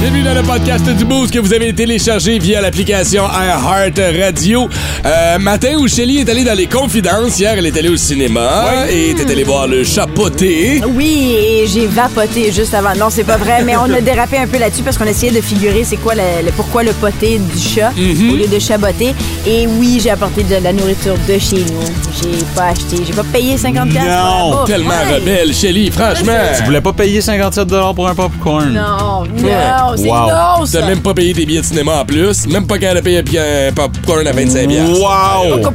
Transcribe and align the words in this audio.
Bienvenue 0.00 0.22
dans 0.22 0.34
le 0.34 0.42
podcast 0.42 0.88
du 0.88 1.04
Boost 1.04 1.32
que 1.32 1.40
vous 1.40 1.52
avez 1.52 1.72
téléchargé 1.74 2.38
via 2.38 2.60
l'application 2.60 3.24
iHeart 3.24 4.00
Radio. 4.20 4.68
Euh, 5.04 5.38
matin 5.38 5.74
où 5.78 5.88
Shelly 5.88 6.18
est 6.18 6.28
allée 6.28 6.44
dans 6.44 6.54
les 6.56 6.66
confidences. 6.66 7.38
Hier, 7.40 7.54
elle 7.58 7.66
est 7.66 7.76
allée 7.76 7.88
au 7.88 7.96
cinéma 7.96 8.64
et 8.90 9.10
est 9.10 9.30
allée 9.30 9.42
voir 9.42 9.66
le 9.66 9.82
chapoté. 9.82 10.80
Oui, 10.94 11.34
et 11.36 11.66
j'ai 11.66 11.86
vapoté 11.86 12.52
juste 12.52 12.74
avant. 12.74 12.94
Non, 12.96 13.06
c'est 13.10 13.24
pas 13.24 13.36
vrai, 13.38 13.62
mais 13.64 13.76
on 13.76 13.92
a 13.92 14.00
dérapé 14.00 14.38
un 14.38 14.46
peu 14.46 14.58
là-dessus 14.58 14.82
parce 14.82 14.96
qu'on 14.96 15.04
essayait 15.04 15.32
de 15.32 15.40
figurer 15.40 15.82
c'est 15.84 15.96
quoi 15.96 16.14
le, 16.14 16.22
le- 16.46 16.52
pourquoi 16.52 16.84
le 16.84 16.92
poté 16.92 17.38
du 17.38 17.58
chat 17.58 17.90
Mhm. 17.96 18.30
au 18.30 18.36
lieu 18.36 18.46
de 18.46 18.58
chaboter. 18.60 19.14
Et 19.46 19.66
oui, 19.66 19.98
j'ai 20.02 20.10
apporté 20.10 20.44
de 20.44 20.56
la 20.62 20.72
nourriture 20.72 21.16
de 21.28 21.38
chez 21.38 21.56
nous. 21.56 21.82
J'ai 22.22 22.44
pas 22.54 22.66
acheté, 22.68 23.02
j'ai 23.04 23.12
pas 23.12 23.24
payé 23.32 23.56
50 23.58 23.88
pièces 23.90 24.04
Non, 24.04 24.64
tellement 24.64 24.90
rebelle, 25.12 25.52
Shelly, 25.52 25.90
franchement. 25.90 26.32
Tu 26.56 26.62
voulais 26.64 26.80
pas 26.80 26.92
payer 26.92 27.20
57 27.20 27.68
pour 27.94 28.08
un 28.08 28.14
popcorn? 28.14 28.72
Non, 28.72 29.24
non, 29.24 29.87
c'est 29.96 30.08
Wow. 30.08 30.28
non 30.60 30.66
ça. 30.66 30.80
T'as 30.80 30.86
même 30.86 31.00
pas 31.00 31.14
payé 31.14 31.32
tes 31.34 31.44
billets 31.46 31.60
de 31.60 31.66
cinéma 31.66 32.00
en 32.00 32.04
plus. 32.04 32.46
Même 32.46 32.66
pas 32.66 32.78
qu'elle 32.78 32.96
a 32.96 33.02
payé 33.02 33.18
un 33.18 33.72
popcorn 33.72 34.26
à 34.26 34.32
25 34.32 34.68
piastres. 34.68 35.00
Wow! 35.00 35.70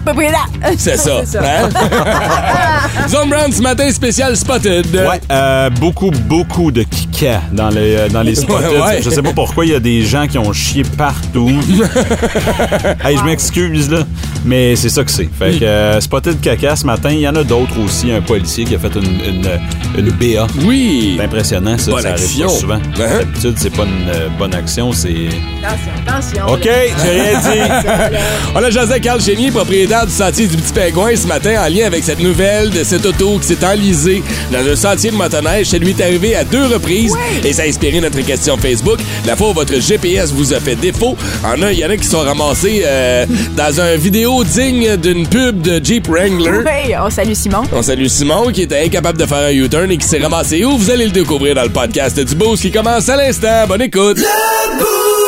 C'est 0.77 0.97
ça. 0.97 1.21
C'est 1.25 1.37
ça. 1.37 1.41
Hein? 1.43 1.69
Zone 3.09 3.29
Brown 3.29 3.51
ce 3.51 3.61
matin 3.61 3.89
spécial 3.91 4.35
Spotted. 4.35 4.85
Ouais, 4.93 5.21
euh, 5.31 5.69
beaucoup, 5.69 6.11
beaucoup 6.11 6.71
de 6.71 6.83
kika 6.83 7.41
dans 7.51 7.69
les, 7.69 7.95
euh, 7.95 8.09
dans 8.09 8.21
les 8.21 8.35
spotted. 8.35 8.69
Ouais, 8.71 8.81
ouais. 8.81 9.01
Je 9.01 9.09
sais 9.09 9.21
pas 9.21 9.33
pourquoi 9.33 9.65
il 9.65 9.71
y 9.71 9.75
a 9.75 9.79
des 9.79 10.01
gens 10.03 10.27
qui 10.27 10.37
ont 10.37 10.53
chié 10.53 10.83
partout. 10.97 11.49
hey, 13.03 13.17
je 13.17 13.23
m'excuse, 13.23 13.89
là, 13.89 13.99
mais 14.45 14.75
c'est 14.75 14.89
ça 14.89 15.03
que 15.03 15.11
c'est. 15.11 15.29
Fait 15.37 15.59
que 15.59 15.65
euh, 15.65 15.99
spotted 16.01 16.39
caca 16.41 16.75
ce 16.75 16.85
matin, 16.85 17.09
il 17.11 17.19
y 17.19 17.27
en 17.27 17.35
a 17.35 17.43
d'autres 17.43 17.79
aussi. 17.83 18.11
Un 18.11 18.21
policier 18.21 18.65
qui 18.65 18.75
a 18.75 18.79
fait 18.79 18.93
une, 18.95 19.19
une, 19.21 19.49
une 19.97 20.11
BA. 20.11 20.47
Oui. 20.65 21.15
C'est 21.17 21.23
impressionnant, 21.23 21.77
ça. 21.77 21.91
Bonne 21.91 22.01
ça 22.01 22.09
arrive 22.11 22.41
pas 22.41 22.49
souvent. 22.49 22.75
Hein? 22.75 22.81
D'habitude, 22.97 23.53
c'est 23.57 23.69
pas 23.75 23.83
une 23.83 24.02
bonne 24.37 24.53
action, 24.53 24.91
c'est... 24.91 25.29
Attention, 25.63 25.91
attention. 26.05 26.45
OK, 26.47 26.63
j'ai 26.63 27.09
rien 27.09 27.39
dit. 27.39 28.17
On 28.55 28.63
a 28.63 28.81
avec 28.81 29.03
Carl 29.03 29.21
Chénier, 29.21 29.49
propriétaire 29.49 30.05
du 30.05 30.11
sentier 30.11 30.47
du 30.47 30.57
Petit 30.57 30.73
Pingouin, 30.73 31.15
ce 31.15 31.27
matin, 31.27 31.63
en 31.65 31.69
lien 31.69 31.85
avec 31.85 32.03
cette 32.03 32.19
nouvelle 32.19 32.69
de 32.69 32.83
cette 32.83 33.05
auto 33.05 33.39
qui 33.39 33.47
s'est 33.47 33.65
enlisée 33.65 34.21
dans 34.51 34.59
un 34.59 34.75
sentier 34.75 35.11
de 35.11 35.15
motoneige. 35.15 35.67
Ça 35.67 35.77
lui 35.77 35.91
est 35.91 36.01
arrivé 36.01 36.35
à 36.35 36.43
deux 36.43 36.65
reprises 36.65 37.13
et 37.43 37.53
ça 37.53 37.63
a 37.63 37.65
inspiré 37.65 38.01
notre 38.01 38.19
question 38.21 38.57
Facebook. 38.57 38.99
La 39.25 39.35
fois 39.35 39.51
où 39.51 39.53
votre 39.53 39.79
GPS 39.79 40.31
vous 40.31 40.53
a 40.53 40.59
fait 40.59 40.75
défaut, 40.75 41.15
en 41.45 41.61
a, 41.61 41.71
il 41.71 41.79
y 41.79 41.85
en 41.85 41.89
a 41.89 41.97
qui 41.97 42.07
sont 42.07 42.19
ramassés 42.19 42.83
euh, 42.85 43.25
dans 43.55 43.79
un 43.79 43.95
vidéo 43.95 44.43
digne 44.43 44.97
d'une 44.97 45.27
pub 45.27 45.61
de 45.61 45.83
Jeep 45.83 46.07
Wrangler. 46.07 46.63
Oui, 46.65 46.93
on 47.01 47.09
salue 47.09 47.33
Simon. 47.33 47.63
On 47.71 47.81
salue 47.81 48.07
Simon 48.07 48.51
qui 48.51 48.63
était 48.63 48.83
incapable 48.83 49.17
de 49.17 49.25
faire 49.25 49.47
un 49.47 49.51
U-turn 49.51 49.89
et 49.91 49.97
qui 49.97 50.07
s'est 50.07 50.19
ramassé 50.19 50.65
où? 50.65 50.77
Vous 50.77 50.89
allez 50.89 51.05
le 51.05 51.11
découvrir 51.11 51.55
dans 51.55 51.63
le 51.63 51.69
podcast 51.69 52.19
du 52.19 52.35
Boost 52.35 52.63
qui 52.63 52.71
commence 52.71 53.07
à 53.07 53.15
l'instant. 53.15 53.65
Bonne 53.67 53.83
écoute! 53.83 53.92
good. 53.93 54.17
Le 54.17 55.22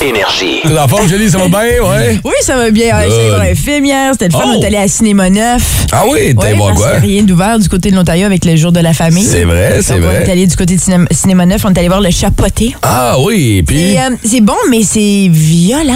Énergie. 0.00 0.60
La 0.64 0.86
forme, 0.86 1.08
Julie, 1.08 1.28
ça 1.28 1.38
va 1.38 1.48
bien, 1.48 1.58
ouais? 1.82 2.20
Oui, 2.24 2.32
ça 2.42 2.56
va 2.56 2.70
bien. 2.70 2.94
J'ai 3.02 3.28
vu 3.30 3.34
un 3.50 3.54
film 3.54 3.84
hier, 3.84 4.12
c'était 4.12 4.26
le 4.26 4.30
fun. 4.32 4.42
Oh. 4.44 4.52
On 4.56 4.62
est 4.62 4.66
allé 4.66 4.76
à 4.76 4.86
Cinéma 4.86 5.28
Neuf. 5.28 5.86
Ah 5.92 6.04
oui, 6.08 6.34
t'es 6.40 6.54
parce 6.56 6.56
quoi? 6.56 7.00
qu'il 7.00 7.10
y 7.10 7.14
a 7.14 7.16
rien 7.16 7.22
d'ouvert 7.24 7.58
du 7.58 7.68
côté 7.68 7.90
de 7.90 7.96
l'Ontario 7.96 8.24
avec 8.26 8.44
le 8.44 8.54
jour 8.56 8.70
de 8.70 8.78
la 8.80 8.92
famille. 8.92 9.24
C'est 9.24 9.44
vrai, 9.44 9.80
c'est 9.82 9.98
vrai. 9.98 10.20
On 10.22 10.26
est 10.26 10.30
allé 10.30 10.46
du 10.46 10.54
côté 10.56 10.76
de 10.76 10.80
Cinéma, 11.10 11.46
Neuf, 11.46 11.64
on 11.64 11.72
est 11.72 11.78
allé 11.78 11.88
voir 11.88 12.00
le 12.00 12.10
chapoté. 12.10 12.76
Ah 12.82 13.16
oui, 13.20 13.62
puis? 13.66 13.92
Et, 13.94 13.98
euh, 14.00 14.10
c'est 14.24 14.40
bon, 14.40 14.54
mais 14.70 14.82
c'est 14.84 15.28
violent. 15.30 15.94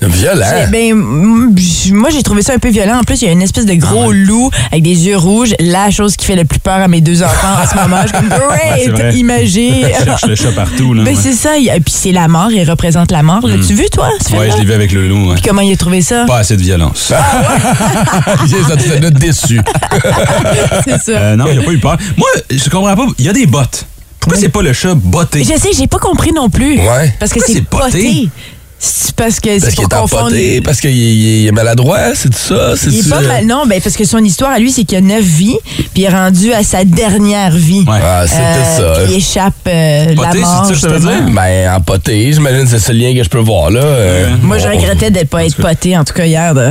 violent. 0.00 0.46
C'est- 0.48 0.70
Ben, 0.70 0.94
moi, 0.94 2.10
j'ai 2.10 2.22
trouvé 2.22 2.42
ça 2.42 2.52
un 2.54 2.58
peu 2.58 2.68
violent. 2.70 2.98
En 3.00 3.02
plus, 3.04 3.20
il 3.22 3.26
y 3.26 3.28
a 3.28 3.32
une 3.32 3.42
espèce 3.42 3.66
de 3.66 3.74
gros 3.74 4.12
loup 4.12 4.50
avec 4.70 4.84
des 4.84 5.06
yeux 5.06 5.16
rouges. 5.16 5.54
La 5.58 5.90
chose 5.90 6.14
qui 6.16 6.24
fait 6.26 6.36
le 6.36 6.44
plus 6.44 6.60
peur 6.60 6.74
à 6.78 6.88
mes 6.88 7.00
deux 7.00 7.22
enfants 7.22 7.56
en 7.62 7.68
ce 7.68 7.74
moment. 7.74 8.02
Je 8.02 8.16
suis 8.16 8.28
comme, 8.28 8.38
c'est 8.84 8.90
great, 8.92 9.14
imagé. 9.16 9.72
Je 9.98 10.04
cherche 10.04 10.26
le 10.26 10.36
chat 10.36 10.52
partout, 10.54 10.94
là. 10.94 11.02
Ben, 11.02 11.16
c'est 11.20 11.32
ça. 11.32 11.56
Il- 11.56 11.68
Puis 11.82 11.94
c'est 11.96 12.12
la 12.12 12.28
mort. 12.28 12.50
Il 12.52 12.68
représente 12.68 13.10
la 13.10 13.22
mort. 13.22 13.39
L'as-tu 13.48 13.74
vu, 13.74 13.86
toi? 13.90 14.08
ce 14.26 14.34
Ouais, 14.34 14.50
je 14.50 14.56
l'ai 14.58 14.64
vu 14.64 14.72
avec 14.72 14.92
le 14.92 15.08
loup. 15.08 15.28
ouais. 15.28 15.34
Puis 15.34 15.42
comment 15.42 15.60
il 15.62 15.72
a 15.72 15.76
trouvé 15.76 16.02
ça? 16.02 16.24
Pas 16.26 16.38
assez 16.38 16.56
de 16.56 16.62
violence. 16.62 17.12
ça 17.12 18.76
te 18.76 18.82
fait 18.82 19.10
déçu. 19.10 19.60
C'est 20.84 21.00
ça. 21.00 21.12
Euh, 21.12 21.36
non, 21.36 21.46
il 21.50 21.58
a 21.58 21.62
pas 21.62 21.72
eu 21.72 21.78
peur. 21.78 21.96
Moi, 22.16 22.28
je 22.50 22.68
comprends 22.70 22.94
pas. 22.96 23.06
Il 23.18 23.24
y 23.24 23.28
a 23.28 23.32
des 23.32 23.46
bottes. 23.46 23.86
Pourquoi 24.20 24.38
c'est 24.38 24.50
pas 24.50 24.62
le 24.62 24.72
chat 24.72 24.94
botté? 24.94 25.42
Je 25.42 25.58
sais, 25.58 25.70
j'ai 25.76 25.86
pas 25.86 25.98
compris 25.98 26.32
non 26.32 26.50
plus. 26.50 26.78
Ouais. 26.78 27.14
Parce 27.18 27.32
que 27.32 27.40
c'est 27.40 27.54
c'est 27.54 27.62
poté? 27.62 28.28
Poté. 28.80 29.00
C'est 29.10 29.14
parce 29.14 29.40
que 29.40 29.50
Parce 29.50 29.64
c'est 29.64 29.70
qu'il 29.76 29.88
pour 29.88 29.98
est 29.98 30.00
confondre. 30.00 30.36
parce 30.64 30.80
qu'il 30.80 30.90
il 30.96 31.46
est 31.46 31.52
maladroit, 31.52 31.98
c'est 32.14 32.32
ça? 32.34 32.74
C'est 32.76 32.90
Il 32.90 33.00
est 33.00 33.10
pas 33.10 33.20
mal. 33.20 33.44
Non, 33.46 33.64
ben 33.66 33.78
parce 33.82 33.94
que 33.96 34.04
son 34.06 34.18
histoire 34.24 34.52
à 34.52 34.58
lui, 34.58 34.70
c'est 34.72 34.84
qu'il 34.84 34.96
a 34.96 35.00
neuf 35.02 35.22
vies, 35.22 35.56
puis 35.76 35.88
il 35.96 36.04
est 36.04 36.08
rendu 36.08 36.52
à 36.54 36.62
sa 36.62 36.84
dernière 36.84 37.50
vie. 37.50 37.84
Ouais. 37.86 37.98
Ah, 38.02 38.24
c'était 38.26 38.40
Euh, 38.40 38.94
ça. 38.94 39.00
puis 39.02 39.12
Il 39.12 39.16
échappe 39.18 39.54
euh, 39.68 40.06
la 40.14 40.14
Poté, 40.28 40.38
mort. 40.38 40.64
c'est 40.66 40.74
ça 40.76 40.88
que 40.88 40.98
dire? 40.98 41.22
Ben, 41.34 41.74
empoté, 41.74 42.32
j'imagine 42.32 42.62
que 42.64 42.70
c'est 42.70 42.78
ce 42.78 42.92
lien 42.92 43.14
que 43.14 43.22
je 43.22 43.28
peux 43.28 43.38
voir, 43.38 43.70
là. 43.70 43.80
Euh, 43.82 44.28
Moi, 44.42 44.56
je 44.58 44.68
regrettais 44.68 45.10
d'être 45.10 45.28
pas 45.28 45.44
être 45.44 45.56
poté, 45.56 45.96
en 45.98 46.04
tout 46.04 46.14
cas 46.14 46.24
hier. 46.24 46.54
De... 46.54 46.70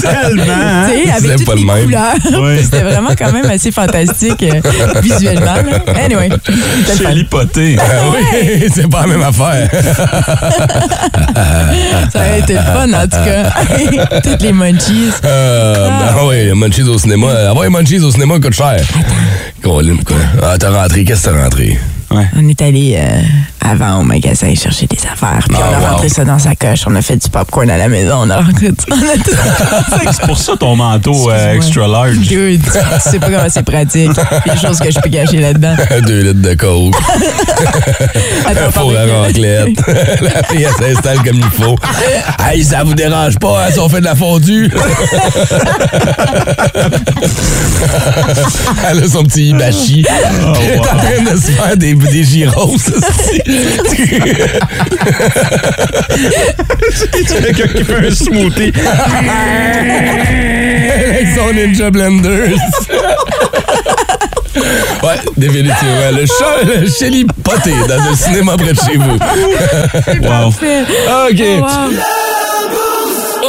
Tellement, 0.00 0.52
hein? 0.52 0.86
Tu 0.90 0.96
sais, 0.96 1.04
C'est 1.04 1.10
avec 1.12 1.36
toutes 1.38 1.46
pas 1.46 1.54
les 1.54 1.60
le 1.60 1.66
même. 1.66 1.84
couleurs. 1.84 2.42
Ouais. 2.42 2.60
C'était 2.62 2.82
vraiment 2.82 3.10
quand 3.16 3.32
même 3.32 3.46
assez 3.50 3.70
fantastique 3.70 4.42
euh, 4.42 4.60
visuellement. 5.02 5.54
là. 5.54 5.94
Anyway, 6.04 6.28
c'était 6.86 7.14
le 7.14 7.24
Ah 7.94 8.10
oui, 8.14 8.68
c'est 8.74 8.88
pas 8.90 9.02
la 9.02 9.06
même 9.06 9.22
affaire. 9.22 9.68
Ça 12.12 12.18
aurait 12.18 12.40
été 12.40 12.54
fun, 12.56 12.92
en 12.92 13.02
tout 13.02 13.24
cas. 13.24 14.20
Toutes 14.22 14.42
les 14.42 14.52
munchies. 14.52 15.10
Euh, 15.24 15.88
Ah. 15.90 16.12
ben 16.16 16.26
oui, 16.28 16.52
Munchies 16.54 16.82
au 16.82 16.98
cinéma. 16.98 17.28
Avoir 17.50 17.66
un 17.66 17.70
Munchies 17.70 18.00
au 18.00 18.10
cinéma 18.10 18.38
coûte 18.40 18.54
cher. 18.54 18.80
Colin, 19.62 19.96
quoi. 20.04 20.16
Ah, 20.42 20.56
t'as 20.58 20.70
rentré, 20.70 21.04
qu'est-ce 21.04 21.26
que 21.28 21.30
t'as 21.34 21.42
rentré? 21.44 21.78
On 22.36 22.48
est 22.48 22.62
allé 22.62 22.96
euh, 22.98 23.20
avant 23.60 24.00
au 24.00 24.02
magasin 24.02 24.54
chercher 24.54 24.86
des 24.86 24.98
affaires. 24.98 25.44
Puis 25.48 25.58
Ah, 25.60 25.68
on 25.70 25.74
a 25.74 25.78
wow. 25.80 25.86
rentré 25.92 26.08
ça 26.08 26.24
dans 26.24 26.38
sa 26.38 26.54
coche. 26.54 26.80
On 26.86 26.94
a 26.96 27.02
fait 27.02 27.16
du 27.16 27.28
popcorn 27.28 27.68
à 27.70 27.78
la 27.78 27.88
maison. 27.88 28.14
On 28.22 28.30
a 28.30 28.36
rentré 28.40 28.70
C'est 30.12 30.26
pour 30.26 30.38
ça 30.38 30.56
ton 30.56 30.76
manteau 30.76 31.30
euh, 31.30 31.54
extra 31.54 31.86
large. 31.86 32.18
Dude, 32.18 32.62
tu 32.64 33.10
sais 33.10 33.18
pas 33.18 33.26
comment 33.30 33.48
c'est 33.48 33.62
pratique. 33.62 34.10
Il 34.46 34.48
y 34.48 34.50
a 34.50 34.54
des 34.54 34.60
choses 34.60 34.78
que 34.78 34.90
je 34.90 34.98
peux 35.00 35.10
cacher 35.10 35.38
là-dedans. 35.38 35.74
Deux 36.06 36.22
litres 36.22 36.42
de 36.42 36.54
coke, 36.54 36.94
un 38.46 38.70
four 38.70 38.92
à 38.96 39.22
raclette. 39.22 39.78
la 40.20 40.42
fille, 40.44 40.66
elle 40.66 40.94
s'installe 40.94 41.18
comme 41.22 41.36
il 41.36 41.62
faut. 41.64 41.76
Hey, 42.38 42.64
ça 42.64 42.82
vous 42.84 42.94
dérange 42.94 43.38
pas, 43.38 43.64
hein, 43.66 43.70
si 43.72 43.78
on 43.78 43.88
fait 43.88 44.00
de 44.00 44.04
la 44.06 44.14
fondue? 44.14 44.70
Elle 48.90 49.04
a 49.04 49.08
son 49.08 49.24
petit 49.24 49.48
hibachi. 49.50 50.04
Elle 50.08 50.72
est 50.74 50.78
en 50.78 50.82
train 50.82 51.32
de 51.32 51.36
se 51.40 51.50
faire 51.52 51.76
des, 51.76 51.94
des 52.10 52.24
gyros. 52.24 52.76
Quelqu'un 57.26 57.68
qui 57.68 57.84
fait 57.84 58.06
un 58.06 58.10
smoothie. 58.14 58.72
Avec 60.94 61.28
son 61.36 61.52
Ninja 61.52 61.90
Blender. 61.90 62.54
Ouais, 65.02 65.18
définitivement. 65.36 66.10
Le 66.12 66.26
chat, 66.26 66.62
le 66.64 66.86
Shelly 66.88 67.24
poté 67.42 67.72
dans 67.88 68.00
un 68.00 68.14
cinéma 68.14 68.56
près 68.56 68.72
de 68.72 68.78
chez 68.78 68.96
vous. 68.96 69.18
Wow. 70.22 70.48
OK. 71.30 71.42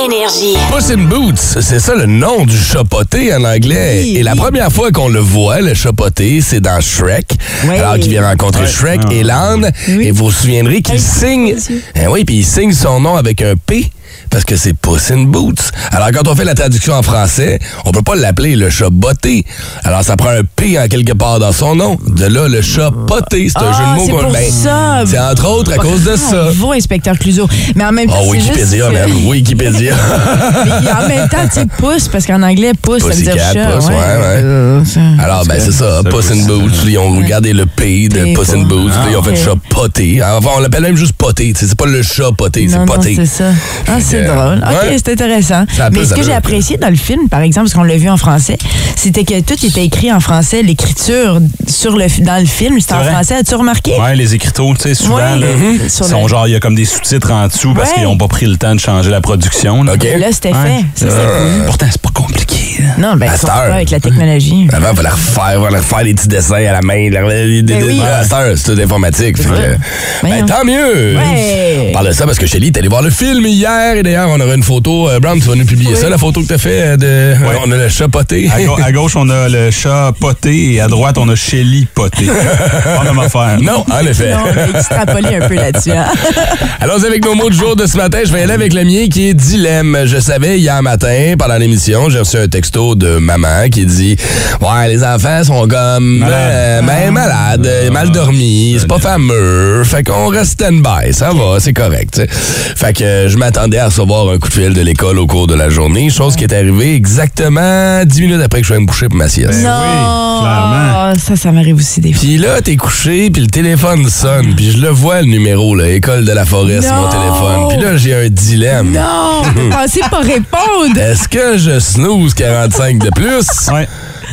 Énergie. 0.06 0.56
Puss 0.69 0.90
in 0.91 1.03
Boots, 1.06 1.38
c'est 1.62 1.80
ça 1.80 1.96
le 1.96 2.06
nom 2.06 2.46
du 2.46 2.58
chat 2.58 2.84
poté 2.84 3.34
en 3.34 3.44
anglais. 3.46 4.02
Oui, 4.03 4.18
et 4.18 4.24
la 4.24 4.34
oui. 4.34 4.38
première 4.38 4.72
fois 4.72 4.91
qu'on 4.91 5.08
le 5.08 5.19
voit, 5.19 5.62
le 5.62 5.74
chat 5.74 5.94
poté, 5.94 6.41
c'est 6.41 6.59
dans 6.59 6.81
Shrek. 6.81 7.31
Oui. 7.66 7.78
Alors 7.78 7.96
qu'il 7.96 8.09
vient 8.09 8.28
rencontrer 8.28 8.68
Shrek 8.68 9.00
Ah. 9.06 9.13
et 9.13 9.24
l'âne. 9.24 9.72
Oui. 9.88 10.08
Et 10.08 10.12
vous 10.12 10.25
vous 10.25 10.31
souviendrez 10.31 10.81
qu'il 10.81 11.00
signe. 11.00 11.56
Eh 11.95 12.07
oui, 12.07 12.25
puis 12.25 12.38
il 12.38 12.45
signe 12.45 12.74
son 12.74 13.00
nom 13.00 13.16
avec 13.16 13.42
un 13.42 13.54
P. 13.56 13.89
Parce 14.33 14.45
que 14.45 14.56
c'est 14.57 14.74
Puss 14.74 15.12
in 15.12 15.25
Boots. 15.25 15.53
Alors, 15.91 16.09
quand 16.12 16.27
on 16.27 16.35
fait 16.35 16.44
la 16.44 16.56
traduction 16.56 16.94
en 16.95 17.03
français, 17.03 17.59
on 17.85 17.91
peut 17.91 18.01
pas 18.01 18.15
l'appeler 18.15 18.56
le 18.56 18.71
chat 18.71 18.89
botté. 18.89 19.45
Alors, 19.83 20.03
ça 20.03 20.18
prend 20.18 20.30
un 20.30 20.41
P 20.56 20.77
en 20.80 20.88
quelque 20.88 21.13
part 21.13 21.38
dans 21.38 21.51
son 21.51 21.75
nom. 21.75 22.00
De 22.07 22.25
là, 22.25 22.47
le 22.47 22.62
chat 22.63 22.89
poté. 23.06 23.50
C'est 23.50 23.59
un 23.59 23.71
Ah, 23.71 23.77
jeu 23.77 23.83
de 23.83 23.95
mots 23.95 24.06
c'est 24.19 24.25
qu'on 24.25 24.31
ben, 24.33 24.51
ça. 24.51 25.03
C'est 25.06 25.19
entre 25.19 25.47
autres 25.47 25.74
à 25.74 25.77
cause 25.77 26.03
de 26.03 26.15
ça. 26.15 26.45
Bravo, 26.45 26.71
inspecteur 26.74 27.15
Cluzo. 27.19 27.47
Mais 27.75 27.85
en 27.85 27.91
même 27.91 28.07
temps, 28.07 28.15
Oh, 28.24 28.31
c'est 28.33 28.38
Wikipédia, 28.39 28.89
juste... 28.89 29.07
même. 29.07 29.27
Wikipédia. 29.27 29.95
Mais 30.83 30.91
en 30.91 31.07
même 31.07 31.29
temps, 31.29 31.38
tu 31.47 31.59
sais, 31.59 31.65
pouce, 31.77 32.07
parce 32.07 32.25
qu'en 32.25 32.41
anglais, 32.41 32.71
pouce, 32.81 33.03
ça 33.03 33.09
veut 33.09 33.13
dire 33.21 33.36
chat. 33.38 33.65
pouce, 33.68 33.86
ouais, 33.86 33.94
ouais. 33.94 33.97
Euh, 34.44 34.83
ça- 34.83 35.00
Alors, 35.24 35.45
ben, 35.45 35.59
c'est 35.59 35.71
ça, 35.74 36.01
Puss 36.09 36.31
in. 36.31 36.47
Boots. 36.47 36.71
Ils 36.88 36.97
ont 36.97 37.18
regardé 37.18 37.53
le 37.53 37.68
P 37.68 38.07
de 38.09 38.15
P, 38.24 38.33
Puss 38.33 38.50
in. 38.53 38.63
Boots. 38.63 38.91
ils 39.12 39.15
ont 39.15 39.21
fait 39.21 39.36
chat 39.36 39.53
poté. 39.69 40.21
Enfin, 40.24 40.50
on 40.57 40.59
l'appelle 40.59 40.81
même 40.83 40.95
juste 40.97 41.13
poté. 41.13 41.53
tu 41.53 41.59
sais, 41.59 41.68
C'est 41.68 41.77
pas 41.77 41.86
le 41.86 42.01
chat 42.01 42.31
poté, 42.36 42.68
c'est 42.68 42.83
poté. 42.86 43.15
c'est 43.15 43.25
ça. 43.27 43.44
Ah, 43.88 43.97
c'est 44.01 44.23
que, 44.24 44.31
drôle. 44.31 44.58
OK, 44.64 44.84
ouais. 44.90 44.98
c'est 44.98 45.12
intéressant. 45.14 45.66
Mais 45.92 46.06
ce 46.06 46.14
que 46.14 46.24
j'ai 46.24 46.34
apprécié 46.34 46.78
dans 46.78 46.90
le 46.90 46.96
film, 46.96 47.30
par 47.30 47.42
exemple, 47.42 47.66
parce 47.68 47.74
qu'on 47.75 47.84
l'a 47.84 47.98
vu 47.98 48.10
en 48.10 48.18
français, 48.18 48.58
c'était 48.96 49.24
que 49.24 49.40
tout 49.42 49.54
était 49.66 49.84
écrit 49.86 50.12
en 50.12 50.20
français. 50.20 50.62
L'écriture 50.64 51.40
sur 51.68 51.98
le, 51.98 52.06
dans 52.24 52.40
le 52.40 52.46
film, 52.46 52.80
c'était 52.80 52.94
C'est 52.96 53.00
en 53.10 53.12
français. 53.12 53.36
As-tu 53.36 53.56
remarqué? 53.56 53.94
Ouais, 54.00 54.16
les 54.16 54.34
écriteaux, 54.36 54.74
tu 54.75 54.81
sais, 54.84 54.96
souvent, 54.96 55.16
Ouais. 55.16 55.40
là, 55.40 55.48
sont 55.90 56.22
le- 56.24 56.28
genre, 56.28 56.48
il 56.48 56.52
y 56.52 56.56
a 56.56 56.60
comme 56.60 56.75
des 56.75 56.86
sous-titres 56.86 57.31
en 57.31 57.48
dessous 57.48 57.74
parce 57.74 57.92
qu'ils 57.94 58.04
n'ont 58.04 58.18
pas 58.18 58.28
pris 58.28 58.46
le 58.46 58.58
temps 58.58 58.74
de 58.75 58.80
changer 58.80 59.10
la 59.10 59.22
production. 59.22 59.84
là. 59.84 59.94
Là, 59.96 60.28
c'était 60.31 60.54
fait. 60.54 60.86
Ça, 60.96 61.06
Euh, 61.06 61.66
Pourtant, 61.66 61.86
c'est 61.92 62.02
pas 62.02 62.10
compliqué. 62.14 62.43
Là. 62.80 62.90
Non, 62.98 63.16
ben, 63.16 63.30
pas 63.46 63.54
avec 63.74 63.92
la 63.92 64.00
technologie. 64.00 64.68
Avant, 64.74 64.88
il 64.92 64.96
fallait 64.98 65.10
refaire, 65.10 65.62
fallait 65.64 65.78
refaire 65.78 66.04
des 66.04 66.14
petits 66.14 66.28
dessins 66.28 66.56
à 66.56 66.72
la 66.74 66.81
main. 66.81 67.10
Ben 67.10 68.56
c'est 68.56 68.75
tout 68.75 68.81
informatique. 68.81 69.38
fait 69.38 69.50
que, 69.50 70.28
ben, 70.28 70.46
tant 70.46 70.64
mieux. 70.66 71.16
Ouais. 71.18 71.88
On 71.90 71.94
parle 71.94 72.08
de 72.08 72.12
ça 72.14 72.25
parce 72.25 72.38
que 72.38 72.46
Shelly 72.46 72.68
est 72.68 72.78
allée 72.78 72.88
voir 72.88 73.02
le 73.02 73.10
film 73.10 73.46
hier 73.46 73.96
et 73.98 74.04
d'ailleurs, 74.04 74.30
on 74.30 74.40
aura 74.40 74.56
une 74.56 74.64
photo. 74.64 75.10
Euh, 75.10 75.20
Brown, 75.20 75.40
tu 75.40 75.48
vas 75.48 75.56
nous 75.56 75.66
publier 75.66 75.96
ça, 75.96 76.10
la 76.10 76.18
photo 76.18 76.42
que 76.42 76.48
tu 76.48 76.54
as 76.54 76.58
fait 76.58 76.81
euh, 76.81 76.98
de. 76.98 77.36
On 77.66 77.72
a 77.72 77.78
le 77.78 77.90
chat 77.90 78.08
poté. 78.08 78.50
À, 78.54 78.62
gau- 78.62 78.78
à 78.84 78.92
gauche, 78.92 79.16
on 79.16 79.30
a 79.30 79.50
le 79.50 79.72
chat 79.72 80.12
poté 80.20 80.74
et 80.74 80.81
à 80.81 80.88
droite, 80.88 81.18
on 81.18 81.28
a 81.30 81.36
Shelly 81.36 81.88
poté. 81.94 82.25
Pas 82.84 83.04
même 83.04 83.20
affaire. 83.20 83.58
Non, 83.62 83.86
en 83.92 84.06
effet. 84.06 84.31
Non, 84.31 84.40
on 84.46 84.58
a 84.74 84.78
extrapolé 84.78 85.36
un 85.36 85.48
peu 85.48 85.56
là-dessus. 85.56 85.92
hein. 85.92 86.06
Allons 86.80 87.04
avec 87.04 87.24
nos 87.24 87.36
mots 87.36 87.50
du 87.50 87.58
jour 87.58 87.75
de 87.75 87.86
ce 87.86 87.98
matin. 87.98 88.20
Je 88.25 88.31
vais 88.31 88.40
y 88.42 88.44
aller 88.44 88.54
avec 88.54 88.74
le 88.74 88.84
mien 88.84 89.08
qui 89.12 89.30
est 89.30 89.34
dilemme. 89.34 89.98
Je 90.06 90.20
savais 90.20 90.60
hier 90.60 90.81
matin, 90.81 91.36
pendant 91.38 91.58
l'émission, 91.58 92.10
j'ai 92.10 92.20
reçu 92.20 92.38
un 92.38 92.48
texto 92.63 92.95
de 92.95 93.18
maman 93.18 93.68
qui 93.69 93.86
dit 93.86 94.15
Ouais, 94.62 94.88
les 94.88 95.04
enfants 95.04 95.44
sont 95.44 95.68
comme 95.68 96.19
Malades. 96.19 96.31
euh, 96.31 96.81
ben, 96.81 97.12
malades, 97.12 97.65
euh, 97.68 97.92
mal 97.92 98.10
dormis, 98.10 98.77
c'est 98.80 98.88
pas 98.88 99.00
fameux. 99.00 99.83
Fait 99.83 100.01
qu'on 100.01 100.27
reste 100.27 100.54
stand-by, 100.54 101.12
ça 101.13 101.31
va, 101.33 101.60
c'est 101.60 101.74
correct. 101.74 102.21
Fait 102.30 102.94
que 102.94 103.27
je 103.27 103.36
m'attendais 103.38 103.80
à 103.80 103.88
recevoir 103.88 104.30
un 104.30 104.38
coup 104.38 104.48
de 104.48 104.54
fil 104.54 104.74
de 104.74 104.80
l'école 104.81 105.19
au 105.19 105.27
cours 105.27 105.48
de 105.48 105.56
la 105.56 105.69
journée, 105.69 106.10
chose 106.10 106.38
qui 106.38 106.45
est 106.45 106.54
arrivée 106.54 106.95
exactement 106.95 108.06
10 108.06 108.21
minutes 108.21 108.42
après 108.42 108.62
que 108.62 108.68
je 108.68 108.71
sois 108.74 108.80
me 108.80 108.86
coucher 108.86 109.10
pour 109.10 109.18
ma 109.18 109.27
sieste. 109.27 109.62
Ben 109.62 109.63
non. 109.63 110.39
clairement. 110.39 110.94
Ah, 110.95 111.13
Ça, 111.19 111.36
ça 111.36 111.51
m'arrive 111.51 111.75
aussi 111.75 112.00
des 112.00 112.13
fois. 112.13 112.21
Puis 112.21 112.38
là, 112.38 112.62
t'es 112.62 112.77
couché, 112.77 113.30
puis 113.30 113.42
le 113.42 113.50
téléphone 113.50 114.07
sonne, 114.10 114.56
puis 114.56 114.71
je 114.71 114.77
le 114.77 114.88
vois 114.89 115.21
le 115.21 115.27
numéro, 115.27 115.75
là, 115.75 115.89
École 115.89 116.24
de 116.24 116.31
la 116.31 116.45
forêt 116.45 116.81
sur 116.81 116.94
mon 116.94 117.10
téléphone. 117.10 117.68
Puis 117.69 117.81
là, 117.83 117.98
j'ai 117.98 118.15
un 118.15 118.30
dilemme. 118.30 118.92
Non, 118.94 119.42
pensé 119.69 120.00
pas 120.10 120.19
répondre. 120.21 120.98
Est-ce 120.98 121.27
que 121.27 121.57
je 121.57 121.80
snooze 121.80 122.33
45 122.53 123.00
de 123.00 123.09
plus? 123.09 123.71
Ouais. 123.71 123.88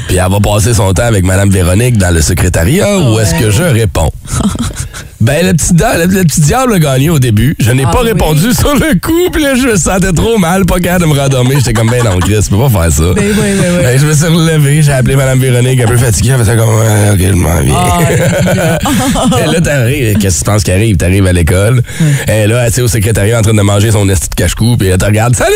Puis 0.06 0.16
elle 0.16 0.30
va 0.30 0.40
passer 0.40 0.74
son 0.74 0.92
temps 0.92 1.04
avec 1.04 1.24
Madame 1.24 1.48
Véronique 1.48 1.96
dans 1.96 2.12
le 2.12 2.20
secrétariat 2.20 2.98
ou 2.98 3.18
est-ce 3.18 3.34
que 3.34 3.50
je 3.50 3.62
réponds? 3.62 4.12
ben, 5.20 5.46
le 5.46 5.52
petit, 5.52 5.74
da- 5.74 5.98
le, 5.98 6.06
le 6.06 6.22
petit 6.24 6.40
diable 6.40 6.72
a 6.74 6.78
gagné 6.78 7.10
au 7.10 7.18
début. 7.18 7.54
Je 7.60 7.70
n'ai 7.72 7.84
Ah 7.86 7.90
pas 7.90 8.00
oui? 8.02 8.08
répondu 8.08 8.52
sur 8.58 8.74
le 8.74 8.98
coup, 9.00 9.30
puis 9.32 9.42
là, 9.42 9.54
je 9.54 9.66
me 9.66 9.76
sentais 9.76 10.12
trop 10.12 10.38
mal, 10.38 10.64
pas 10.64 10.80
capable 10.80 11.04
de 11.04 11.10
me 11.14 11.18
rendormir. 11.20 11.58
J'étais 11.58 11.72
comme, 11.74 11.90
ben 11.90 12.02
non, 12.02 12.18
Chris, 12.20 12.36
tu 12.42 12.50
peux 12.50 12.56
pas 12.58 12.68
faire 12.70 12.92
ça. 12.92 13.02
Ben 13.14 13.24
oui, 13.24 13.34
oui, 13.38 13.50
oui. 13.60 13.82
Ben, 13.82 13.98
je 13.98 14.06
me 14.06 14.12
suis 14.14 14.26
relevé, 14.26 14.82
j'ai 14.82 14.92
appelé 14.92 15.16
Madame 15.16 15.38
Véronique 15.38 15.80
un 15.82 15.86
peu 15.86 15.96
fatiguée. 15.98 16.30
Elle 16.32 16.38
faisait 16.38 16.56
comme, 16.56 16.70
Ouais, 16.70 17.10
OK, 17.12 17.18
je 17.20 17.32
m'en 17.34 17.60
viens. 17.60 17.74
Ah, 17.76 18.78
Et 19.44 19.52
là, 19.52 19.60
t'arrives, 19.60 20.16
qu'est-ce 20.18 20.40
que 20.40 20.44
tu 20.44 20.50
penses 20.50 20.62
qui 20.62 20.72
arrive? 20.72 20.96
T'arrives 20.96 21.26
à 21.26 21.32
l'école. 21.32 21.82
Et 22.26 22.46
là, 22.46 22.62
elle 22.66 22.72
est 22.72 22.80
au 22.80 22.88
secrétariat 22.88 23.38
en 23.38 23.42
train 23.42 23.52
de 23.54 23.60
manger 23.62 23.90
son 23.92 24.08
esti 24.08 24.28
de 24.30 24.34
cache-cou, 24.34 24.76
puis 24.78 24.88
elle 24.88 24.98
te 24.98 25.04
regarde, 25.04 25.36
salut! 25.36 25.50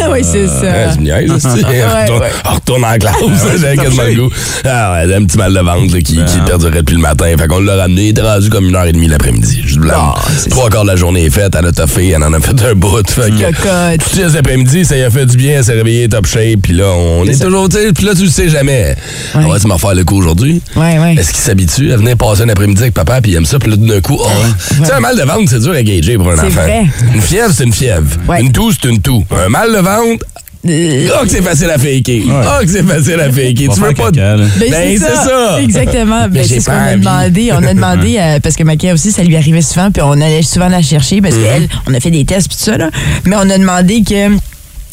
Ah 0.00 0.08
oui, 0.12 0.20
c'est 0.22 0.46
ça. 0.46 0.92
Je 0.92 0.98
me 0.98 1.02
niaise, 1.04 1.30
esti. 1.36 1.48
retourne, 1.64 2.20
ouais. 2.20 2.28
retourne 2.44 2.84
en 2.84 2.96
classe. 2.96 3.14
J'avais 3.42 3.76
c'est 3.76 3.82
quasiment 3.82 4.02
le 4.04 4.14
goût. 4.14 4.30
Ah 4.64 4.92
ouais, 5.04 5.14
un 5.14 5.24
petit 5.24 5.36
mal 5.36 5.52
de 5.52 5.58
ventre 5.60 5.92
là, 5.94 6.00
qui, 6.00 6.24
qui 6.24 6.38
perdurait 6.46 6.78
depuis 6.82 6.94
le 6.94 7.00
matin. 7.02 7.26
Fait 7.38 7.48
qu'on 7.48 7.58
l'a 7.60 7.74
ramené. 7.76 8.02
Il 8.04 8.08
était 8.10 8.22
rendu 8.22 8.50
comme 8.50 8.66
une 8.68 8.76
heure 8.84 8.88
et 8.88 8.92
demie 8.92 9.08
l'après-midi. 9.08 9.62
Je 9.66 9.78
blâme. 9.78 9.96
Ah, 9.98 10.14
Trois 10.50 10.68
quarts 10.68 10.84
de 10.84 10.88
la 10.90 10.96
journée 10.96 11.24
est 11.24 11.30
faite. 11.30 11.54
Elle 11.58 11.66
a 11.66 11.72
toffé. 11.72 12.10
Elle 12.10 12.22
en 12.22 12.32
a 12.32 12.40
fait 12.40 12.54
un 12.64 12.74
bout. 12.74 13.08
Fait 13.08 13.30
que, 13.30 13.96
tu 13.96 14.16
sais, 14.16 14.28
cet 14.28 14.36
après-midi, 14.36 14.84
ça 14.84 14.96
y 14.96 15.02
a 15.02 15.10
fait 15.10 15.26
du 15.26 15.36
bien. 15.36 15.58
Elle 15.58 15.64
s'est 15.64 15.72
réveillée 15.72 16.08
top 16.08 16.26
shape. 16.26 16.60
Puis 16.62 16.74
là, 16.74 16.86
on 16.92 17.24
est 17.24 17.40
toujours, 17.40 17.68
tu 17.68 17.76
sais, 17.76 17.92
puis 17.92 18.04
là, 18.04 18.14
tu 18.14 18.24
le 18.24 18.28
sais 18.30 18.48
jamais. 18.48 18.94
On 19.34 19.48
va 19.48 19.58
tu 19.58 19.66
m'en 19.66 19.78
faire 19.78 19.94
le 19.94 20.04
coup 20.04 20.16
aujourd'hui? 20.18 20.60
Ouais, 20.76 20.98
ouais. 20.98 21.14
Est-ce 21.14 21.32
qu'il 21.32 21.42
s'habitue 21.42 21.92
à 21.92 21.96
venir 21.96 22.16
passer 22.16 22.42
un 22.42 22.48
après-midi 22.48 22.82
avec 22.82 22.94
papa 22.94 23.20
puis 23.20 23.32
il 23.32 23.36
aime 23.36 23.46
ça? 23.46 23.58
Puis 23.58 23.70
là, 23.70 23.76
d'un 23.76 24.00
coup, 24.00 24.18
oh, 24.20 24.26
tu 24.68 24.84
sais, 24.84 24.92
un 24.92 25.00
mal 25.00 25.16
de 25.16 25.22
ventre, 25.22 25.44
c'est 25.48 25.60
dur 25.60 25.72
à 25.72 25.82
gager 25.82 26.16
pour 26.16 26.30
un 26.30 26.34
enfant. 26.34 26.48
vrai. 26.50 26.84
Une 27.14 27.20
fièvre, 27.22 27.52
c'est 27.56 27.64
une 27.64 27.72
fièvre. 27.72 28.06
Ouais. 28.28 28.40
Une 28.40 28.52
toux, 28.52 28.70
c'est 28.72 28.88
une 28.88 29.00
toux. 29.00 29.24
Un 29.30 29.48
mal 29.48 29.72
de 29.72 29.78
ventre, 29.78 30.24
Euh, 30.68 31.08
Oh, 31.20 31.24
que 31.24 31.30
c'est 31.30 31.42
facile 31.42 31.70
à 31.70 31.78
faker. 31.78 32.22
Oh, 32.28 32.62
que 32.62 32.68
c'est 32.70 32.82
facile 32.82 33.20
à 33.20 33.30
faker. 33.30 33.54
Tu 33.54 33.80
veux 33.80 33.94
pas. 33.94 34.10
caca. 34.10 34.36
Ben, 34.36 34.70
Ben, 34.70 34.98
c'est 34.98 34.98
ça. 34.98 35.60
Exactement. 35.60 36.22
Mais 36.30 36.40
Ben, 36.40 36.44
c'est 36.48 36.60
ce 36.60 36.66
qu'on 36.66 36.72
a 36.72 36.96
demandé. 36.96 37.50
On 37.52 37.62
a 37.62 37.74
demandé, 37.74 38.16
euh, 38.18 38.38
parce 38.40 38.56
que 38.56 38.62
Maquia 38.64 38.94
aussi, 38.94 39.12
ça 39.12 39.22
lui 39.22 39.36
arrivait 39.36 39.62
souvent, 39.62 39.90
puis 39.90 40.02
on 40.02 40.12
allait 40.12 40.42
souvent 40.42 40.68
la 40.68 40.82
chercher, 40.82 41.20
parce 41.20 41.34
Mhm. 41.36 41.42
qu'elle, 41.42 41.68
on 41.88 41.94
a 41.94 42.00
fait 42.00 42.10
des 42.10 42.24
tests, 42.24 42.48
puis 42.48 42.56
tout 42.56 42.64
ça, 42.64 42.76
là. 42.78 42.90
Mais 43.26 43.36
on 43.36 43.50
a 43.50 43.58
demandé 43.58 44.02
que 44.02 44.30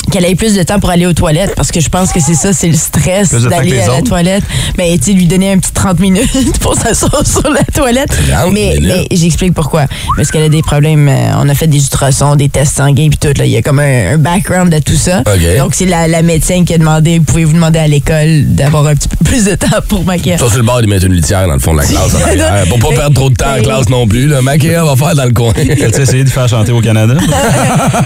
qu'elle 0.09 0.25
ait 0.25 0.35
plus 0.35 0.55
de 0.55 0.63
temps 0.63 0.79
pour 0.79 0.89
aller 0.89 1.05
aux 1.05 1.13
toilettes 1.13 1.53
parce 1.55 1.71
que 1.71 1.79
je 1.79 1.89
pense 1.89 2.11
que 2.11 2.19
c'est 2.19 2.33
ça, 2.33 2.53
c'est 2.53 2.67
le 2.67 2.75
stress 2.77 3.31
d'aller 3.31 3.79
à 3.81 3.87
la 3.87 4.01
toilette. 4.01 4.43
Mais 4.77 4.97
tu 4.97 5.05
sais, 5.05 5.11
lui 5.13 5.25
donner 5.25 5.51
un 5.53 5.57
petit 5.57 5.71
30 5.71 5.99
minutes 5.99 6.57
pour 6.59 6.75
s'asseoir 6.75 7.25
sur 7.25 7.49
la 7.49 7.63
toilette. 7.63 8.09
30 8.31 8.51
Mais, 8.53 8.77
j'explique 9.11 9.53
pourquoi. 9.53 9.85
Parce 10.17 10.31
qu'elle 10.31 10.43
a 10.43 10.49
des 10.49 10.61
problèmes. 10.61 11.07
euh, 11.07 11.31
on 11.37 11.47
a 11.49 11.53
fait 11.55 11.67
des 11.67 11.77
ultrasons, 11.77 12.35
des 12.35 12.49
tests 12.49 12.77
sanguins 12.77 13.09
puis 13.09 13.17
tout. 13.19 13.37
Là. 13.37 13.45
Il 13.45 13.51
y 13.51 13.57
a 13.57 13.61
comme 13.61 13.79
un, 13.79 14.13
un 14.13 14.17
background 14.17 14.71
de 14.73 14.79
tout 14.79 14.95
ça. 14.95 15.23
Donc 15.57 15.75
c'est 15.75 15.85
la, 15.85 16.07
la 16.07 16.21
médecin 16.21 16.63
qui 16.65 16.73
a 16.73 16.77
demandé, 16.77 17.19
pouvez-vous 17.19 17.53
demander 17.53 17.79
à 17.79 17.87
l'école 17.87 18.43
d'avoir 18.47 18.87
un 18.87 18.95
petit 18.95 19.07
peu 19.07 19.17
plus 19.23 19.45
de 19.45 19.55
temps 19.55 19.67
pour 19.87 20.03
Maquia. 20.05 20.37
Toi, 20.37 20.49
sur 20.49 20.57
le 20.57 20.63
bord, 20.63 20.81
ils 20.81 20.87
mettent 20.89 21.03
une 21.03 21.13
litière 21.13 21.47
dans 21.47 21.53
le 21.53 21.59
fond 21.59 21.73
de 21.73 21.79
la 21.79 21.85
classe. 21.85 22.15
en 22.15 22.21
arrière, 22.21 22.65
pour 22.69 22.79
pas 22.79 22.95
perdre 22.95 23.13
trop 23.15 23.29
de 23.29 23.35
temps 23.35 23.55
en 23.57 23.61
classe 23.61 23.89
non 23.89 24.07
plus. 24.07 24.27
Là. 24.27 24.41
Maquia 24.41 24.83
va 24.83 24.95
faire 24.95 25.15
dans 25.15 25.25
le 25.25 25.31
coin. 25.33 25.51
As-tu 25.57 26.01
essayé 26.01 26.23
de 26.23 26.29
faire 26.29 26.47
chanter 26.47 26.71
au 26.71 26.81
Canada? 26.81 27.13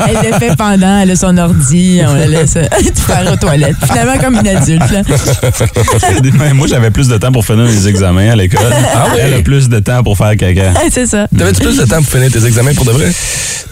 Elle 0.08 0.32
le 0.32 0.38
fait 0.38 0.56
pendant, 0.56 1.00
elle 1.00 1.12
a 1.12 1.16
son 1.16 1.38
ordi, 1.38 1.85
on 2.08 2.14
la 2.14 2.28
laisse 2.28 2.56
euh, 2.58 2.64
faire 2.96 3.32
aux 3.32 3.36
toilettes. 3.36 3.76
Finalement, 3.86 4.18
comme 4.20 4.36
une 4.36 4.48
adulte. 4.48 4.92
Là. 4.92 5.02
Moi, 6.54 6.68
j'avais 6.68 6.92
plus 6.92 7.08
de 7.08 7.18
temps 7.18 7.32
pour 7.32 7.46
finir 7.46 7.66
mes 7.66 7.88
examens 7.88 8.30
à 8.32 8.36
l'école. 8.36 8.72
Ah 8.94 9.08
oui? 9.14 9.20
Elle 9.22 9.34
a 9.36 9.42
plus 9.42 9.70
de 9.70 9.80
temps 9.80 10.04
pour 10.04 10.18
faire 10.18 10.36
caca. 10.38 10.72
Ouais, 10.72 10.90
c'est 10.92 11.06
ça. 11.06 11.28
T'avais-tu 11.38 11.62
plus 11.62 11.78
de 11.78 11.86
temps 11.86 11.98
pour 12.02 12.08
finir 12.12 12.32
tes 12.32 12.46
examens 12.46 12.74
pour 12.74 12.86
de 12.86 12.92
vrai? 12.92 13.12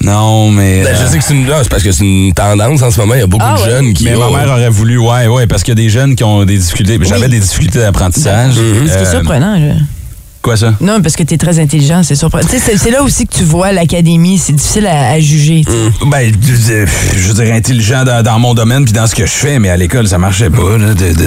Non, 0.02 0.50
mais. 0.52 0.84
Ben, 0.84 0.96
je 0.96 1.04
euh, 1.04 1.08
sais 1.08 1.18
que 1.20 1.24
c'est 1.24 1.34
une, 1.34 1.48
c'est 1.48 1.70
parce 1.70 1.84
que 1.84 1.92
c'est 1.92 2.04
une 2.04 2.34
tendance 2.34 2.82
en 2.82 2.92
ce 2.92 3.00
moment. 3.00 3.14
Il 3.14 3.20
y 3.22 3.24
a 3.24 3.28
beaucoup 3.28 3.46
Ah 3.48 3.56
de 3.58 3.62
ouais. 3.64 3.70
jeunes 3.70 3.94
qui. 3.94 4.06
Mais 4.06 4.16
ma 4.16 4.30
mère 4.30 4.50
aurait 4.52 4.70
voulu, 4.70 4.98
ouais, 4.98 5.28
ouais, 5.28 5.48
parce 5.48 5.64
qu'il 5.64 5.72
y 5.78 5.80
a 5.80 5.84
des 5.84 5.90
jeunes 5.90 6.16
qui 6.16 6.24
ont 6.24 6.44
des 6.46 6.58
difficultés. 6.58 7.00
J'avais 7.04 7.26
Oui. 7.26 7.30
des 7.30 7.40
difficultés 7.40 7.80
d'apprentissage. 7.80 8.56
Mhm. 8.56 8.88
Ce 8.88 8.92
qui 8.98 9.04
est 9.04 9.08
Euh, 9.08 9.12
surprenant. 9.12 9.54
là. 9.54 9.76
Quoi 10.44 10.58
ça? 10.58 10.74
Non, 10.82 11.02
parce 11.02 11.16
que 11.16 11.24
tu 11.24 11.36
es 11.36 11.38
très 11.38 11.58
intelligent, 11.60 12.04
c'est 12.04 12.16
surprenant. 12.16 12.46
Tu 12.50 12.60
sais, 12.60 12.76
c'est- 12.78 12.92
là 12.92 13.02
aussi 13.02 13.26
que 13.26 13.34
tu 13.34 13.44
vois 13.46 13.72
l'académie, 13.72 14.38
c'est 14.38 14.52
difficile 14.52 14.86
à, 14.88 15.12
à 15.12 15.20
juger. 15.22 15.64
sais. 15.66 16.06
Ben, 16.06 16.34
je, 16.44 16.86
je 17.18 17.32
dirais 17.32 17.54
intelligent 17.54 18.04
dans, 18.04 18.22
dans 18.22 18.38
mon 18.40 18.54
domaine 18.54 18.84
puis 18.84 18.92
dans 18.92 19.08
ce 19.08 19.16
que 19.16 19.26
je 19.26 19.32
fais, 19.32 19.58
mais 19.58 19.70
à 19.70 19.78
l'école, 19.78 20.06
ça 20.06 20.18
marchait 20.18 20.50
pas, 20.50 20.78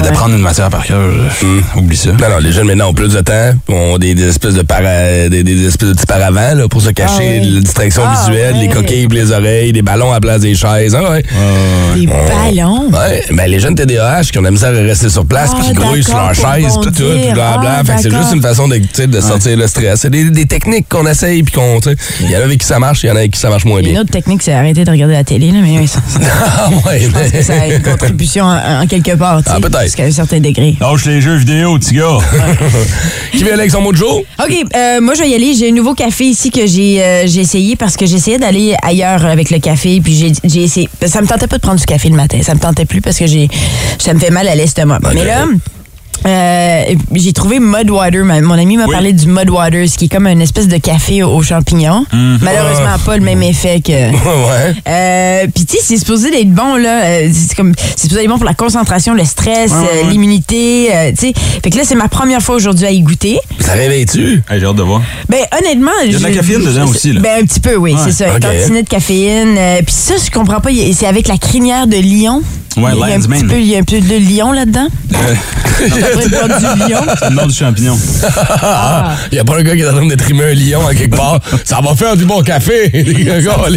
d'apprendre 0.02 0.34
une 0.34 0.42
matière 0.42 0.68
par 0.68 0.84
cœur. 0.84 1.00
je- 1.40 1.78
Oublie 1.80 1.96
ça. 1.96 2.10
Non, 2.12 2.28
non, 2.28 2.38
les 2.42 2.52
jeunes 2.52 2.66
maintenant 2.66 2.90
ont 2.90 2.94
plus 2.94 3.14
de 3.14 3.20
temps, 3.22 3.52
ont 3.68 3.96
des, 3.96 4.14
des 4.14 4.28
espèces 4.28 4.52
de 4.54 4.60
para, 4.62 5.30
des, 5.30 5.42
des 5.42 5.66
espèces 5.66 5.88
de 5.88 5.94
petits 5.94 6.06
paravents 6.06 6.54
là, 6.54 6.68
pour 6.68 6.82
se 6.82 6.90
cacher, 6.90 7.40
Ah 7.42 7.44
la 7.54 7.60
distraction 7.60 8.02
Ah 8.06 8.20
visuelle, 8.26 8.54
ouais. 8.56 8.60
les 8.60 8.68
coquilles 8.68 9.06
pour 9.08 9.14
les 9.14 9.32
oreilles, 9.32 9.72
des 9.72 9.80
ballons 9.82 10.10
à 10.10 10.16
la 10.16 10.20
place 10.20 10.42
des 10.42 10.54
chaises. 10.54 10.94
Ah 10.94 11.10
ouais. 11.10 11.24
Des 11.94 12.06
ballons? 12.06 12.90
Ouais, 12.92 13.24
ben 13.32 13.50
les 13.50 13.60
jeunes 13.60 13.74
TDAH 13.76 14.24
qui 14.30 14.38
ont 14.38 14.42
la 14.42 14.50
misère 14.50 14.68
à 14.68 14.72
rester 14.72 15.08
sur 15.08 15.24
place 15.24 15.52
Ah, 15.54 15.56
puis 15.58 15.68
qui 15.68 15.72
grouillent 15.74 16.04
sur 16.04 16.16
leur 16.18 16.34
chaise 16.34 16.74
tout, 16.82 16.90
puis 16.90 17.32
blablabla. 17.32 17.78
Ah, 17.80 17.84
fait 17.84 17.94
que 17.96 18.02
c'est 18.02 18.10
juste 18.10 18.34
une 18.34 18.42
façon 18.42 18.68
de, 18.68 18.76
de 19.10 19.20
sortir 19.20 19.56
le 19.56 19.66
stress. 19.66 20.00
C'est 20.00 20.10
des, 20.10 20.30
des 20.30 20.46
techniques 20.46 20.88
qu'on 20.88 21.06
essaye 21.06 21.42
puis 21.42 21.54
qu'on, 21.54 21.80
il 22.20 22.30
y 22.30 22.36
en 22.36 22.40
a 22.40 22.44
avec 22.44 22.58
qui 22.60 22.66
ça 22.66 22.78
marche, 22.78 23.02
il 23.02 23.06
y 23.08 23.10
en 23.10 23.16
a 23.16 23.20
avec 23.20 23.32
qui 23.32 23.40
ça 23.40 23.48
marche 23.50 23.64
moins 23.64 23.78
a 23.78 23.80
une 23.82 23.88
bien. 23.90 24.00
autre 24.00 24.10
technique, 24.10 24.42
c'est 24.42 24.52
arrêter 24.52 24.84
de 24.84 24.90
regarder 24.90 25.14
la 25.14 25.24
télé, 25.24 25.50
là, 25.52 25.58
mais 25.62 25.78
oui, 25.78 25.86
ça, 25.88 26.00
ça- 26.08 26.20
Ah 26.58 26.70
ouais, 26.86 27.00
je 27.00 27.08
pense 27.08 27.22
mais- 27.22 27.30
que 27.30 27.42
ça 27.42 27.52
a 27.60 27.66
une 27.66 27.82
contribution 27.82 28.44
en, 28.44 28.82
en 28.82 28.86
quelque 28.86 29.14
part. 29.16 29.38
tu 29.42 29.50
sais, 29.50 29.56
Ah, 29.56 29.60
peut-être. 29.60 29.82
Jusqu'à 29.84 30.04
un 30.04 30.10
certain 30.10 30.40
degré. 30.40 30.76
Lâche 30.80 31.04
les 31.06 31.20
jeux 31.20 31.36
vidéo, 31.36 31.78
petit 31.78 31.94
gars. 31.94 32.18
Qui 33.32 33.42
vient 33.44 33.54
avec 33.54 33.70
son 33.70 33.80
mot 33.82 33.92
de 33.92 33.96
jour? 33.96 34.22
OK, 34.42 34.64
euh, 34.74 35.00
moi, 35.00 35.14
je 35.14 35.20
vais 35.22 35.30
y 35.30 35.34
aller. 35.34 35.54
J'ai 35.54 35.68
un 35.70 35.72
nouveau 35.72 35.94
café 35.94 36.24
ici 36.24 36.50
que 36.50 36.66
j'ai 36.66 37.02
euh, 37.02 37.24
j'ai 37.26 37.40
essayé 37.42 37.76
parce 37.76 37.96
que 37.96 38.06
j'essayais 38.06 38.38
d'aller 38.38 38.74
ailleurs 38.82 39.24
avec 39.26 39.50
le 39.50 39.58
café. 39.58 40.00
Puis 40.02 40.14
j'ai 40.14 40.32
j'ai 40.44 40.62
essayé. 40.64 40.88
Ça 41.06 41.20
me 41.20 41.26
tentait 41.26 41.46
pas 41.46 41.56
de 41.56 41.62
prendre 41.62 41.78
du 41.78 41.84
café 41.86 42.08
le 42.08 42.16
matin. 42.16 42.38
Ça 42.42 42.54
me 42.54 42.60
tentait 42.60 42.84
plus 42.86 43.00
parce 43.00 43.18
que 43.18 43.26
j'ai 43.26 43.48
ça 43.98 44.14
me 44.14 44.18
fait 44.18 44.30
mal 44.30 44.48
à 44.48 44.54
l'estomac. 44.54 45.00
Mais 45.14 45.24
là. 45.24 45.44
Euh, 46.24 46.82
j'ai 47.14 47.32
trouvé 47.32 47.58
Mudwater. 47.60 48.24
Mon 48.24 48.54
ami 48.54 48.76
m'a 48.76 48.86
Oui. 48.86 48.92
parlé 48.92 49.12
du 49.12 49.26
Mudwaters, 49.26 49.88
qui 49.96 50.06
est 50.06 50.08
comme 50.08 50.26
une 50.26 50.40
espèce 50.40 50.68
de 50.68 50.76
café 50.78 51.22
aux 51.22 51.42
champignons. 51.42 52.04
Malheureusement, 52.12 52.98
pas 53.04 53.16
le 53.16 53.22
même 53.22 53.42
effet 53.42 53.80
que. 53.80 53.92
ouais. 54.12 54.74
Euh, 54.88 55.46
Puis 55.54 55.64
tu 55.66 55.76
sais, 55.76 55.82
c'est 55.82 55.96
supposé 55.98 56.30
d'être 56.30 56.50
bon 56.52 56.76
là. 56.76 57.04
euh, 57.04 57.30
c'est 57.32 57.54
comme 57.54 57.72
c'est 57.96 58.02
supposé 58.02 58.22
être 58.22 58.28
bon 58.28 58.36
pour 58.36 58.44
la 58.46 58.54
concentration, 58.54 59.14
le 59.14 59.24
stress, 59.24 59.72
euh, 59.72 60.08
l'immunité. 60.10 60.88
euh, 60.94 61.10
tu 61.10 61.28
sais, 61.28 61.32
fait 61.62 61.70
que 61.70 61.76
là 61.76 61.82
c'est 61.84 61.94
ma 61.94 62.08
première 62.08 62.40
fois 62.40 62.54
aujourd'hui 62.56 62.86
à 62.86 62.90
y 62.90 63.00
goûter. 63.00 63.38
Ça 63.60 63.72
réveille-tu? 63.72 64.42
Hey, 64.48 64.60
J'ai 64.60 64.66
hâte 64.66 64.76
de 64.76 64.82
voir. 64.82 65.02
Ben 65.28 65.40
honnêtement, 65.58 65.90
Il 66.04 66.12
y 66.12 66.14
a 66.16 66.18
de 66.18 66.22
la 66.24 66.30
caféine 66.30 66.64
dedans 66.64 66.86
aussi, 66.88 67.12
là. 67.12 67.20
Ben 67.20 67.42
un 67.42 67.46
petit 67.46 67.60
peu, 67.60 67.76
oui, 67.76 67.92
Ouais, 67.94 68.00
c'est 68.04 68.12
ça. 68.12 68.26
ok. 68.28 68.34
Une 68.36 68.40
tantinet 68.40 68.82
de 68.82 68.88
caféine. 68.88 69.54
euh, 69.58 69.80
Puis 69.84 69.94
ça, 69.94 70.14
je 70.24 70.30
comprends 70.30 70.60
pas. 70.60 70.70
C'est 70.92 71.06
avec 71.06 71.28
la 71.28 71.36
crinière 71.38 71.86
de 71.86 71.96
lion. 71.96 72.42
Ouais, 72.76 72.90
il 72.94 72.98
y 72.98 73.02
a 73.12 73.16
un 73.16 73.20
petit 73.20 73.44
peu, 73.44 73.58
il 73.58 73.66
y 73.68 73.74
a 73.74 73.78
un 73.78 73.82
peu 73.82 73.98
de 74.00 74.16
lion 74.36 74.52
là-dedans. 74.52 74.88
boire 76.14 76.48
du 76.60 76.90
lion. 76.92 77.00
C'est 77.18 77.28
le 77.30 77.34
nom 77.36 77.46
du 77.46 77.54
champignon. 77.54 77.98
Il 79.30 79.34
n'y 79.34 79.38
a 79.38 79.44
pas 79.44 79.56
un 79.58 79.62
gars 79.62 79.74
qui 79.74 79.80
est 79.82 79.88
en 79.88 79.92
train 79.94 80.06
de 80.06 80.14
trimer 80.14 80.44
un 80.44 80.54
lion 80.54 80.86
à 80.86 80.94
quelque 80.94 81.16
part. 81.16 81.40
Ça 81.64 81.80
va 81.82 81.94
faire 81.94 82.16
du 82.16 82.24
bon 82.24 82.42
café. 82.42 82.90
Les 82.92 83.24
gars. 83.24 83.36
Il 83.68 83.76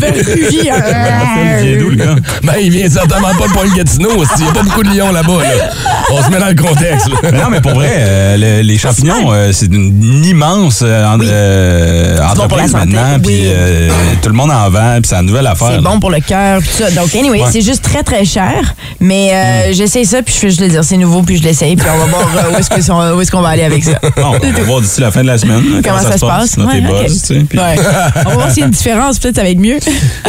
vient 0.59 1.77
d'où, 1.79 1.89
le 1.89 1.95
gars? 1.95 2.15
Ben, 2.43 2.53
il 2.61 2.71
vient 2.71 2.89
certainement 2.89 3.33
pas 3.37 3.47
de 3.47 3.53
Pointe-Gatineau. 3.53 4.09
Il 4.37 4.43
n'y 4.43 4.49
a 4.49 4.53
pas 4.53 4.63
beaucoup 4.63 4.83
de 4.83 4.89
lions 4.89 5.11
là-bas. 5.11 5.43
là. 5.43 5.69
On 6.11 6.23
se 6.23 6.29
met 6.29 6.39
dans 6.39 6.47
le 6.47 6.55
contexte. 6.55 7.07
là. 7.23 7.31
Non, 7.31 7.49
mais 7.49 7.61
pour 7.61 7.73
vrai, 7.73 7.89
euh, 7.97 8.37
le- 8.37 8.61
les 8.67 8.77
champignons, 8.77 9.31
euh, 9.31 9.51
c'est 9.51 9.67
une 9.67 10.23
immense 10.25 10.81
euh, 10.83 11.05
en- 11.05 11.19
euh, 11.21 12.17
bon 12.17 12.23
pour 12.23 12.43
entreprise 12.43 12.73
la 12.73 12.79
santé, 12.79 12.93
maintenant. 12.93 13.13
oui. 13.17 13.21
Puis 13.23 13.41
euh, 13.45 13.89
tout 14.21 14.29
le 14.29 14.35
monde 14.35 14.51
en 14.51 14.69
vend, 14.69 14.95
puis 15.01 15.09
c'est 15.09 15.15
une 15.15 15.25
nouvelle 15.27 15.47
affaire. 15.47 15.71
C'est 15.75 15.81
bon 15.83 15.99
pour 15.99 16.09
le 16.11 16.19
cœur, 16.19 16.59
tout 16.61 16.83
ça. 16.83 16.89
Donc, 16.91 17.13
anyway, 17.15 17.39
Ouais. 17.41 17.49
c'est 17.51 17.61
juste 17.61 17.83
très, 17.83 18.03
très 18.03 18.25
cher. 18.25 18.75
Mais 18.99 19.29
Mm. 19.69 19.73
j'essaie 19.73 20.03
ça, 20.03 20.21
puis 20.21 20.33
je 20.33 20.39
fais 20.39 20.49
juste 20.49 20.61
le 20.61 20.67
dire, 20.67 20.83
c'est 20.83 20.97
nouveau, 20.97 21.21
puis 21.21 21.37
je 21.37 21.43
l'essaye, 21.43 21.75
puis 21.75 21.85
on 21.93 21.97
va 21.99 22.05
voir 22.05 22.18
euh, 22.19 23.15
où 23.15 23.21
est-ce 23.21 23.31
qu'on 23.31 23.41
va 23.41 23.49
aller 23.49 23.63
avec 23.63 23.83
ça. 23.83 23.99
Bon, 24.15 24.31
on 24.43 24.51
va 24.51 24.63
voir 24.65 24.81
d'ici 24.81 25.01
la 25.01 25.11
fin 25.11 25.21
de 25.21 25.27
la 25.27 25.37
semaine 25.37 25.63
hein, 25.75 25.81
Comment 25.83 25.99
ça 25.99 26.17
se 26.17 26.25
passe? 26.25 26.57
Notre 26.57 26.71
Ouais, 26.73 26.81
buzz, 26.81 26.93
ok. 26.93 27.07
tu 27.07 27.17
sais, 27.19 27.45
puis- 27.49 27.59
Ouais. 27.59 27.75
On 28.25 28.29
va 28.29 28.35
voir 28.35 28.49
s'il 28.51 28.59
y 28.59 28.63
a 28.63 28.65
une 28.65 28.71
différence, 28.71 29.19
peut-être 29.19 29.35
ça 29.35 29.43
va 29.43 29.49
être 29.49 29.59
mieux. 29.59 29.77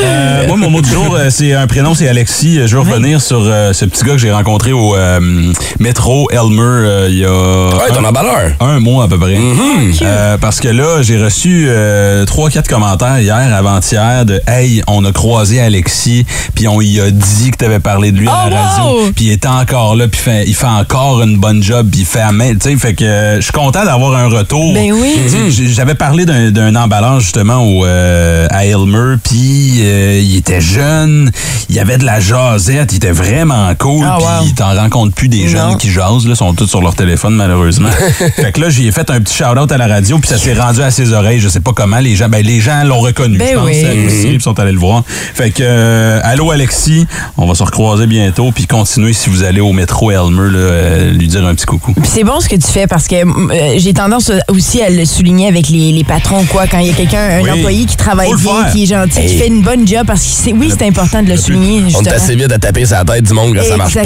Euh, 0.03 0.47
moi, 0.47 0.57
mon 0.57 0.71
mot 0.71 0.81
du 0.81 0.91
jour, 0.91 1.15
euh, 1.15 1.29
c'est 1.31 1.53
un 1.55 1.67
prénom, 1.67 1.95
c'est 1.95 2.09
Alexis. 2.09 2.67
Je 2.67 2.75
veux 2.77 2.81
revenir 2.81 3.21
sur 3.21 3.41
euh, 3.43 3.73
ce 3.73 3.85
petit 3.85 4.05
gars 4.05 4.13
que 4.13 4.19
j'ai 4.19 4.33
rencontré 4.33 4.73
au 4.73 4.95
euh, 4.97 5.53
métro 5.79 6.29
Elmer 6.31 6.61
euh, 6.61 7.09
il 7.11 7.19
y 7.19 7.25
a 7.25 7.31
Ouais, 7.31 7.89
ton 7.95 8.05
un, 8.05 8.09
emballeur. 8.09 8.53
un 8.61 8.81
mois 8.81 9.05
à 9.05 9.09
peu 9.09 9.19
près. 9.19 9.35
Mm-hmm. 9.35 9.99
Euh, 10.03 10.39
parce 10.39 10.61
que 10.61 10.69
là, 10.69 11.03
j'ai 11.03 11.23
reçu 11.23 11.67
euh, 11.69 12.25
trois, 12.25 12.51
quatre 12.51 12.69
commentaires 12.69 13.19
hier, 13.21 13.55
avant-hier, 13.55 14.25
de 14.25 14.41
Hey, 14.47 14.83
on 14.87 15.05
a 15.05 15.13
croisé 15.13 15.61
Alexis, 15.61 16.27
puis 16.55 16.67
on 16.69 16.81
y 16.81 17.01
a 17.01 17.11
dit 17.11 17.51
que 17.51 17.57
t'avais 17.57 17.81
parlé 17.81 18.13
de 18.13 18.19
lui 18.19 18.29
à 18.29 18.45
Oh, 18.47 18.51
la 18.51 18.63
radio, 18.63 18.85
wow! 19.05 19.13
puis 19.15 19.27
il 19.27 19.31
est 19.33 19.47
encore 19.47 19.97
là, 19.97 20.09
puis 20.09 20.21
fait- 20.21 20.45
il 20.47 20.55
fait 20.55 20.67
encore 20.67 21.23
une 21.23 21.37
bonne 21.39 21.63
job, 21.63 21.80
puis 21.83 22.01
il 22.01 22.07
fait 22.07 22.21
à 22.21 22.33
main. 22.33 22.53
Tu 22.55 22.71
sais, 22.71 22.77
fait 22.77 22.95
que 22.95 23.05
euh, 23.05 23.37
je 23.37 23.43
suis 23.43 23.53
content 23.53 23.85
d'avoir 23.85 24.15
un 24.17 24.27
retour. 24.29 24.73
Ben 24.75 24.93
oui. 24.93 25.17
J- 25.51 25.73
J'avais 25.73 25.95
parlé 25.95 26.25
d'un 26.27 26.75
emballage 26.77 27.23
justement 27.25 27.59
au, 27.65 27.85
euh, 27.85 28.47
à 28.51 28.65
Elmer, 28.67 29.17
puis 29.23 29.79
euh, 29.81 30.21
il 30.23 30.37
était 30.37 30.61
jeune, 30.61 31.31
il 31.69 31.75
y 31.77 31.79
avait 31.81 31.99
de 31.99 32.05
la 32.05 32.21
jasette, 32.21 32.93
il 32.93 32.97
était 32.97 33.11
vraiment 33.13 33.73
cool, 33.79 34.05
Ah, 34.07 34.19
puis 34.41 34.49
wow. 34.49 34.55
t'en 34.57 34.75
rencontres 34.75 35.15
plus 35.15 35.29
des 35.29 35.49
jeunes 35.49 35.71
Non. 35.71 35.77
qui 35.77 35.91
jasent, 35.91 36.27
là, 36.27 36.35
sont 36.35 36.55
tous 36.55 36.67
sur 36.67 36.81
leur 36.83 36.95
téléphone 36.95 37.35
malheureusement. 37.35 37.91
fait 38.37 38.53
que 38.53 38.61
là, 38.61 38.71
j'ai 38.71 38.91
fait 38.93 39.09
un 39.11 39.21
petit 39.21 39.35
shout-out 39.37 39.71
à 39.73 39.79
la 39.79 39.87
radio, 39.87 40.19
puis 40.19 40.29
ça 40.29 40.39
s'est 40.39 40.55
rendu 40.55 40.83
à 40.83 40.91
ses 40.91 41.13
oreilles, 41.13 41.41
je 41.41 41.49
sais 41.49 41.61
pas 41.61 41.73
comment, 41.73 41.99
les 41.99 42.17
gens, 42.17 42.29
ben 42.29 42.45
les 42.45 42.61
gens 42.61 42.83
l'ont 42.85 43.01
reconnu, 43.01 43.39
Ben 43.39 43.49
je 43.53 43.55
pense, 43.57 43.67
oui. 43.67 44.29
puis 44.35 44.41
sont 44.43 44.59
allés 44.59 44.73
le 44.73 44.79
voir. 44.79 45.03
Fait 45.07 45.51
que, 45.51 45.63
euh, 45.63 46.21
allô 46.25 46.51
Alexis, 46.51 47.07
on 47.37 47.47
va 47.47 47.55
se 47.55 47.63
recroiser 47.63 48.07
bientôt, 48.07 48.51
puis 48.53 48.67
continuez 48.67 49.13
si 49.13 49.31
vous 49.31 49.43
allez 49.45 49.61
au 49.61 49.73
métro 49.73 50.11
Elmer, 50.11 50.51
là, 50.51 50.59
euh, 50.59 51.11
lui 51.13 51.29
dire 51.29 51.47
un 51.47 51.55
petit 51.55 51.67
coucou. 51.79 51.95
C'est 52.05 52.25
bon 52.25 52.41
ce 52.41 52.49
que 52.49 52.57
tu 52.57 52.67
fais 52.67 52.87
parce 52.87 53.07
que 53.07 53.17
euh, 53.17 53.75
j'ai 53.79 53.93
tendance 53.95 54.31
aussi 54.49 54.83
à 54.83 54.91
le 54.91 55.05
souligner 55.05 55.49
avec 55.49 55.69
les, 55.69 55.93
les 55.93 56.05
patrons, 56.05 56.45
quoi. 56.45 56.67
Quand 56.67 56.79
il 56.79 56.89
y 56.89 56.91
a 56.91 56.95
quelqu'un, 56.95 57.39
un 57.39 57.43
Oui. 57.43 57.51
employé 57.51 57.85
qui 57.87 57.97
travaille 57.97 58.35
bien, 58.35 58.65
faire. 58.65 58.73
qui 58.73 58.83
est 58.83 58.87
gentil, 58.87 59.21
qui 59.27 59.37
fait 59.39 59.47
une 59.49 59.63
bonne 59.63 59.87
job, 59.87 60.07
parce 60.07 60.21
que 60.23 60.29
c'est, 60.31 60.53
oui, 60.53 60.73
c'est 60.77 60.87
important 60.87 61.23
de 61.23 61.29
le 61.29 61.37
souligner, 61.37 61.83
On 61.97 62.03
est 62.03 62.09
assez 62.13 62.35
vite 62.35 62.53
à 62.53 62.59
taper 62.59 62.85
sa 62.87 63.05
tête 63.05 63.25
du 63.25 63.33
monde 63.33 63.55
quand 63.57 63.65
ça 63.65 63.77
marche 63.77 63.95
pas. 63.95 64.03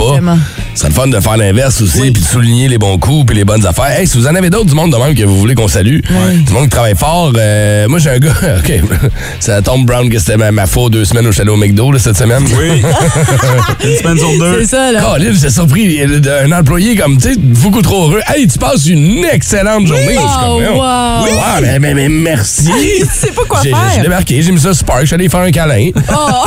Exactement. 0.75 0.75
Ce 0.75 0.81
serait 0.81 0.89
le 0.89 0.95
fun 0.95 1.07
de 1.07 1.21
faire 1.21 1.37
l'inverse 1.37 1.81
aussi, 1.83 2.11
puis 2.11 2.23
de 2.23 2.27
souligner 2.27 2.69
les 2.69 2.79
bons 2.79 2.99
coups 2.99 3.27
puis 3.27 3.37
les 3.37 3.45
bonnes 3.45 3.65
affaires. 3.67 3.91
Hey, 3.99 4.07
si 4.07 4.19
vous 4.19 4.27
en 4.27 4.35
avez 4.35 4.51
d'autres 4.51 4.67
du 4.67 4.75
monde 4.75 4.93
de 4.93 4.97
même 4.97 5.15
que 5.15 5.23
vous 5.25 5.39
voulez 5.39 5.55
qu'on 5.55 5.69
salue, 5.69 6.01
du 6.01 6.53
monde 6.53 6.65
qui 6.65 6.69
travaille 6.71 6.97
fort, 6.97 7.33
euh, 7.37 7.89
moi 7.89 7.99
j'ai 7.99 8.11
un 8.11 8.19
gars, 8.19 8.33
OK, 8.59 8.73
ça 9.41 9.63
tombe 9.63 9.87
Brown 9.87 10.09
que 10.09 10.19
c'était 10.19 10.37
ma, 10.37 10.51
ma 10.51 10.67
faute 10.67 10.93
deux 10.93 11.05
semaines 11.05 11.27
au 11.27 11.33
chalet 11.33 11.53
au 11.53 11.57
McDo 11.57 11.93
là, 11.93 11.99
cette 11.99 12.17
semaine. 12.17 12.45
Oui. 12.59 12.83
Une 13.85 13.97
semaine 13.97 14.19
sur 14.19 14.39
deux. 14.39 14.61
C'est 14.61 14.67
ça, 14.67 14.93
là. 14.93 15.01
Colin, 15.03 15.33
j'étais 15.33 15.51
surpris 15.51 16.21
d'un 16.21 16.53
employé 16.53 16.97
comme, 16.97 17.17
tu 17.19 17.33
sais, 17.33 17.39
beaucoup 17.39 17.83
trop 17.83 18.09
heureux. 18.09 18.21
Hey, 18.35 18.47
tu 18.47 18.59
passes 18.59 18.87
une 18.87 19.25
excellente 19.33 19.87
journée. 19.87 20.15
Je 20.15 20.17
comme, 20.17 20.45
Oh, 20.47 20.61
wow. 20.61 21.25
Oui, 21.25 21.31
mais, 21.63 21.79
mais, 21.79 21.95
mais 21.95 22.09
merci. 22.09 22.71
Je 23.01 23.05
sais 23.07 23.33
pas 23.33 23.43
quoi 23.49 23.61
J'ai 23.63 23.71
faire. 23.71 23.93
j'ai 23.97 24.03
débarqué, 24.03 24.43
j'ai 24.43 24.53
mis 24.53 24.61
ça 24.61 24.75
Spark, 24.75 25.01
je 25.03 25.07
suis 25.07 25.15
allé 25.15 25.29
faire 25.29 25.41
un 25.41 25.51
câlin. 25.51 25.91
Oh. 26.11 26.45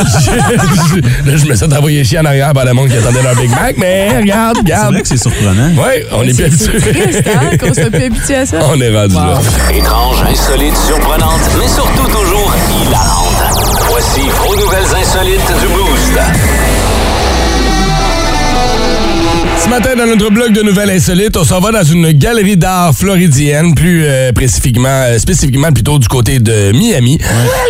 là, 1.26 1.36
je 1.36 1.46
me 1.46 1.56
suis 1.56 1.66
envoyé 1.66 2.04
chier 2.04 2.20
en 2.20 2.26
arrière 2.26 2.54
par 2.54 2.66
le 2.66 2.74
monde 2.74 2.90
qui 2.90 2.98
attendait 2.98 3.22
leur 3.24 3.36
Big 3.36 3.50
Mac, 3.50 3.76
mais 3.78 4.17
regarde, 4.18 4.56
C'est 4.58 4.62
regarde. 4.64 4.94
vrai 4.94 5.02
que 5.02 5.08
c'est 5.08 5.18
surprenant. 5.18 5.70
Ouais, 5.84 6.06
on 6.12 6.24
est 6.24 6.34
plus 6.34 6.58
C'est 6.58 6.58
c'est 6.58 6.70
habitué. 6.70 6.92
triste, 7.04 7.24
hein, 7.28 7.58
qu'on 7.58 7.74
soit 7.74 7.90
plus 7.90 8.04
habitué 8.06 8.36
à 8.36 8.46
ça. 8.46 8.58
On 8.70 8.80
est 8.82 8.96
rendu 8.96 9.16
là. 9.16 9.40
Étrange, 9.74 10.24
insolite, 10.30 10.78
surprenante, 10.78 11.42
mais 11.60 11.68
surtout 11.68 12.08
toujours 12.08 12.54
hilarante. 12.82 13.44
Voici 13.90 14.22
vos 14.30 14.56
nouvelles 14.56 14.96
insolites 15.02 15.48
du 15.62 15.68
Boost. 15.68 16.20
Ce 19.68 19.70
matin, 19.70 19.96
dans 19.98 20.06
notre 20.06 20.30
blog 20.32 20.54
de 20.54 20.62
nouvelles 20.62 20.92
insolites, 20.92 21.36
on 21.36 21.44
s'en 21.44 21.60
va 21.60 21.72
dans 21.74 21.84
une 21.84 22.10
galerie 22.14 22.56
d'art 22.56 22.94
floridienne, 22.96 23.76
plus 23.76 24.06
euh, 24.06 24.30
spécifiquement, 24.30 24.88
euh, 24.88 25.20
spécifiquement 25.20 25.74
plutôt 25.74 26.00
du 26.00 26.08
côté 26.08 26.40
de 26.40 26.72
Miami. 26.72 27.20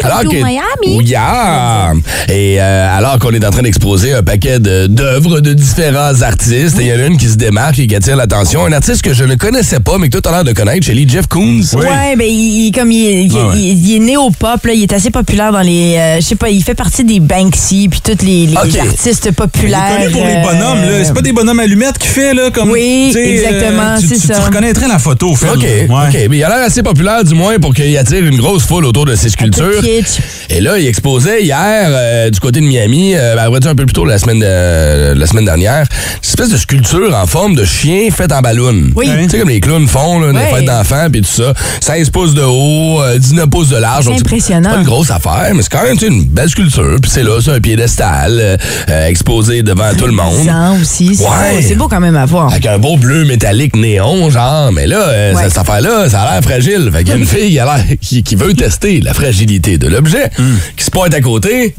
alors 0.04 0.22
to 0.22 0.30
Miami. 0.32 0.62
Oui, 0.96 1.06
yeah. 1.06 1.94
Et 2.30 2.62
euh, 2.62 2.96
alors 2.98 3.18
qu'on 3.18 3.32
est 3.32 3.44
en 3.44 3.50
train 3.50 3.63
d'exposer 3.63 4.13
un 4.13 4.22
paquet 4.22 4.60
d'œuvres 4.60 5.39
de, 5.39 5.54
différents 5.54 6.22
artistes, 6.22 6.77
il 6.80 6.86
y 6.86 6.94
en 6.94 7.00
a 7.00 7.08
une 7.08 7.18
qui 7.18 7.27
se 7.30 7.36
démarque 7.36 7.80
et 7.80 7.88
qui 7.88 7.96
attire 7.96 8.16
l'attention. 8.16 8.63
Un 8.68 8.74
artiste 8.74 9.01
que 9.01 9.13
je 9.16 9.24
ne 9.24 9.34
connaissais 9.34 9.80
pas, 9.80 9.98
mais 9.98 10.10
que 10.10 10.20
tu 10.20 10.30
as 10.30 10.32
l'air 10.32 10.44
de 10.44 10.54
connaître, 10.54 10.86
Shelly 10.86 11.10
Jeff 11.10 11.25
Koons. 11.25 11.62
Ouais, 11.77 12.16
ben 12.16 12.27
il, 12.30 12.72
comme 12.75 12.92
il, 12.92 13.25
il- 13.25 13.34
Ouais, 13.34 13.42
ouais. 13.44 13.56
il- 13.58 13.89
il 13.89 13.96
est 13.96 14.00
né 14.00 14.18
au 14.18 14.30
pop, 14.30 14.63
là, 14.66 14.74
il 14.74 14.84
est 14.84 14.94
assez 14.94 15.10
populaire 15.10 15.51
dans 15.51 15.62
les, 15.62 15.96
euh, 15.98 16.16
je 16.18 16.22
sais 16.22 16.36
pas, 16.36 16.50
il 16.50 16.62
fait 16.63 16.75
partie 16.75 17.04
des 17.04 17.20
Banksy 17.20 17.88
puis 17.89 18.01
tous 18.01 18.24
les, 18.24 18.56
artistes 18.56 19.24
Il 19.24 19.30
est 19.30 19.32
populaires. 19.32 19.98
connu 19.98 20.12
pour 20.12 20.25
les 20.27 20.36
bonhommes, 20.44 20.82
là. 20.82 21.04
C'est 21.04 21.13
pas 21.13 21.22
des 21.24 21.34
bonhommes 21.34 21.60
qu'il 21.94 22.10
fait, 22.10 22.34
là, 22.34 22.50
comme. 22.51 22.72
Oui, 22.72 23.13
exactement, 23.15 23.98
tu, 24.00 24.08
c'est 24.08 24.15
tu- 24.15 24.27
ça. 24.27 24.36
Tu 24.36 24.41
reconnaîtrais 24.41 24.88
la 24.88 25.00
photo, 25.00 25.36
Phil. 25.36 25.50
OK, 25.50 25.62
Ouais. 25.63 25.86
OK. 25.89 26.27
Mais 26.29 26.38
il 26.38 26.44
a 26.44 26.50
l'air 26.50 26.65
assez 26.65 26.84
populaire, 26.84 27.24
du 27.24 27.34
moins, 27.36 27.58
pour 27.60 27.74
qu'il 27.74 27.96
attire 27.98 28.24
une 28.24 28.38
grosse 28.38 28.63
foule 28.65 28.86
autour 28.86 29.06
de 29.06 29.15
ses 29.15 29.29
sculptures. 29.29 29.82
kitsch. 29.82 30.20
Et 30.50 30.62
là, 30.62 30.77
il 30.77 30.88
exposait 30.88 31.44
hier, 31.44 31.88
euh, 31.89 32.29
du 32.29 32.39
côté 32.39 32.60
de 32.62 32.65
Miami, 32.65 33.13
euh, 33.15 33.36
ben, 33.36 33.60
dire 33.60 33.72
un 33.72 33.75
peu 33.75 33.86
plus 33.86 33.94
tôt 33.94 34.06
la 34.06 34.17
semaine, 34.17 34.39
de- 34.39 35.13
la 35.17 35.25
semaine 35.27 35.46
dernière, 35.46 35.82
une 35.82 36.20
espèce 36.29 36.50
de 36.50 36.58
sculpture 36.58 37.15
en 37.15 37.25
forme 37.27 37.56
de 37.56 37.65
chien 37.65 38.10
faite 38.12 38.32
en 38.32 38.41
ballon. 38.41 38.75
Oui. 38.96 39.10
Tu 39.24 39.29
sais, 39.29 39.39
comme 39.39 39.50
les 39.50 39.60
clowns 39.60 39.88
font, 39.88 40.20
là, 40.20 40.32
des 40.32 40.38
Ouais. 40.38 40.51
fêtes 40.53 40.65
d'enfants, 40.65 41.08
puis 41.12 41.22
tout 41.22 41.27
ça. 41.44 41.53
16 41.82 42.10
pouces 42.10 42.34
de 42.34 42.41
haut, 42.44 43.01
euh, 43.01 43.17
19 43.17 43.50
pouces 43.50 43.70
de 43.70 43.77
large. 43.77 44.06
C'est 44.06 44.12
Donc, 44.12 44.20
impressionnant. 44.22 44.70
C'est 44.70 44.75
pas 44.75 44.82
une 44.82 44.88
grosse 44.88 45.12
affaire, 45.12 45.51
mais 45.53 45.62
c'est 45.62 45.70
quand 45.72 45.84
même 45.84 45.98
tu 45.98 46.08
sais, 46.08 46.12
une 46.12 46.24
belle 46.25 46.50
sculpture. 46.50 46.96
Puis 47.01 47.12
c'est 47.12 47.24
là, 47.24 47.39
c'est 47.44 47.51
un 47.51 47.60
piédestal 47.60 48.38
euh, 48.39 48.58
euh, 48.89 49.08
exposé 49.08 49.63
devant 49.63 49.94
tout 49.98 50.06
le 50.06 50.12
monde. 50.13 50.50
Aussi, 50.82 51.10
Ouais. 51.10 51.62
c'est 51.62 51.75
beau 51.77 51.88
quand 51.88 52.00
même 52.00 52.15
à 52.15 52.25
voir. 52.25 52.51
Avec 52.51 52.65
un 52.65 52.77
beau 52.79 52.98
bleu 52.98 53.24
métallique 53.25 53.75
néon, 53.75 54.29
genre. 54.29 54.72
Mais 54.72 54.88
là, 54.88 55.00
euh, 55.07 55.34
Ouais. 55.34 55.43
cette 55.43 55.57
affaire-là, 55.57 56.10
ça 56.10 56.22
a 56.22 56.34
l'air 56.34 56.41
fragile. 56.43 56.89
Fait 56.91 57.00
qu'il 57.03 57.10
y 57.10 57.12
a 57.12 57.15
une 57.17 57.25
fille 57.27 57.51
qui, 57.51 57.60
a 57.60 57.65
l'air- 57.65 57.86
qui, 58.01 58.24
qui 58.24 58.36
veut 58.36 58.53
tester 58.53 59.00
la 59.01 59.13
fragilité 59.13 59.77
de 59.77 59.88
l'objet, 59.88 60.29
qui 60.75 60.84
se 60.84 60.91
pointe 60.91 61.13
à 61.13 61.22
côté 61.22 61.75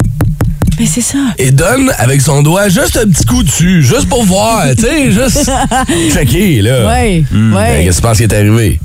Mais 0.78 0.86
c'est 0.86 1.00
ça. 1.00 1.18
et 1.38 1.50
donne 1.50 1.92
avec 1.98 2.20
son 2.20 2.42
doigt 2.42 2.68
juste 2.68 2.96
un 2.96 3.08
petit 3.08 3.24
coup 3.24 3.42
dessus, 3.42 3.82
juste 3.82 4.08
pour 4.08 4.24
voir, 4.24 4.64
tu 4.76 4.82
sais, 4.84 5.10
juste 5.10 5.50
checker, 6.12 6.62
là. 6.62 6.86
Ouais, 6.88 7.24
Ben, 7.30 7.52
ouais. 7.54 7.84
Qu'est-ce 7.84 7.96
que 7.98 8.02
tu 8.02 8.08
penses 8.08 8.16
qui 8.18 8.22
est 8.24 8.32
arrivé? 8.32 8.80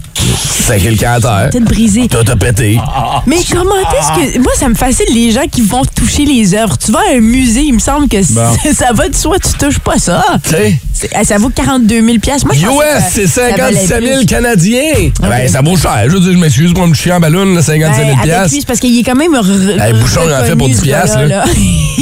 C'est 0.65 0.77
quelqu'un 0.79 1.13
à 1.15 1.19
terre. 1.19 1.50
Tête 1.51 1.63
brisée. 1.65 2.07
Tout 2.07 2.31
a 2.31 2.35
pété. 2.38 2.79
Mais 3.27 3.35
comment 3.51 3.75
est-ce 3.75 4.33
que. 4.35 4.39
Moi, 4.39 4.53
ça 4.57 4.69
me 4.69 4.73
fascine 4.75 5.13
les 5.13 5.31
gens 5.31 5.45
qui 5.51 5.59
vont 5.62 5.81
toucher 5.83 6.23
les 6.23 6.55
œuvres. 6.55 6.77
Tu 6.77 6.93
vas 6.93 7.00
à 7.12 7.17
un 7.17 7.19
musée, 7.19 7.63
il 7.63 7.73
me 7.73 7.79
semble 7.79 8.07
que 8.07 8.17
Bon. 8.33 8.55
ça 8.73 8.93
va 8.93 9.09
de 9.09 9.15
soi, 9.15 9.35
tu 9.39 9.51
touches 9.59 9.79
pas 9.79 9.97
ça. 9.97 10.23
Tu 10.45 10.51
sais? 10.51 10.79
Ah, 11.13 11.25
Ça 11.25 11.38
vaut 11.38 11.50
42 11.50 11.95
000 11.95 12.05
Moi, 12.45 12.53
je 12.53 12.65
US, 12.65 13.03
c'est 13.12 13.27
ça 13.27 13.50
valait 13.50 13.75
57 13.85 14.03
000 14.03 14.17
plus. 14.19 14.25
Canadiens. 14.25 15.09
Ben, 15.21 15.50
ça 15.50 15.62
vaut 15.62 15.75
cher. 15.75 16.03
Je 16.07 16.12
veux 16.13 16.19
dire, 16.21 16.31
je 16.31 16.38
m'excuse 16.38 16.73
pour 16.73 16.88
me 16.88 16.93
chier 16.93 17.12
en 17.12 17.19
ballon, 17.19 17.43
là, 17.53 17.62
57 17.62 18.05
000 18.05 18.17
Ben, 18.25 18.47
c'est 18.47 18.65
parce 18.65 18.79
qu'il 18.79 18.97
est 18.97 19.03
quand 19.03 19.15
même. 19.15 19.33
Hey, 19.35 19.91
Bouchon, 19.93 20.21
il 20.25 20.33
en 20.33 20.43
fait 20.45 20.55
pour 20.55 20.67
reconnu, 20.67 20.69
10 20.73 20.77
ce 20.77 20.81
piastres, 20.83 21.19
là. 21.19 21.43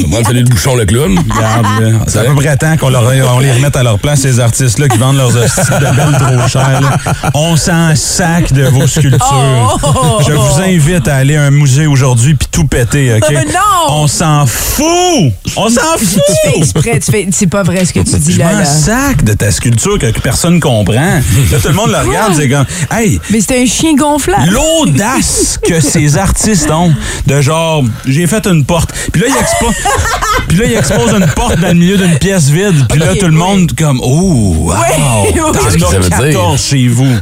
Moi, 0.07 0.21
celui 0.25 0.43
de 0.43 0.49
Bouchon 0.49 0.75
le 0.75 0.85
clown. 0.85 1.17
Regarde. 1.19 2.03
C'est 2.07 2.19
à 2.19 2.23
peu 2.23 2.35
près 2.35 2.55
temps 2.57 2.77
qu'on 2.77 2.89
leur- 2.89 3.03
on 3.35 3.39
les 3.39 3.51
remette 3.51 3.75
à 3.75 3.83
leur 3.83 3.99
place, 3.99 4.21
ces 4.21 4.39
artistes-là 4.39 4.87
qui 4.87 4.97
vendent 4.97 5.17
leurs 5.17 5.35
hosties 5.35 5.61
de 5.79 5.95
belles 5.95 6.17
trop 6.19 6.47
chères. 6.47 6.81
là. 6.81 6.97
On 7.33 7.55
s'en 7.57 7.95
sac 7.95 8.53
de 8.53 8.63
vos 8.65 8.87
sculptures. 8.87 9.79
Oh! 9.83 10.21
Je 10.27 10.33
vous 10.33 10.61
invite 10.61 11.07
à 11.07 11.15
aller 11.17 11.35
à 11.35 11.43
un 11.43 11.51
musée 11.51 11.87
aujourd'hui 11.87 12.35
puis 12.35 12.47
tout 12.51 12.65
péter, 12.65 13.13
OK? 13.15 13.31
Non! 13.31 13.59
On 13.89 14.07
s'en 14.07 14.45
fout! 14.45 14.85
On 15.57 15.69
s'en 15.69 15.81
Tu 15.97 16.05
fais 16.05 16.19
fout! 16.51 16.57
exprès, 16.57 16.99
tu 16.99 17.11
fais. 17.11 17.27
C'est 17.31 17.47
pas 17.47 17.63
vrai 17.63 17.83
ce 17.85 17.93
que 17.93 17.99
tu 17.99 18.15
dis 18.17 18.33
Je 18.33 18.39
là. 18.39 18.53
m'en 18.53 18.59
là. 18.59 18.65
sac 18.65 19.23
de 19.23 19.33
ta 19.33 19.51
sculpture 19.51 19.99
que 19.99 20.07
personne 20.21 20.59
comprend. 20.59 20.93
Là, 20.95 21.59
tout 21.61 21.67
le 21.67 21.73
monde 21.73 21.91
le 21.91 21.97
regarde, 22.07 22.33
c'est 22.35 22.49
comme, 22.49 22.65
hey, 22.91 23.19
Mais 23.29 23.41
c'est 23.41 23.61
un 23.61 23.65
chien 23.65 23.95
gonflable. 23.95 24.49
l'audace 24.51 25.59
que 25.67 25.79
ces 25.81 26.17
artistes 26.17 26.69
ont 26.71 26.93
de 27.27 27.41
genre 27.41 27.83
j'ai 28.05 28.27
fait 28.27 28.45
une 28.47 28.63
porte 28.65 28.91
puis 29.11 29.21
là 29.21 29.27
il 29.29 29.35
expose 29.41 29.70
puis 30.47 30.57
là 30.57 30.65
il 30.65 30.73
expose 30.73 31.11
une 31.13 31.25
porte 31.35 31.59
dans 31.59 31.67
le 31.69 31.73
milieu 31.73 31.97
d'une 31.97 32.17
pièce 32.17 32.49
vide 32.49 32.85
puis 32.89 32.99
là 32.99 33.07
tout 33.15 33.25
le 33.27 33.31
oui. 33.31 33.37
monde 33.37 33.71
comme 33.77 33.99
oh 34.03 34.55
wow 34.59 34.73
Oui, 35.25 35.41
Qu'est-ce 35.53 35.77
que 35.77 35.85
ça 35.85 35.99
veut 35.99 36.09
dire? 36.31 36.39
14 36.39 36.61
chez 36.61 36.87
vous 36.87 37.05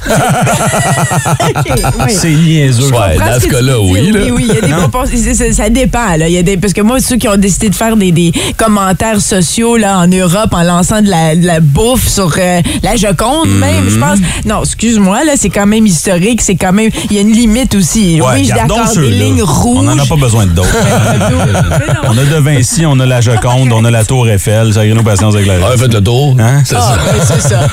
oui. 2.05 2.13
C'est 2.13 2.29
niaiseux. 2.31 2.91
Ouais, 2.91 3.17
dans 3.17 3.39
ce 3.39 3.47
cas-là, 3.47 3.79
oui. 3.79 4.11
là. 4.11 4.19
Oui, 4.25 4.31
oui, 4.31 4.45
il 4.49 4.55
y 4.55 4.57
a 4.57 4.61
des 4.61 4.73
proportions. 4.73 5.17
c'est- 5.21 5.33
c'est- 5.33 5.53
Ça 5.53 5.69
dépend. 5.69 6.15
Là. 6.17 6.27
Il 6.27 6.33
y 6.33 6.37
a 6.37 6.43
des, 6.43 6.57
parce 6.57 6.73
que 6.73 6.81
moi, 6.81 6.99
ceux 6.99 7.17
qui 7.17 7.27
ont 7.27 7.35
décidé 7.37 7.69
de 7.69 7.75
faire 7.75 7.95
des, 7.97 8.11
des 8.11 8.31
commentaires 8.57 9.19
sociaux 9.21 9.77
là, 9.77 9.97
en 9.99 10.07
Europe 10.07 10.53
en 10.53 10.63
lançant 10.63 11.01
de 11.01 11.09
la, 11.09 11.35
de 11.35 11.45
la 11.45 11.59
bouffe 11.59 12.07
sur 12.07 12.33
euh, 12.37 12.61
la 12.83 12.95
Joconde, 12.95 13.49
même, 13.59 13.83
Mhm. 13.85 13.89
je 13.89 13.97
pense. 13.97 14.19
Non, 14.45 14.63
excuse-moi, 14.63 15.23
là, 15.23 15.33
c'est 15.35 15.49
quand 15.49 15.65
même 15.65 15.85
historique. 15.85 16.41
C'est 16.41 16.55
quand 16.55 16.73
même. 16.73 16.89
Il 17.09 17.15
y 17.15 17.19
a 17.19 17.21
une 17.21 17.31
limite 17.31 17.75
aussi. 17.75 18.19
Ouais, 18.21 18.27
oui, 18.33 18.39
je 18.39 18.43
suis 18.45 18.53
d'accord. 18.53 18.87
Des 18.95 19.09
lignes 19.09 19.43
rouges. 19.43 19.77
On 19.79 19.83
n'en 19.83 19.97
a 19.99 20.05
pas 20.05 20.15
besoin 20.15 20.45
de 20.45 20.51
d'autres. 20.51 20.69
on 22.07 22.17
a 22.17 22.23
de 22.23 22.38
Vinci, 22.39 22.85
on 22.85 22.99
a 22.99 23.05
la 23.05 23.21
Joconde, 23.21 23.71
on 23.71 23.83
a 23.85 23.91
la 23.91 24.03
Tour 24.05 24.29
Eiffel. 24.29 24.73
Ça 24.73 24.85
nos 24.85 25.03
patience 25.03 25.35
avec 25.35 25.47
la 25.47 25.59
Ouais, 25.59 25.77
faites 25.77 25.93
le 25.93 26.01
tour. 26.01 26.35
Hein? 26.39 26.61
C'est 26.65 26.75
Ah, 26.75 26.81
ça. 26.81 26.97
ben, 27.11 27.25
c'est 27.41 27.49
ça. 27.49 27.67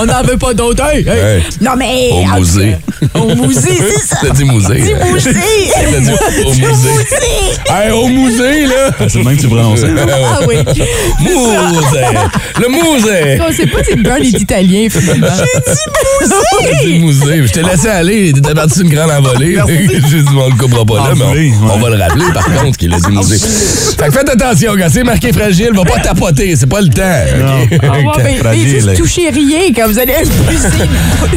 On 0.00 0.06
n'en 0.06 0.22
veut 0.22 0.36
pas 0.36 0.54
d'autres. 0.54 0.84
Hey, 0.84 1.00
hey. 1.06 1.36
Hey. 1.36 1.42
Non, 1.60 1.72
mais. 1.76 2.10
Au 2.12 2.22
tout 2.24 2.38
musée. 2.38 2.76
Au 3.14 3.34
musée, 3.34 3.78
c'est 3.78 4.06
ça. 4.06 4.16
T'as 4.22 4.30
dit 4.30 4.44
musée. 4.44 4.80
Dis 4.80 4.94
musée. 5.12 5.32
Dit 5.32 6.10
au 6.44 6.52
musée. 6.54 6.88
Hey, 7.68 7.90
au 7.90 8.06
musée, 8.08 8.66
là! 8.66 8.90
C'est 9.08 9.14
le 9.16 9.24
même 9.24 9.36
que 9.36 9.42
tu 9.42 9.48
prononces. 9.48 9.80
Ah 9.84 10.40
oui. 10.46 10.56
Musée! 11.20 12.06
Le 12.60 12.68
musée! 12.68 13.40
On 13.48 13.52
sait 13.52 13.66
pas 13.66 13.82
si 13.84 13.94
le 13.94 14.02
Burn 14.02 14.22
est 14.22 14.40
italien, 14.40 14.88
finalement. 14.90 15.26
J'ai 16.62 16.86
dit 16.86 16.98
musée. 16.98 17.46
Je 17.46 17.52
t'ai 17.52 17.62
laissé 17.62 17.88
aller. 17.88 18.32
T'étais 18.32 18.54
parti 18.54 18.74
sur 18.74 18.82
une 18.84 18.90
grande 18.94 19.10
envolée. 19.10 19.56
J'ai 20.10 20.22
dit, 20.22 20.28
on 20.36 20.48
le 20.48 20.56
coupera 20.56 20.84
pas 20.84 20.94
là, 21.08 21.14
mais 21.16 21.24
Envolée, 21.24 21.52
on, 21.62 21.78
va 21.78 21.90
le 21.90 21.96
rappeler, 22.02 22.24
par 22.34 22.44
contre, 22.44 22.76
qu'il 22.78 22.92
a 22.92 22.98
dit 22.98 23.10
musée. 23.10 23.38
Fait 24.02 24.08
que 24.08 24.14
faites 24.14 24.28
attention, 24.30 24.72
quand 24.76 24.88
c'est 24.90 25.04
marqué 25.04 25.32
fragile, 25.32 25.70
va 25.74 25.84
pas 25.84 26.00
tapoter. 26.00 26.56
C'est 26.56 26.66
pas 26.66 26.80
le 26.80 26.88
temps. 26.88 27.02
Ah 27.04 27.92
ben, 28.16 28.24
ben, 28.24 28.36
Fragile. 28.38 28.68
juste 28.68 28.96
touchez 28.96 29.30
rien 29.30 29.60
quand 29.74 29.86
vous 29.86 29.98
allez. 29.98 30.12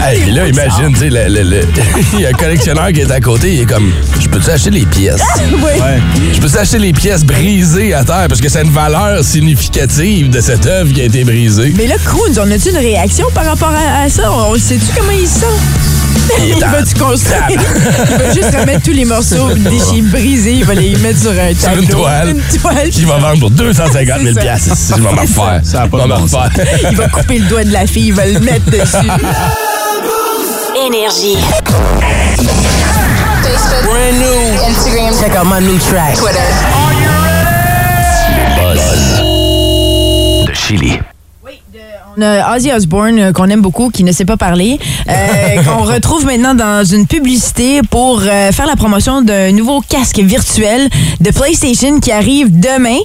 Hey, 0.02 0.32
là, 0.32 0.48
imagine, 0.48 0.92
tu 0.94 1.00
sais, 1.00 1.10
le- 1.10 1.28
le- 1.30 1.44
le- 1.50 1.62
il 2.14 2.20
y 2.22 2.26
a 2.26 2.30
un 2.30 2.34
collectionneur 2.34 2.92
qui 2.92 3.02
est 3.02 3.12
à 3.12 3.20
côté, 3.20 3.54
il 3.54 3.62
est 3.62 3.66
comme, 3.66 3.92
je 4.20 4.28
peux-tu 4.28 4.50
acheter 4.50 4.70
les 4.72 4.86
pièces? 4.86 5.22
Oui. 5.54 5.62
Ouais. 5.62 6.00
Je 6.34 6.40
peux 6.40 6.60
acheter 6.60 6.80
les 6.80 6.92
pièces 6.92 7.24
brisées 7.24 7.94
à 7.94 8.04
terre? 8.04 8.26
Parce 8.28 8.42
que 8.42 8.50
c'est 8.50 8.62
une 8.64 8.72
valeur 8.72 9.24
significative 9.24 10.30
de 10.30 10.42
cette 10.42 10.66
œuvre 10.66 10.92
qui 10.92 11.02
a 11.02 11.06
été 11.06 11.24
brisée. 11.24 11.72
Mais 11.78 11.88
là, 11.88 11.96
Coons, 12.04 12.34
on 12.40 12.52
a-tu 12.52 12.70
une 12.70 12.78
réaction 12.78 13.28
par 13.34 13.46
rapport 13.46 13.72
à, 13.74 14.04
à 14.04 14.10
ça? 14.10 14.32
On 14.32 14.56
sait-tu 14.58 14.86
comment 14.98 15.12
il 15.12 15.28
se 15.28 15.40
sent? 15.42 15.46
Il 16.40 16.44
est 16.44 16.58
Il 16.58 16.66
en 16.66 16.70
va-tu 16.72 16.94
construire? 16.96 17.48
Il 17.50 18.18
va 18.18 18.34
juste 18.34 18.56
remettre 18.60 18.82
tous 18.84 18.92
les 18.92 19.06
morceaux 19.06 19.54
déchets 19.54 20.02
brisés, 20.02 20.54
il 20.54 20.66
va 20.66 20.74
les 20.74 20.96
mettre 20.98 21.20
sur 21.20 21.32
un 21.32 21.54
Sur 21.54 21.64
tableau. 21.70 21.82
une 21.84 21.88
toile. 21.90 22.30
Une 22.30 22.60
toile. 22.60 22.90
Qui 22.90 23.06
va 23.06 23.18
vendre 23.18 23.40
pour 23.40 23.52
250 23.52 24.06
000 24.06 24.20
C'est 24.28 24.34
ça. 24.34 24.42
piastres. 24.42 24.76
Je 24.90 24.94
vais 24.96 25.02
m'en 25.02 25.22
refaire. 25.22 25.60
Ça 25.64 25.82
a 25.84 25.88
pas 25.88 26.08
bon 26.08 26.28
sens. 26.28 26.42
refaire. 26.56 26.90
Il 26.92 26.98
va 26.98 27.08
couper 27.10 27.38
le 27.40 27.46
doigt 27.48 27.64
de 27.64 27.72
la 27.74 27.86
fille, 27.86 28.08
il 28.08 28.14
va 28.14 28.26
le 28.26 28.40
mettre 28.40 28.70
dessus. 28.70 29.10
Énergie. 30.88 31.38
Brand 33.84 34.16
new. 34.20 34.70
Instagram. 34.70 35.14
Check 35.20 35.36
out 35.36 35.46
my 35.46 35.62
new 35.66 35.78
track. 35.80 36.16
Twitter. 36.16 36.40
De 40.48 40.54
Chili. 40.54 41.00
On 42.18 42.22
a 42.22 42.56
Ozzy 42.56 42.72
Osbourne 42.72 43.20
euh, 43.20 43.32
qu'on 43.34 43.50
aime 43.50 43.62
beaucoup, 43.62 43.90
qui 43.90 44.06
ne 44.06 44.12
sait 44.14 44.24
pas 44.24 44.38
parler, 44.38 44.80
euh, 45.10 45.64
qu'on 45.66 45.84
retrouve 45.84 46.26
maintenant 46.26 46.56
dans 46.56 46.86
une 46.86 47.08
publicité 47.08 47.82
pour 47.90 48.22
euh, 48.22 48.52
faire 48.52 48.66
la 48.66 48.78
promotion 48.78 49.22
d'un 49.22 49.52
nouveau 49.52 49.82
casque 49.82 50.20
virtuel 50.20 50.88
de 51.20 51.32
PlayStation 51.32 52.00
qui 52.00 52.12
arrive 52.12 52.58
demain. 52.58 53.00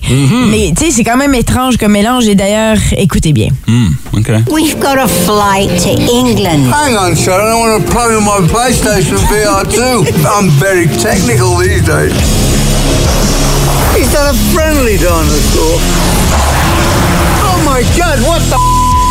Mais 0.50 0.72
tu 0.76 0.84
sais, 0.84 0.90
c'est 0.92 1.04
quand 1.04 1.16
même 1.16 1.34
étrange 1.34 1.76
comme 1.76 1.92
mélange. 1.92 2.28
Et 2.28 2.36
d'ailleurs, 2.36 2.76
écoutez 2.96 3.32
bien. 3.32 3.48
Hmm, 3.66 3.88
OK. 4.12 4.30
We've 4.50 4.78
got 4.78 4.96
a 4.96 5.08
flight 5.08 5.70
to 5.82 5.90
England. 5.90 6.72
Hang 6.72 6.94
on, 6.96 7.16
Sharon. 7.16 7.50
I 7.50 7.58
want 7.58 7.84
to 7.84 7.90
play 7.90 8.14
with 8.14 8.24
my 8.24 8.46
PlayStation 8.46 9.16
VR 9.26 9.64
too. 9.68 10.04
I'm 10.28 10.50
very 10.50 10.86
technical 10.86 11.56
these 11.56 11.84
days. 11.84 12.12
Is 13.98 14.12
that 14.12 14.30
a 14.30 14.34
friendly 14.54 14.98
dinosaur? 14.98 15.80
Oh 17.42 17.62
my 17.66 17.82
god, 17.98 18.20
what 18.22 18.40
the 18.48 18.89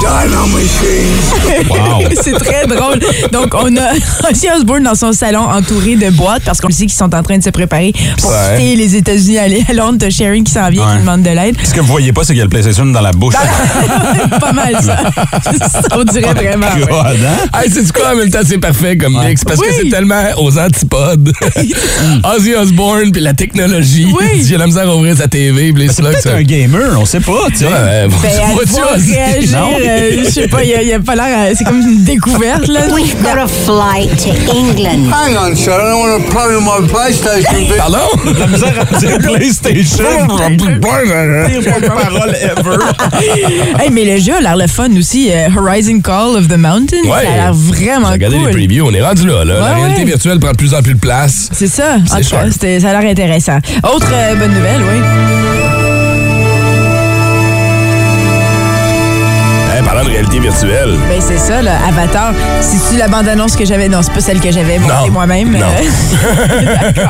dino 0.00 0.46
machines. 0.46 1.68
Wow. 1.68 2.08
c'est 2.22 2.32
très 2.34 2.66
drôle. 2.66 3.00
Donc, 3.32 3.52
on 3.54 3.76
a 3.76 3.92
Ozzy 4.30 4.46
Osbourne 4.56 4.84
dans 4.84 4.94
son 4.94 5.12
salon 5.12 5.40
entouré 5.40 5.96
de 5.96 6.10
boîtes 6.10 6.42
parce 6.44 6.60
qu'on 6.60 6.70
sait 6.70 6.86
qu'ils 6.86 6.92
sont 6.92 7.12
en 7.14 7.22
train 7.22 7.38
de 7.38 7.42
se 7.42 7.50
préparer 7.50 7.92
pour 8.20 8.30
Ouais. 8.30 8.56
quitter 8.58 8.76
les 8.76 8.96
États-Unis, 8.96 9.38
aller 9.38 9.64
à 9.68 9.72
Londres. 9.72 9.96
T'as 9.98 10.10
Sharon 10.10 10.42
qui 10.44 10.52
s'en 10.52 10.68
vient, 10.70 10.86
Ouais. 10.86 10.94
qui 10.94 11.00
demande 11.00 11.22
de 11.22 11.30
l'aide. 11.30 11.56
Ce 11.64 11.74
que 11.74 11.80
vous 11.80 11.86
voyez 11.86 12.12
pas, 12.12 12.22
c'est 12.22 12.28
qu'il 12.28 12.38
y 12.38 12.40
a 12.40 12.44
le 12.44 12.50
PlayStation 12.50 12.86
dans 12.86 13.00
la 13.00 13.10
bouche. 13.12 13.34
pas 14.40 14.52
mal, 14.52 14.76
ça. 14.82 14.98
on 15.96 16.04
dirait 16.04 16.34
vraiment. 16.34 16.66
ouais. 16.74 16.86
God, 16.86 17.18
hein? 17.26 17.60
Hey, 17.60 17.70
c'est 17.72 17.90
quoi 17.92 18.12
en 18.12 18.16
même 18.16 18.30
temps, 18.30 18.40
c'est 18.46 18.58
parfait 18.58 18.96
comme 18.96 19.18
mix 19.26 19.42
parce 19.44 19.60
que 19.60 19.66
c'est 19.72 19.88
tellement 19.88 20.22
aux 20.38 20.56
antipodes. 20.58 21.32
Ozzy 22.36 22.54
Osbourne 22.54 23.10
puis 23.10 23.20
la 23.22 23.34
technologie. 23.34 24.06
Oui. 24.18 24.44
J'ai 24.46 24.56
la 24.58 24.66
misère 24.66 24.88
à 24.88 24.94
ouvrir 24.94 25.16
sa 25.16 25.26
TV 25.28 25.72
C'est 25.90 26.02
peut-être 26.02 26.28
un 26.28 26.42
gamer, 26.42 26.98
on 27.00 27.04
sait 27.04 27.20
pas, 27.20 27.46
tu 27.50 27.58
sais. 27.58 27.64
Ouais, 27.66 28.06
Ben, 28.08 28.10
euh, 29.88 30.22
je 30.24 30.30
sais 30.30 30.48
pas, 30.48 30.62
il 30.62 30.70
y 30.70 30.92
a, 30.92 30.96
a 30.96 31.00
pas 31.00 31.14
l'air. 31.14 31.24
euh, 31.50 31.52
C'est 31.56 31.64
comme 31.64 31.80
une 31.80 32.04
découverte, 32.04 32.66
là. 32.68 32.80
We've 32.92 33.16
got 33.22 33.38
a 33.38 33.46
flight 33.46 34.10
to 34.24 34.30
England. 34.52 35.10
Hang 35.12 35.36
on, 35.36 35.54
Sharon. 35.56 35.88
I 35.88 35.94
want 35.94 36.22
to 36.24 36.30
play 36.30 36.54
with 36.54 36.64
my 36.64 36.86
PlayStation. 36.88 37.76
Pardon? 37.76 37.98
La 38.38 38.46
misère 38.46 38.74
à 38.80 38.98
dire 38.98 39.18
PlayStation. 39.22 40.04
Parole 41.86 42.34
ever. 42.40 42.78
Hey, 43.78 43.90
mais 43.90 44.04
le 44.04 44.18
jeu 44.20 44.34
a 44.36 44.40
l'air 44.40 44.56
le 44.56 44.66
fun 44.66 44.88
aussi. 44.98 45.30
euh, 45.32 45.48
Horizon 45.56 46.00
Call 46.00 46.36
of 46.36 46.48
the 46.48 46.56
Mountain. 46.56 47.02
Ouais. 47.04 47.24
Ça 47.24 47.32
a 47.32 47.36
l'air 47.36 47.52
vraiment 47.54 48.10
Regardez 48.10 48.36
cool. 48.36 48.46
les 48.48 48.52
previews, 48.52 48.86
on 48.88 48.94
est 48.94 49.02
rendu 49.02 49.26
là. 49.26 49.44
là. 49.44 49.54
la 49.54 49.60
Ouais, 49.62 49.74
réalité 49.74 50.00
ouais. 50.00 50.06
virtuelle 50.06 50.38
prend 50.40 50.50
de 50.52 50.56
plus 50.56 50.74
en 50.74 50.82
plus 50.82 50.94
de 50.94 50.98
place. 50.98 51.48
C'est 51.52 51.66
ça. 51.68 51.96
En 51.96 52.16
C'est 52.16 52.22
tout 52.22 52.30
cas, 52.30 52.80
ça 52.80 52.90
a 52.90 53.00
l'air 53.00 53.10
intéressant. 53.10 53.58
Autre 53.84 54.10
euh, 54.12 54.34
bonne 54.36 54.52
nouvelle, 54.54 54.80
oui. 54.82 55.67
Parlant 59.98 60.10
de 60.10 60.14
réalité 60.14 60.38
virtuelle. 60.38 60.90
Ben 61.08 61.20
c'est 61.20 61.38
ça, 61.38 61.60
là, 61.60 61.72
Avatar. 61.88 62.32
C'est-tu 62.60 62.98
la 62.98 63.08
bande-annonce 63.08 63.56
que 63.56 63.64
j'avais? 63.64 63.88
Non, 63.88 64.00
c'est 64.02 64.12
pas 64.12 64.20
celle 64.20 64.38
que 64.38 64.52
j'avais 64.52 64.78
montée 64.78 65.10
moi-même. 65.10 65.50
Non. 65.52 65.66
Euh. 65.66 67.08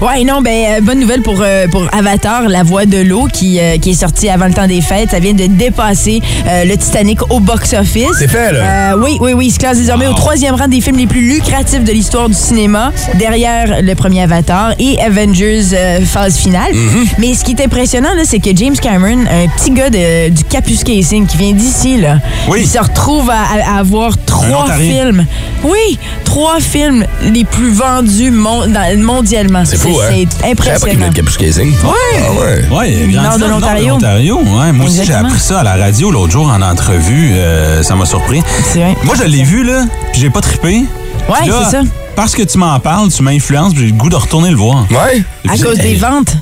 Ouais, 0.00 0.24
non, 0.24 0.40
ben 0.42 0.50
euh, 0.50 0.80
bonne 0.82 1.00
nouvelle 1.00 1.22
pour, 1.22 1.40
euh, 1.40 1.66
pour 1.68 1.86
Avatar, 1.92 2.48
La 2.48 2.62
Voix 2.62 2.86
de 2.86 2.98
l'eau, 2.98 3.26
qui, 3.32 3.58
euh, 3.58 3.78
qui 3.78 3.90
est 3.90 3.94
sortie 3.94 4.28
avant 4.28 4.46
le 4.46 4.52
temps 4.52 4.66
des 4.66 4.80
fêtes. 4.80 5.10
Ça 5.10 5.18
vient 5.18 5.32
de 5.32 5.46
dépasser 5.46 6.20
le 6.46 6.74
Titanic 6.76 7.30
au 7.30 7.40
box-office. 7.40 8.06
C'est 8.18 8.28
fait, 8.28 8.52
là. 8.52 8.96
Oui, 8.96 9.16
oui, 9.20 9.32
oui. 9.32 9.46
Il 9.46 9.50
se 9.52 9.58
classe 9.58 9.78
désormais 9.78 10.06
au 10.06 10.12
troisième 10.14 10.54
rang 10.54 10.68
des 10.68 10.80
films 10.80 10.96
les 10.98 11.06
plus 11.06 11.22
lucratifs 11.22 11.84
de 11.84 11.92
l'histoire 11.92 12.28
du 12.28 12.34
cinéma, 12.34 12.92
derrière 13.14 13.82
le 13.82 13.94
premier 13.94 14.22
Avatar 14.22 14.72
et 14.78 15.00
Avengers 15.00 15.62
phase 16.04 16.36
finale. 16.36 16.72
Mm-hmm. 16.72 17.06
Mais 17.18 17.34
ce 17.34 17.44
qui 17.44 17.52
est 17.52 17.62
impressionnant, 17.64 18.14
là, 18.14 18.22
c'est 18.24 18.38
que 18.38 18.50
James 18.54 18.76
Cameron, 18.76 19.24
un 19.30 19.48
petit 19.48 19.70
gars 19.70 19.90
de- 19.90 20.30
du 20.30 20.44
Capus 20.44 20.84
Casing 20.84 21.26
qui 21.26 21.36
vient 21.36 21.52
d'ici, 21.52 21.98
là, 22.06 22.18
Oui. 22.48 22.60
il 22.62 22.68
se 22.68 22.78
retrouve 22.78 23.30
à, 23.30 23.78
avoir 23.78 24.12
trois 24.24 24.66
films. 24.76 25.24
Oui, 25.64 25.98
trois 26.24 26.60
films 26.60 27.04
les 27.22 27.44
plus 27.44 27.70
vendus 27.72 28.30
mon- 28.30 28.66
dans- 28.66 28.98
mondialement. 29.02 29.64
C'est 29.64 29.76
fou, 29.76 29.98
hein? 30.00 30.26
C'est 30.40 30.50
impressionnant. 30.50 31.10
Capuche 31.12 31.38
Casing. 31.38 31.70
Ouais. 31.70 32.22
Ah 32.70 32.74
ouais. 32.74 32.92
Est 32.92 33.06
Nord 33.06 33.38
de 33.38 33.44
l'Ontario. 33.46 33.98
Ouais, 34.38 34.72
moi 34.72 34.86
aussi, 34.86 35.04
j'ai 35.04 35.14
appris 35.14 35.40
ça 35.40 35.60
à 35.60 35.62
la 35.64 35.76
radio 35.76 36.10
l'autre 36.10 36.32
jour 36.32 36.46
en 36.48 36.62
entrevue. 36.62 37.32
euh, 37.34 37.82
ça 37.82 37.94
m'a 37.94 38.06
surpris. 38.06 38.42
C'est 38.72 38.80
vrai. 38.80 38.96
Moi, 39.04 39.14
je 39.18 39.24
l'ai 39.24 39.42
vu, 39.42 39.64
là, 39.64 39.84
puis 40.12 40.20
j'ai 40.20 40.30
pas 40.30 40.40
trippé. 40.40 40.84
Ouais, 41.28 41.34
c'est 41.44 41.70
ça. 41.70 41.82
Parce 42.14 42.34
que 42.34 42.42
tu 42.42 42.56
m'en 42.56 42.78
parles, 42.80 43.10
tu 43.12 43.22
m'influences, 43.22 43.74
puis 43.74 43.82
j'ai 43.82 43.88
le 43.88 43.92
goût 43.98 44.08
de 44.08 44.16
retourner 44.16 44.48
le 44.50 44.56
voir. 44.56 44.86
Ouais. 44.90 45.22
À 45.46 45.58
cause 45.58 45.76
des 45.76 45.96
ventes. 45.96 46.34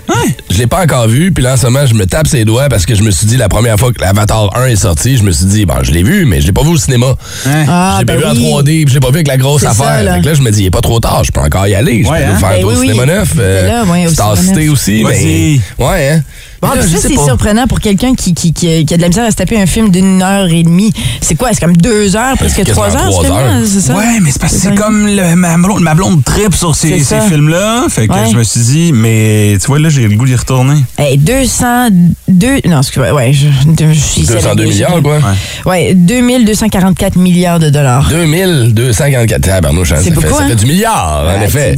Je 0.48 0.58
l'ai 0.58 0.68
pas 0.68 0.82
encore 0.84 1.08
vu, 1.08 1.32
puis 1.32 1.42
là, 1.42 1.54
en 1.54 1.56
ce 1.56 1.66
moment, 1.66 1.84
je 1.84 1.94
me 1.94 2.06
tape 2.06 2.28
ses 2.28 2.44
doigts 2.44 2.68
parce 2.68 2.86
que 2.86 2.94
je 2.94 3.02
me 3.02 3.10
suis 3.10 3.26
dit, 3.26 3.36
la 3.36 3.48
première 3.48 3.76
fois 3.76 3.92
que 3.92 4.00
l'Avatar 4.00 4.56
1 4.56 4.66
est 4.66 4.76
sorti, 4.76 5.16
je 5.16 5.24
me 5.24 5.32
suis 5.32 5.46
dit, 5.46 5.66
bon, 5.66 5.74
je 5.82 5.90
l'ai 5.90 6.04
vu, 6.04 6.26
mais 6.26 6.40
je 6.40 6.46
l'ai 6.46 6.52
pas 6.52 6.62
vu 6.62 6.68
au 6.70 6.76
cinéma. 6.76 7.16
Hein? 7.46 7.64
Ah, 7.68 7.94
je 7.94 7.98
l'ai 8.00 8.04
ben 8.04 8.20
pas 8.22 8.30
oui. 8.32 8.38
vu 8.38 8.44
en 8.52 8.58
3D, 8.60 8.64
puis 8.84 8.88
je 8.88 8.94
l'ai 8.94 9.00
pas 9.00 9.08
vu 9.08 9.14
avec 9.16 9.26
la 9.26 9.36
grosse 9.36 9.62
C'est 9.62 9.66
affaire. 9.66 9.84
ça, 9.86 10.02
là. 10.04 10.14
Fait 10.14 10.20
que 10.20 10.26
là, 10.26 10.34
je 10.34 10.42
me 10.42 10.50
dis, 10.52 10.60
il 10.62 10.66
est 10.66 10.70
pas 10.70 10.80
trop 10.80 11.00
tard, 11.00 11.24
je 11.24 11.32
peux 11.32 11.40
encore 11.40 11.66
y 11.66 11.74
aller. 11.74 12.04
Je 12.04 12.08
Ouais, 12.08 12.18
peux 12.20 12.24
hein? 12.26 12.28
nous 12.34 12.38
faire 12.38 12.48
un 12.50 12.52
Ben 12.52 12.60
tour 12.60 12.70
oui, 12.70 12.76
au 12.76 12.80
oui. 12.80 12.86
cinéma 12.88 13.06
neuf. 13.06 13.28
C'était 13.30 13.66
là, 13.66 13.84
ouais, 13.84 14.06
au 14.06 14.10
Star 14.10 14.36
cinéma 14.36 14.54
City 14.54 14.64
neuf. 14.66 14.72
aussi, 14.72 15.02
mais. 15.04 15.10
Vas-y. 15.12 15.60
Ouais, 15.78 16.08
hein. 16.12 16.22
Bon, 16.64 16.80
ça, 16.80 16.98
c'est 17.08 17.14
surprenant 17.14 17.66
pour 17.66 17.80
quelqu'un 17.80 18.14
qui, 18.14 18.34
qui, 18.34 18.52
qui, 18.52 18.68
a- 18.68 18.82
qui 18.84 18.94
a 18.94 18.96
de 18.96 19.02
la 19.02 19.08
misère 19.08 19.24
à 19.24 19.30
se 19.30 19.36
taper 19.36 19.60
un 19.60 19.66
film 19.66 19.90
d'une 19.90 20.22
heure 20.22 20.46
et 20.48 20.62
demie. 20.62 20.92
C'est 21.20 21.34
quoi? 21.34 21.50
C'est 21.52 21.60
comme 21.60 21.76
deux 21.76 22.16
heures, 22.16 22.36
presque 22.36 22.64
trois 22.64 22.94
heures, 22.96 23.10
trois 23.10 23.22
ce 23.22 23.26
film-là, 23.26 23.56
heures. 23.58 23.62
c'est 23.66 23.80
ça? 23.80 23.94
Ouais, 23.96 24.20
mais 24.20 24.30
c'est 24.30 24.40
parce 24.40 24.54
que 24.54 24.60
C'est 24.60 24.74
comme 24.74 25.06
le- 25.06 25.34
ma, 25.36 25.56
blonde, 25.56 25.80
ma 25.82 25.94
blonde 25.94 26.22
trip 26.24 26.54
sur 26.54 26.74
ces, 26.74 26.98
films-là. 27.00 27.84
Fait 27.88 28.06
que 28.08 28.12
Ouais. 28.12 28.30
je 28.30 28.36
me 28.36 28.42
suis 28.44 28.60
dit, 28.60 28.92
mais 28.92 29.56
tu 29.60 29.66
vois, 29.66 29.78
là, 29.78 29.88
j'ai 29.88 30.06
le 30.06 30.16
goût 30.16 30.26
d'y 30.26 30.34
retourner. 30.34 30.76
Hey, 30.98 31.18
202... 31.18 32.60
Non, 32.68 32.78
excusez 32.78 33.10
ouais, 33.10 33.32
je, 33.32 33.46
je 33.92 33.98
suis... 33.98 34.22
202 34.26 34.64
milliards, 34.64 35.02
quoi. 35.02 35.18
Ouais, 35.66 35.94
2244 35.94 37.16
milliards 37.16 37.58
de 37.58 37.70
dollars. 37.70 38.08
2244. 38.10 39.48
Ah, 39.52 39.60
Barnouche, 39.60 39.90
ça, 39.90 39.96
C'est 39.96 40.04
fait, 40.04 40.10
beaucoup, 40.12 40.28
ça 40.38 40.44
hein? 40.44 40.48
fait 40.48 40.56
du 40.56 40.66
milliard, 40.66 41.24
en 41.26 41.40
Ah, 41.40 41.44
effet. 41.44 41.76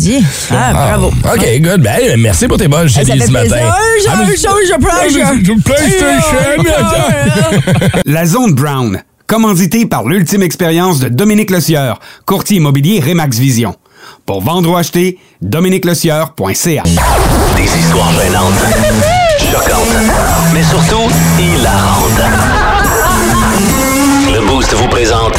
Ah, 0.51 0.73
bravo. 0.73 1.07
OK, 1.09 1.41
Ouais. 1.41 1.61
good. 1.61 1.81
Ben, 1.83 2.17
merci 2.19 2.47
pour 2.49 2.57
tes 2.59 2.69
bonnes 2.69 2.89
ça 2.89 3.05
fait 3.05 3.19
ce 3.19 3.31
matin. 3.31 3.57
Ah, 4.89 5.33
PlayStation! 5.65 6.65
La 8.05 8.27
Zone 8.27 8.53
Brown, 8.55 9.03
commandité 9.27 9.87
par 9.87 10.05
l'ultime 10.05 10.43
expérience 10.43 10.99
de 11.01 11.09
Dominique 11.09 11.51
Lecieur, 11.51 11.99
courtier 12.27 12.59
immobilier 12.59 13.01
Remax 13.01 13.39
Vision. 13.39 13.75
Pour 14.27 14.43
vendre 14.43 14.71
ou 14.71 14.77
acheter, 14.77 15.19
dominiquelecieur.ca. 15.41 16.83
Des 16.83 17.79
histoires 17.79 18.13
gênantes, 18.13 18.55
choquantes, 19.39 19.97
mais 20.53 20.63
surtout 20.63 21.09
hilarantes. 21.39 22.23
Le 24.35 24.47
Boost 24.47 24.75
vous 24.75 24.89
présente 24.89 25.37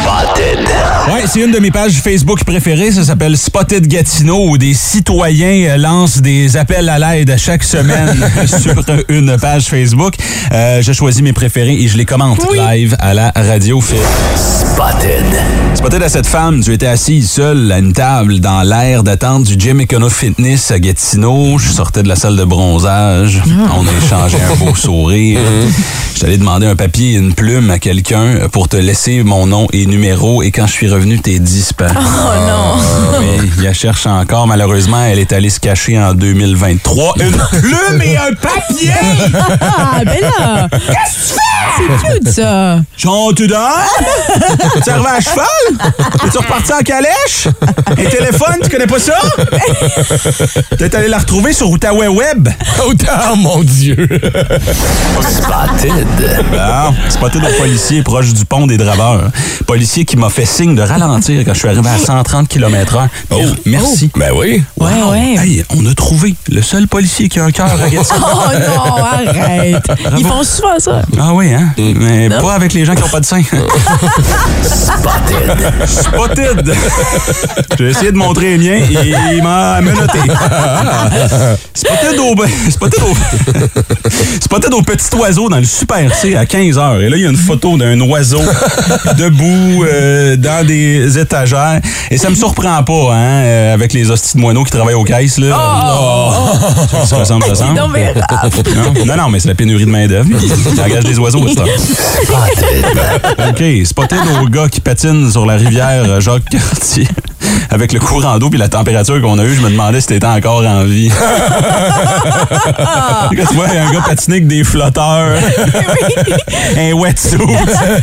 Spotted. 0.00 0.81
Ouais, 1.08 1.24
c'est 1.26 1.40
une 1.40 1.50
de 1.50 1.58
mes 1.58 1.72
pages 1.72 2.00
Facebook 2.00 2.44
préférées. 2.44 2.92
Ça 2.92 3.04
s'appelle 3.04 3.36
Spotted 3.36 3.88
Gatineau 3.88 4.50
où 4.50 4.56
des 4.56 4.72
citoyens 4.72 5.70
euh, 5.70 5.76
lancent 5.76 6.22
des 6.22 6.56
appels 6.56 6.88
à 6.88 6.98
l'aide 6.98 7.34
chaque 7.36 7.64
semaine 7.64 8.16
sur 8.46 8.84
une 9.08 9.36
page 9.36 9.64
Facebook. 9.64 10.14
Euh, 10.52 10.80
je 10.80 10.92
choisis 10.92 11.20
mes 11.20 11.32
préférés 11.32 11.74
et 11.74 11.88
je 11.88 11.96
les 11.96 12.04
commente 12.04 12.38
live 12.54 12.96
à 13.00 13.14
la 13.14 13.32
radio. 13.34 13.80
Fait 13.80 13.96
Spotted. 14.36 15.24
Spotted 15.74 16.02
à 16.02 16.08
cette 16.08 16.26
femme, 16.26 16.62
tu 16.62 16.72
étais 16.72 16.86
assise 16.86 17.28
seule 17.28 17.72
à 17.72 17.78
une 17.78 17.92
table 17.92 18.38
dans 18.38 18.62
l'air 18.62 19.02
d'attente 19.02 19.42
du 19.42 19.54
Gym 19.58 19.80
Econo 19.80 20.08
Fitness 20.08 20.70
à 20.70 20.78
Gatineau. 20.78 21.58
Je 21.58 21.68
sortais 21.72 22.04
de 22.04 22.08
la 22.08 22.16
salle 22.16 22.36
de 22.36 22.44
bronzage. 22.44 23.42
On 23.76 23.86
a 23.86 24.04
échangé 24.04 24.38
un 24.40 24.54
beau 24.54 24.74
sourire. 24.76 25.40
Je 26.14 26.20
t'allais 26.20 26.38
demander 26.38 26.66
un 26.66 26.76
papier 26.76 27.14
et 27.14 27.16
une 27.16 27.34
plume 27.34 27.70
à 27.70 27.80
quelqu'un 27.80 28.48
pour 28.52 28.68
te 28.68 28.76
laisser 28.76 29.24
mon 29.24 29.46
nom 29.46 29.66
et 29.72 29.86
numéro. 29.86 30.42
Et 30.42 30.52
quand 30.52 30.66
je 30.66 30.72
suis 30.72 30.91
revenu, 30.92 31.18
t'es 31.20 31.38
disparu. 31.38 31.94
Oh 31.96 32.32
non! 32.46 32.76
Oui, 33.18 33.50
il 33.56 33.64
la 33.64 33.72
cherche 33.72 34.06
encore. 34.06 34.46
Malheureusement, 34.46 35.02
elle 35.04 35.18
est 35.18 35.32
allée 35.32 35.50
se 35.50 35.60
cacher 35.60 35.98
en 35.98 36.14
2023. 36.14 37.14
Une 37.20 37.32
plume 37.60 38.02
et 38.02 38.16
un 38.16 38.32
papier! 38.34 38.92
Ah, 39.60 40.00
ben 40.04 40.20
là! 40.20 40.68
Qu'est-ce 40.70 40.84
que 40.84 40.88
tu 40.88 41.34
fais? 41.34 41.38
C'est 41.76 42.12
cute, 42.12 42.28
ça! 42.28 42.80
Jean, 42.96 43.32
tu 43.32 43.46
dors? 43.46 43.88
Tu 44.84 44.90
arrivé 44.90 45.08
à 45.08 45.20
cheval? 45.20 45.46
Es-tu 46.26 46.38
reparti 46.38 46.72
en 46.72 46.80
calèche? 46.80 47.48
Un 47.90 48.10
téléphone, 48.10 48.56
tu 48.62 48.68
connais 48.68 48.86
pas 48.86 48.98
ça? 48.98 49.18
Peut-être 50.70 50.94
aller 50.94 51.08
la 51.08 51.18
retrouver 51.18 51.52
sur 51.52 51.70
Outaouais 51.70 52.08
Web. 52.08 52.48
Oh, 52.84 52.92
mon 53.36 53.62
Dieu! 53.62 53.96
Spotted. 55.22 56.06
Ah, 56.58 56.90
spotté 57.08 57.40
d'un 57.40 57.52
policier 57.52 58.02
proche 58.02 58.32
du 58.32 58.44
pont 58.44 58.66
des 58.66 58.76
Draveurs. 58.76 59.30
Policier 59.66 60.04
qui 60.04 60.16
m'a 60.16 60.28
fait 60.28 60.44
signe 60.46 60.74
de 60.74 60.81
ralentir 60.84 61.44
quand 61.44 61.54
je 61.54 61.58
suis 61.58 61.68
arrivé 61.68 61.88
à 61.88 61.98
130 61.98 62.48
km/h. 62.48 63.08
Oh, 63.30 63.40
merci. 63.66 64.10
Ben 64.16 64.30
oui. 64.34 64.62
Ouais, 64.78 65.02
ouais. 65.10 65.36
Hey, 65.38 65.64
on 65.76 65.84
a 65.86 65.94
trouvé 65.94 66.34
le 66.50 66.62
seul 66.62 66.88
policier 66.88 67.28
qui 67.28 67.38
a 67.38 67.44
un 67.44 67.50
cœur 67.50 67.66
à. 67.66 67.76
Oh 68.24 68.44
non, 68.54 69.04
arrête! 69.04 69.84
Ils 70.18 70.26
font 70.26 70.42
souvent 70.42 70.78
ça. 70.78 71.02
Ah 71.18 71.32
oui, 71.34 71.52
hein? 71.52 71.72
Mais 71.78 72.28
pas 72.28 72.54
avec 72.54 72.72
les 72.72 72.84
gens 72.84 72.94
qui 72.94 73.02
n'ont 73.02 73.08
pas 73.08 73.20
de 73.20 73.24
sein. 73.24 73.42
Spotted. 74.62 75.86
Spotted! 75.86 76.74
J'ai 77.78 77.88
essayé 77.88 78.12
de 78.12 78.16
montrer 78.16 78.56
les 78.56 78.58
miens 78.58 78.80
et 78.90 79.14
il 79.36 79.42
m'a 79.42 79.80
menotté. 79.80 80.18
Spotted 81.74 82.18
au, 82.18 82.34
spotted 82.70 83.02
au, 83.02 83.14
spotted 84.40 84.74
au 84.74 84.82
petit 84.82 85.14
oiseau 85.16 85.48
dans 85.48 85.58
le 85.58 85.64
Super 85.64 86.14
C 86.14 86.36
à 86.36 86.46
15 86.46 86.78
heures. 86.78 87.00
Et 87.00 87.08
là, 87.08 87.16
il 87.16 87.22
y 87.22 87.26
a 87.26 87.30
une 87.30 87.36
photo 87.36 87.76
d'un 87.76 88.00
oiseau 88.00 88.42
debout 89.18 89.84
euh, 89.84 90.36
dans 90.36 90.66
des 90.66 90.71
étagères. 90.72 91.80
Et 92.10 92.18
ça 92.18 92.30
me 92.30 92.34
surprend 92.34 92.82
pas, 92.82 93.14
hein, 93.14 93.44
euh, 93.44 93.74
avec 93.74 93.92
les 93.92 94.10
hosties 94.10 94.36
de 94.36 94.40
moineaux 94.40 94.64
qui 94.64 94.70
travaillent 94.70 94.94
aux 94.94 95.04
caisses, 95.04 95.38
là. 95.38 95.56
Ça, 96.90 97.06
ça 97.06 97.16
ressemble, 97.18 97.44
ça 97.44 97.50
ressemble. 97.50 97.78
Non, 97.78 97.88
mais. 97.88 98.14
Non, 99.16 99.28
mais 99.28 99.40
c'est 99.40 99.48
la 99.48 99.54
pénurie 99.54 99.84
de 99.84 99.90
main-d'œuvre. 99.90 100.28
Ils 100.30 100.80
engagent 100.80 101.04
des 101.04 101.18
oiseaux 101.18 101.48
temps. 101.54 101.64
OK, 103.48 103.62
spotted 103.84 104.18
au 104.42 104.46
gars 104.48 104.68
qui 104.68 104.80
patine 104.80 105.30
sur 105.30 105.46
la 105.46 105.54
rivière 105.54 106.20
Jacques-Cartier. 106.20 107.08
Avec 107.70 107.92
le 107.92 108.00
courant 108.00 108.38
d'eau 108.38 108.50
puis 108.50 108.58
la 108.58 108.68
température 108.68 109.20
qu'on 109.20 109.38
a 109.38 109.44
eue, 109.44 109.54
je 109.54 109.60
me 109.60 109.70
demandais 109.70 110.00
si 110.00 110.08
t'étais 110.08 110.26
encore 110.26 110.64
en 110.66 110.84
vie. 110.84 111.10
Quand 113.30 113.46
tu 113.48 113.54
vois 113.54 113.66
un 113.68 113.90
gars 113.92 114.02
patiner 114.06 114.36
avec 114.36 114.46
des 114.46 114.64
flotteurs, 114.64 115.36
un 116.76 116.92
wetsuit, 116.92 117.38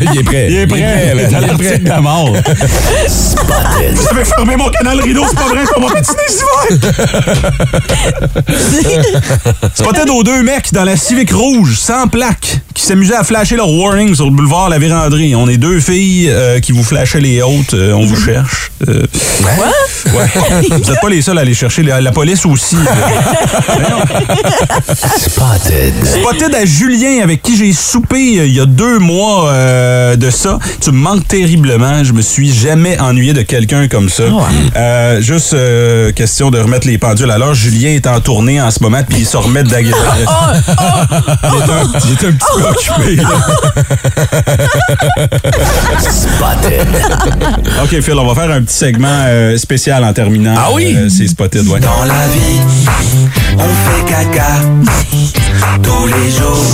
Il 0.01 0.19
est 0.19 0.23
prêt. 0.23 0.47
il 0.49 0.57
est 0.57 0.67
prêt. 0.67 0.79
Il 0.81 0.89
est 0.89 1.13
prêt. 1.13 1.27
dans 1.31 1.39
l'article 1.39 1.83
de 1.83 2.01
mort. 2.01 2.35
Spotted. 3.07 3.93
Vous 3.95 4.07
avez 4.09 4.25
fermé 4.25 4.55
mon 4.55 4.69
canal 4.69 4.99
rideau, 5.01 5.23
c'est 5.29 5.35
pas 5.37 5.47
vrai, 5.47 5.61
je 5.65 5.73
peux 5.73 5.81
pas 5.81 5.93
patiner 5.93 6.23
hiver. 6.29 6.79
Spotted 9.73 10.09
aux 10.09 10.23
deux 10.23 10.43
mecs 10.43 10.71
dans 10.73 10.83
la 10.83 10.95
Civic 10.97 11.31
rouge, 11.31 11.77
sans 11.77 12.07
plaque, 12.07 12.59
qui 12.79 12.85
s'amusaient 12.85 13.15
à 13.15 13.25
flasher 13.25 13.57
leur 13.57 13.69
warning 13.69 14.15
sur 14.15 14.23
le 14.23 14.31
boulevard 14.31 14.69
La 14.69 14.79
Vérandrie. 14.79 15.35
On 15.35 15.49
est 15.49 15.57
deux 15.57 15.81
filles 15.81 16.29
euh, 16.29 16.61
qui 16.61 16.71
vous 16.71 16.83
flashaient 16.83 17.19
les 17.19 17.41
hautes, 17.41 17.73
euh, 17.73 17.91
on 17.91 18.05
vous 18.05 18.15
cherche. 18.15 18.71
Euh, 18.87 19.01
ouais. 19.41 19.49
Vous 20.69 20.77
n'êtes 20.77 21.01
pas 21.01 21.09
les 21.09 21.21
seuls 21.21 21.37
à 21.37 21.41
aller 21.41 21.53
chercher, 21.53 21.83
la, 21.83 21.99
la 21.99 22.13
police 22.13 22.45
aussi. 22.45 22.77
Spotted. 25.17 25.93
Spotted 26.05 26.53
à 26.55 26.65
Julien, 26.65 27.21
avec 27.23 27.41
qui 27.41 27.57
j'ai 27.57 27.73
soupé 27.73 28.39
euh, 28.39 28.45
il 28.45 28.53
y 28.55 28.59
a 28.59 28.65
deux 28.65 28.99
mois 28.99 29.49
euh, 29.49 30.15
de 30.15 30.29
ça. 30.29 30.59
Tu 30.81 30.91
me 30.91 30.97
manques 30.97 31.27
terriblement. 31.27 32.03
Je 32.03 32.13
me 32.13 32.21
suis 32.21 32.53
jamais 32.53 32.99
ennuyé 32.99 33.33
de 33.33 33.41
quelqu'un 33.41 33.87
comme 33.87 34.09
ça. 34.09 34.23
Euh, 34.75 35.21
juste 35.21 35.53
euh, 35.53 36.11
question 36.13 36.51
de 36.51 36.59
remettre 36.59 36.87
les 36.87 36.97
pendules 36.97 37.31
à 37.31 37.37
l'heure. 37.37 37.53
Julien 37.53 37.89
est 37.89 38.07
en 38.07 38.19
tournée 38.21 38.61
en 38.61 38.71
ce 38.71 38.81
moment, 38.81 39.01
puis 39.07 39.19
il 39.19 39.25
se 39.25 39.37
remet 39.37 39.63
de 39.63 39.71
la 39.71 39.77
un, 39.79 39.81
est 39.81 39.85
un 42.25 42.31
petit 42.31 42.55
peu 42.57 42.68
occupé. 42.69 43.21
Spotted. 45.99 46.87
OK, 47.83 48.01
Phil, 48.01 48.13
on 48.17 48.27
va 48.27 48.41
faire 48.41 48.51
un 48.51 48.61
petit 48.61 48.75
segment 48.75 49.23
euh, 49.27 49.57
spécial 49.57 50.03
en 50.03 50.13
terminant. 50.13 50.55
Ah 50.57 50.69
oui? 50.73 50.95
Euh, 50.95 51.09
c'est 51.09 51.27
Spotted, 51.27 51.67
ouais. 51.67 51.79
Dans 51.79 52.05
la 52.05 52.27
vie, 52.27 52.59
on 53.57 53.59
fait 53.61 54.05
caca. 54.05 54.61
Tous 55.83 56.07
les 56.07 56.31
jours, 56.31 56.65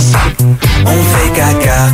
on 0.84 0.90
fait 0.90 1.32
caca. 1.34 1.90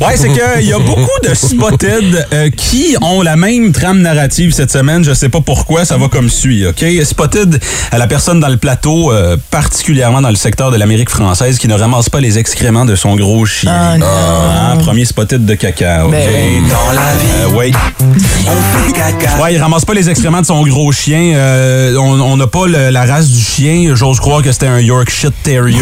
Ouais, 0.00 0.16
c'est 0.16 0.28
qu'il 0.28 0.68
y 0.68 0.72
a 0.72 0.78
beaucoup 0.78 1.20
de 1.28 1.34
spotted 1.34 2.26
euh, 2.32 2.50
qui 2.50 2.96
ont 3.02 3.20
la 3.20 3.34
même 3.34 3.72
trame 3.72 4.00
narrative 4.00 4.52
cette 4.52 4.70
semaine. 4.70 5.02
Je 5.02 5.12
sais 5.12 5.28
pas 5.28 5.40
pourquoi, 5.40 5.84
ça 5.84 5.96
va 5.96 6.06
comme 6.08 6.30
suit, 6.30 6.64
OK? 6.66 6.84
Spotted 7.02 7.60
à 7.90 7.98
la 7.98 8.06
personne 8.06 8.38
dans 8.38 8.48
le 8.48 8.58
plateau, 8.58 9.12
euh, 9.12 9.36
particulièrement 9.50 10.20
dans 10.20 10.30
le 10.30 10.36
secteur 10.36 10.70
de 10.70 10.76
l'Amérique 10.76 11.10
française, 11.10 11.58
qui 11.58 11.66
ne 11.66 11.74
ramasse 11.74 12.08
pas 12.08 12.20
les 12.20 12.38
excréments 12.38 12.84
de 12.84 12.94
son 12.94 13.16
gros 13.16 13.27
chien. 13.46 13.72
Ah, 13.74 13.98
non. 13.98 14.06
Ah, 14.06 14.76
premier 14.78 15.04
spotted 15.04 15.44
de 15.44 15.54
caca, 15.54 16.06
OK? 16.06 16.12
Ben 16.12 16.62
Dans 16.68 16.92
la 16.92 17.00
vie, 17.14 17.52
Euh, 17.52 17.56
ouais. 17.56 17.70
on 18.00 18.86
fait 18.86 18.92
caca. 18.92 19.40
Ouais, 19.42 19.54
il 19.54 19.58
ramasse 19.60 19.84
pas 19.84 19.94
les 19.94 20.08
excréments 20.10 20.40
de 20.40 20.46
son 20.46 20.62
gros 20.66 20.90
chien. 20.92 21.32
Euh, 21.34 21.96
on 21.98 22.36
n'a 22.36 22.46
pas 22.46 22.66
le- 22.66 22.90
la 22.90 23.04
race 23.04 23.28
du 23.28 23.40
chien. 23.40 23.92
J'ose 23.94 24.20
croire 24.20 24.42
que 24.42 24.52
c'était 24.52 24.66
un 24.66 24.80
Yorkshire 24.80 25.30
Terrier. 25.42 25.78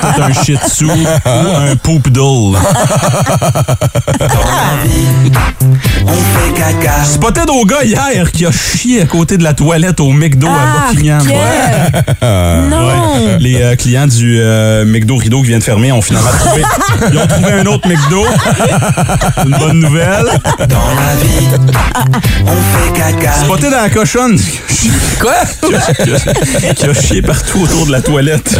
Peut-être 0.00 0.22
un 0.22 0.32
Shih 0.44 0.56
Tzu 0.68 0.84
ou 0.86 0.90
un 1.26 1.76
Poopdoodle. 1.76 2.58
On 6.06 6.12
fait 6.12 6.52
caca. 6.54 7.04
Spotted 7.04 7.48
au 7.50 7.64
gars 7.64 7.82
hier 7.84 8.30
qui 8.32 8.46
a 8.46 8.50
chié 8.52 9.02
à 9.02 9.06
côté 9.06 9.36
de 9.38 9.42
la 9.44 9.54
toilette 9.54 10.00
au 10.00 10.10
McDo 10.10 10.46
à 10.48 10.50
Ah, 10.52 10.90
Buckingham. 10.92 11.26
Pierre. 11.26 12.02
Non! 12.70 12.86
Ouais. 12.86 13.38
Les 13.40 13.60
euh, 13.62 13.76
clients 13.76 14.06
du 14.06 14.38
euh, 14.40 14.84
McDo 14.84 15.16
Rideau 15.16 15.42
qui 15.42 15.48
vient 15.48 15.58
de 15.58 15.62
fermer 15.64 15.92
ont 15.92 16.00
finalement 16.02 16.28
trouvé. 16.44 16.62
Ils 17.12 17.18
ont 17.18 17.26
trouvé 17.26 17.52
un 17.52 17.66
autre 17.66 17.88
McDo. 17.88 18.24
Une 19.46 19.58
bonne 19.58 19.80
nouvelle. 19.80 20.24
Dans 20.58 20.94
la 20.94 21.14
vie, 21.22 21.48
on 22.46 22.48
fait 22.48 22.92
caca. 22.92 23.32
Spotted 23.44 23.70
dans 23.70 23.76
la 23.82 23.90
cochonne. 23.90 24.38
Quoi? 25.20 25.32
qui, 25.66 25.74
a, 25.74 26.74
qui 26.74 26.84
a 26.86 26.94
chié 26.94 27.22
partout 27.22 27.62
autour 27.62 27.86
de 27.86 27.92
la 27.92 28.02
toilette. 28.02 28.56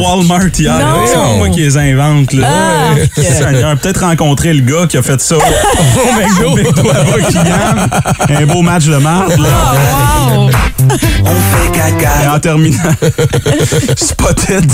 Au 0.00 0.02
Walmart 0.04 0.48
hier. 0.58 0.74
C'est 1.06 1.14
pas 1.14 1.36
moi 1.36 1.48
qui 1.48 1.60
les 1.60 1.76
invente. 1.78 2.32
Là. 2.32 2.48
Ah, 2.50 3.76
peut-être 3.80 4.00
rencontrer 4.00 4.52
le 4.52 4.60
gars 4.62 4.86
qui 4.86 4.96
a 4.98 5.02
fait 5.02 5.20
ça 5.20 5.36
au 5.36 6.12
McDo 6.20 6.90
à 6.90 7.04
Buckingham. 7.04 7.88
Un 8.28 8.46
beau 8.46 8.62
match 8.62 8.84
de 8.86 8.96
marde. 8.96 9.38
là. 9.38 9.48
Wow! 10.34 10.50
On 11.24 11.26
fait 11.26 11.72
caca. 11.72 12.10
Et 12.24 12.28
en 12.28 12.38
terminant, 12.40 12.78
Spotted 13.96 14.70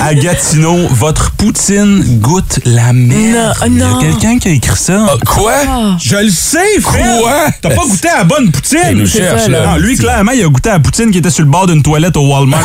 à 0.00 0.14
Gatineau, 0.14 0.88
votre 0.90 1.15
poutine 1.36 2.02
goûte 2.20 2.60
la 2.64 2.92
merde. 2.92 3.54
Non, 3.70 3.70
Il 3.70 3.78
y 3.78 3.82
a 3.82 4.12
quelqu'un 4.12 4.38
qui 4.38 4.48
a 4.48 4.50
écrit 4.52 4.76
ça. 4.76 5.06
Quoi? 5.26 5.52
Je 5.98 6.16
le 6.16 6.30
sais, 6.30 6.80
Fred! 6.80 7.20
Quoi? 7.20 7.32
T'as 7.60 7.70
pas 7.70 7.82
goûté 7.82 8.08
à 8.08 8.18
la 8.18 8.24
bonne 8.24 8.50
poutine! 8.50 8.78
Il 8.90 8.96
nous 8.98 9.06
cherche, 9.06 9.42
ça, 9.42 9.48
là. 9.48 9.66
Non, 9.66 9.76
lui, 9.78 9.96
clairement, 9.96 10.32
il 10.32 10.44
a 10.44 10.48
goûté 10.48 10.70
à 10.70 10.74
la 10.74 10.80
poutine 10.80 11.10
qui 11.10 11.18
était 11.18 11.30
sur 11.30 11.44
le 11.44 11.50
bord 11.50 11.66
d'une 11.66 11.82
toilette 11.82 12.16
au 12.16 12.26
Walmart. 12.28 12.60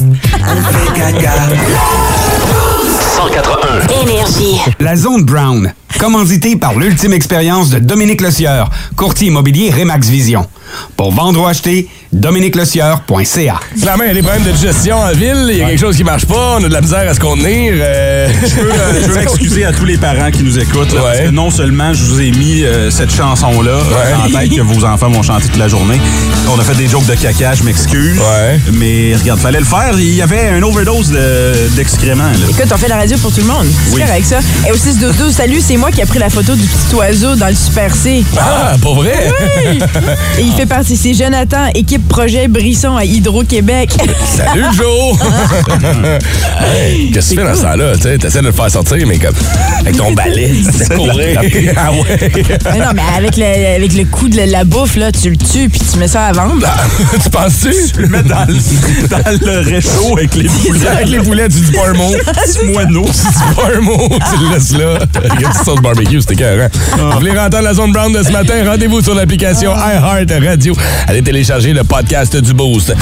On 0.00 0.62
fait 0.72 1.00
caca. 1.00 1.32
181. 3.16 4.02
Énergie. 4.02 4.60
La 4.80 4.96
zone 4.96 5.22
Brown, 5.24 5.72
commanditée 5.98 6.56
par 6.56 6.74
l'ultime 6.74 7.12
expérience 7.12 7.70
de 7.70 7.78
Dominique 7.78 8.20
Lecieur, 8.20 8.70
courtier 8.96 9.28
immobilier 9.28 9.70
Remax 9.70 10.08
Vision. 10.08 10.46
Pour 10.96 11.12
vendre 11.12 11.40
ou 11.42 11.46
acheter, 11.46 11.88
dominiquelecieur.ca. 12.12 13.60
Clairement, 13.80 14.04
il 14.04 14.08
y 14.08 14.10
a 14.10 14.14
des 14.14 14.22
problèmes 14.22 14.44
de 14.44 14.56
gestion 14.56 14.96
en 14.98 15.10
ville. 15.12 15.46
Il 15.50 15.56
y 15.58 15.62
a 15.62 15.66
quelque 15.68 15.80
chose 15.80 15.96
qui 15.96 16.04
marche 16.04 16.26
pas. 16.26 16.56
On 16.58 16.64
a 16.64 16.68
de 16.68 16.72
la 16.72 16.80
misère 16.80 17.08
à 17.08 17.14
se 17.14 17.20
contenir. 17.20 17.72
euh, 17.76 18.28
Je 18.42 18.54
veux, 18.60 18.70
euh, 18.72 19.00
veux 19.08 19.14
m'excuser 19.20 19.64
à 19.64 19.72
tous 19.72 19.84
les 19.84 19.96
parents 19.96 20.30
qui 20.30 20.42
nous 20.42 20.58
écoutent. 20.58 20.92
là, 20.92 21.00
Parce 21.02 21.18
Ouais. 21.18 21.24
que 21.26 21.30
non 21.30 21.50
seulement 21.50 21.92
je 21.92 22.02
vous 22.04 22.20
ai 22.20 22.30
mis 22.30 22.62
euh, 22.64 22.90
cette 22.90 23.12
chanson-là 23.14 23.78
en 24.24 24.30
tête 24.30 24.54
que 24.54 24.60
vos 24.62 24.84
enfants 24.84 25.10
vont 25.10 25.22
chanter 25.22 25.46
toute 25.48 25.56
la 25.58 25.68
journée. 25.68 26.00
On 26.54 26.58
a 26.58 26.64
fait 26.64 26.74
des 26.74 26.86
jokes 26.88 27.06
de 27.06 27.14
caca, 27.14 27.54
je 27.54 27.62
m'excuse. 27.64 28.18
Ouais. 28.18 28.58
Mais 28.72 29.14
regarde, 29.16 29.40
fallait 29.40 29.58
le 29.60 29.64
faire. 29.64 29.92
Il 29.98 30.14
y 30.14 30.22
avait 30.22 30.48
un 30.48 30.62
overdose 30.62 31.10
de- 31.10 31.68
d'excréments. 31.76 32.24
là. 32.24 32.46
Écoute, 32.48 32.66
on 32.72 32.76
fait 32.78 32.88
la 32.88 32.96
radio 32.96 33.16
pour 33.18 33.32
tout 33.32 33.40
le 33.40 33.46
monde. 33.46 33.66
C'est 33.88 33.94
Oui. 33.96 34.00
correct, 34.02 34.24
ça. 34.24 34.38
Et 34.68 34.72
au 34.72 34.76
6 34.76 34.98
12 34.98 35.32
salut, 35.34 35.60
c'est 35.60 35.76
moi 35.76 35.90
qui 35.90 36.00
ai 36.00 36.06
pris 36.06 36.18
la 36.18 36.30
photo 36.30 36.54
du 36.54 36.66
petit 36.66 36.94
oiseau 36.94 37.34
dans 37.36 37.48
le 37.48 37.54
Super 37.54 37.94
C. 37.94 38.24
Ah, 38.38 38.76
pour 38.80 38.96
vrai? 38.96 39.30
Et 40.38 40.42
il 40.42 40.52
fait 40.52 40.63
partie, 40.66 40.96
c'est 40.96 41.14
Jonathan, 41.14 41.66
équipe 41.74 42.06
projet 42.08 42.48
Brisson 42.48 42.96
à 42.96 43.04
Hydro-Québec. 43.04 43.90
Salut, 44.36 44.64
Joe! 44.76 45.16
Hey, 46.60 47.10
Qu'est-ce 47.10 47.30
que 47.30 47.34
tu 47.34 47.40
fais 47.40 47.46
dans 47.46 47.54
ce 47.56 47.62
temps-là? 47.62 47.96
Tu 47.96 48.02
sais, 48.02 48.18
T'essaies 48.18 48.40
de 48.40 48.46
le 48.46 48.52
faire 48.52 48.70
sortir, 48.70 49.06
mais 49.06 49.18
comme 49.18 49.34
avec 49.80 49.96
ton 49.96 50.12
balai, 50.12 50.54
c'est 50.72 50.94
courir. 50.94 51.40
Ah 51.76 51.90
ouais? 51.92 52.32
Mais 52.72 52.78
non, 52.78 52.92
mais 52.94 53.02
avec 53.16 53.36
le, 53.36 53.76
avec 53.76 53.92
le 53.94 54.04
coup 54.04 54.28
de 54.28 54.36
la, 54.36 54.46
la 54.46 54.64
bouffe, 54.64 54.96
là, 54.96 55.12
tu 55.12 55.30
le 55.30 55.36
tues 55.36 55.68
puis 55.68 55.80
tu 55.80 55.98
mets 55.98 56.08
ça 56.08 56.26
à 56.26 56.32
vendre. 56.32 56.66
tu 57.22 57.28
penses-tu? 57.30 57.72
Tu 57.94 58.02
le 58.02 58.08
mets 58.08 58.22
dans 58.22 58.46
le, 58.46 59.08
dans 59.08 59.52
le 59.52 59.58
réchaud 59.68 60.16
avec 60.16 60.34
les 60.36 60.48
poulets. 60.48 60.86
Avec 60.88 61.08
les 61.08 61.18
poulets, 61.18 61.48
tu 61.48 61.60
dis 61.60 61.72
pas 61.72 61.88
un 61.88 61.94
mot. 61.94 62.12
Petit 62.12 62.72
moineau. 62.72 63.04
Tu 63.04 63.10
dis 63.28 63.54
pas 63.56 63.76
un 63.76 63.80
mot, 63.80 64.08
tu 64.08 64.44
le 64.44 64.54
laisses 64.54 64.72
là. 64.72 64.98
Avec 65.16 65.32
une 65.32 65.48
petite 65.48 65.64
sauce 65.64 65.80
barbecue, 65.82 66.20
c'était 66.20 66.34
écœurant. 66.34 66.68
Vous 66.96 67.18
voulez 67.18 67.32
entendre 67.32 67.64
la 67.64 67.74
zone 67.74 67.92
brown 67.92 68.12
de 68.12 68.22
ce 68.22 68.30
matin? 68.32 68.54
Rendez-vous 68.64 69.02
sur 69.02 69.14
l'application 69.14 69.72
iHeart 69.74 70.30
Radio. 70.44 70.74
Allez 71.06 71.22
télécharger 71.22 71.72
le 71.72 71.84
podcast 71.84 72.36
du 72.36 72.52
Boost. 72.52 72.94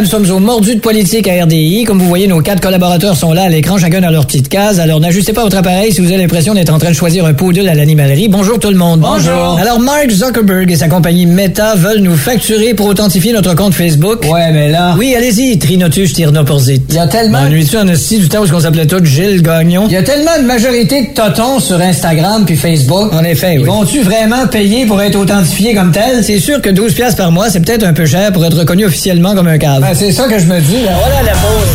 Nous 0.00 0.06
sommes 0.06 0.30
au 0.30 0.38
mordu 0.38 0.76
de 0.76 0.80
politique 0.80 1.28
à 1.28 1.44
RDI. 1.44 1.84
Comme 1.84 1.98
vous 1.98 2.08
voyez, 2.08 2.26
nos 2.26 2.40
quatre 2.40 2.60
collaborateurs 2.60 3.16
sont 3.16 3.32
là 3.32 3.42
à 3.42 3.48
l'écran, 3.48 3.76
chacun 3.76 4.00
dans 4.00 4.10
leur 4.10 4.26
petite 4.26 4.48
case. 4.48 4.80
Alors 4.80 4.98
n'ajustez 4.98 5.34
pas 5.34 5.42
votre 5.42 5.58
appareil 5.58 5.92
si 5.92 6.00
vous 6.00 6.06
avez 6.06 6.16
l'impression 6.16 6.54
d'être 6.54 6.72
en 6.72 6.78
train 6.78 6.90
de 6.90 6.94
choisir 6.94 7.26
un 7.26 7.34
poodle 7.34 7.68
à 7.68 7.74
l'animalerie. 7.74 8.28
Bonjour 8.28 8.58
tout 8.58 8.70
le 8.70 8.76
monde. 8.76 9.00
Bonjour. 9.00 9.58
Alors 9.60 9.78
Mark 9.78 10.10
Zuckerberg 10.10 10.70
et 10.70 10.76
sa 10.76 10.88
compagnie 10.88 11.26
Meta 11.26 11.74
veulent 11.74 12.00
nous 12.00 12.16
facturer 12.16 12.72
pour 12.72 12.86
authentifier 12.86 13.32
notre 13.32 13.54
compte 13.54 13.74
Facebook. 13.74 14.24
Ouais, 14.30 14.50
mais 14.52 14.70
là... 14.70 14.94
Oui, 14.96 15.14
allez-y, 15.14 15.58
Trinotus 15.58 16.14
Tirnoporzit. 16.14 16.82
Il 16.88 16.94
y 16.94 16.98
a 16.98 17.06
tellement... 17.06 17.42
M'ennuies-tu 17.42 17.76
en 17.76 17.86
hostie 17.88 18.18
du 18.18 18.28
temps 18.28 18.42
où 18.42 18.54
on 18.54 18.60
s'appelait 18.60 18.86
tout 18.86 19.04
Gilles 19.04 19.42
Gagnon? 19.42 19.84
Il 19.86 19.92
y 19.92 19.96
a 19.96 20.02
tellement 20.02 20.38
de 20.40 20.46
majorité 20.46 21.02
de 21.02 21.14
totons 21.14 21.60
sur 21.60 21.78
Instagram 21.80 22.44
puis 22.46 22.56
Facebook. 22.56 23.12
En 23.12 23.22
effet, 23.24 23.58
oui. 23.58 23.64
Vont-tu 23.64 24.00
vraiment 24.00 24.46
payer 24.46 24.86
pour 24.86 25.02
être 25.02 25.16
authentifiés 25.18 25.74
comme 25.74 25.92
tel? 25.92 26.24
C'est 26.24 26.40
sûr 26.40 26.62
que 26.62 26.70
12 26.70 26.94
piastres 26.94 27.18
par 27.18 27.32
mois, 27.32 27.50
c'est 27.50 27.60
peut-être 27.60 27.84
un 27.84 27.92
peu 27.92 28.06
cher 28.06 28.32
pour 28.32 28.44
être 28.46 28.56
reconnu 28.56 28.86
officiellement 28.86 29.34
comme 29.34 29.48
un 29.48 29.58
cave. 29.58 29.89
C'est 29.94 30.12
ça 30.12 30.28
que 30.28 30.38
je 30.38 30.46
me 30.46 30.60
dis. 30.60 30.82
Là. 30.82 30.92
Voilà 31.00 31.22
la 31.22 31.32
pause. 31.32 31.68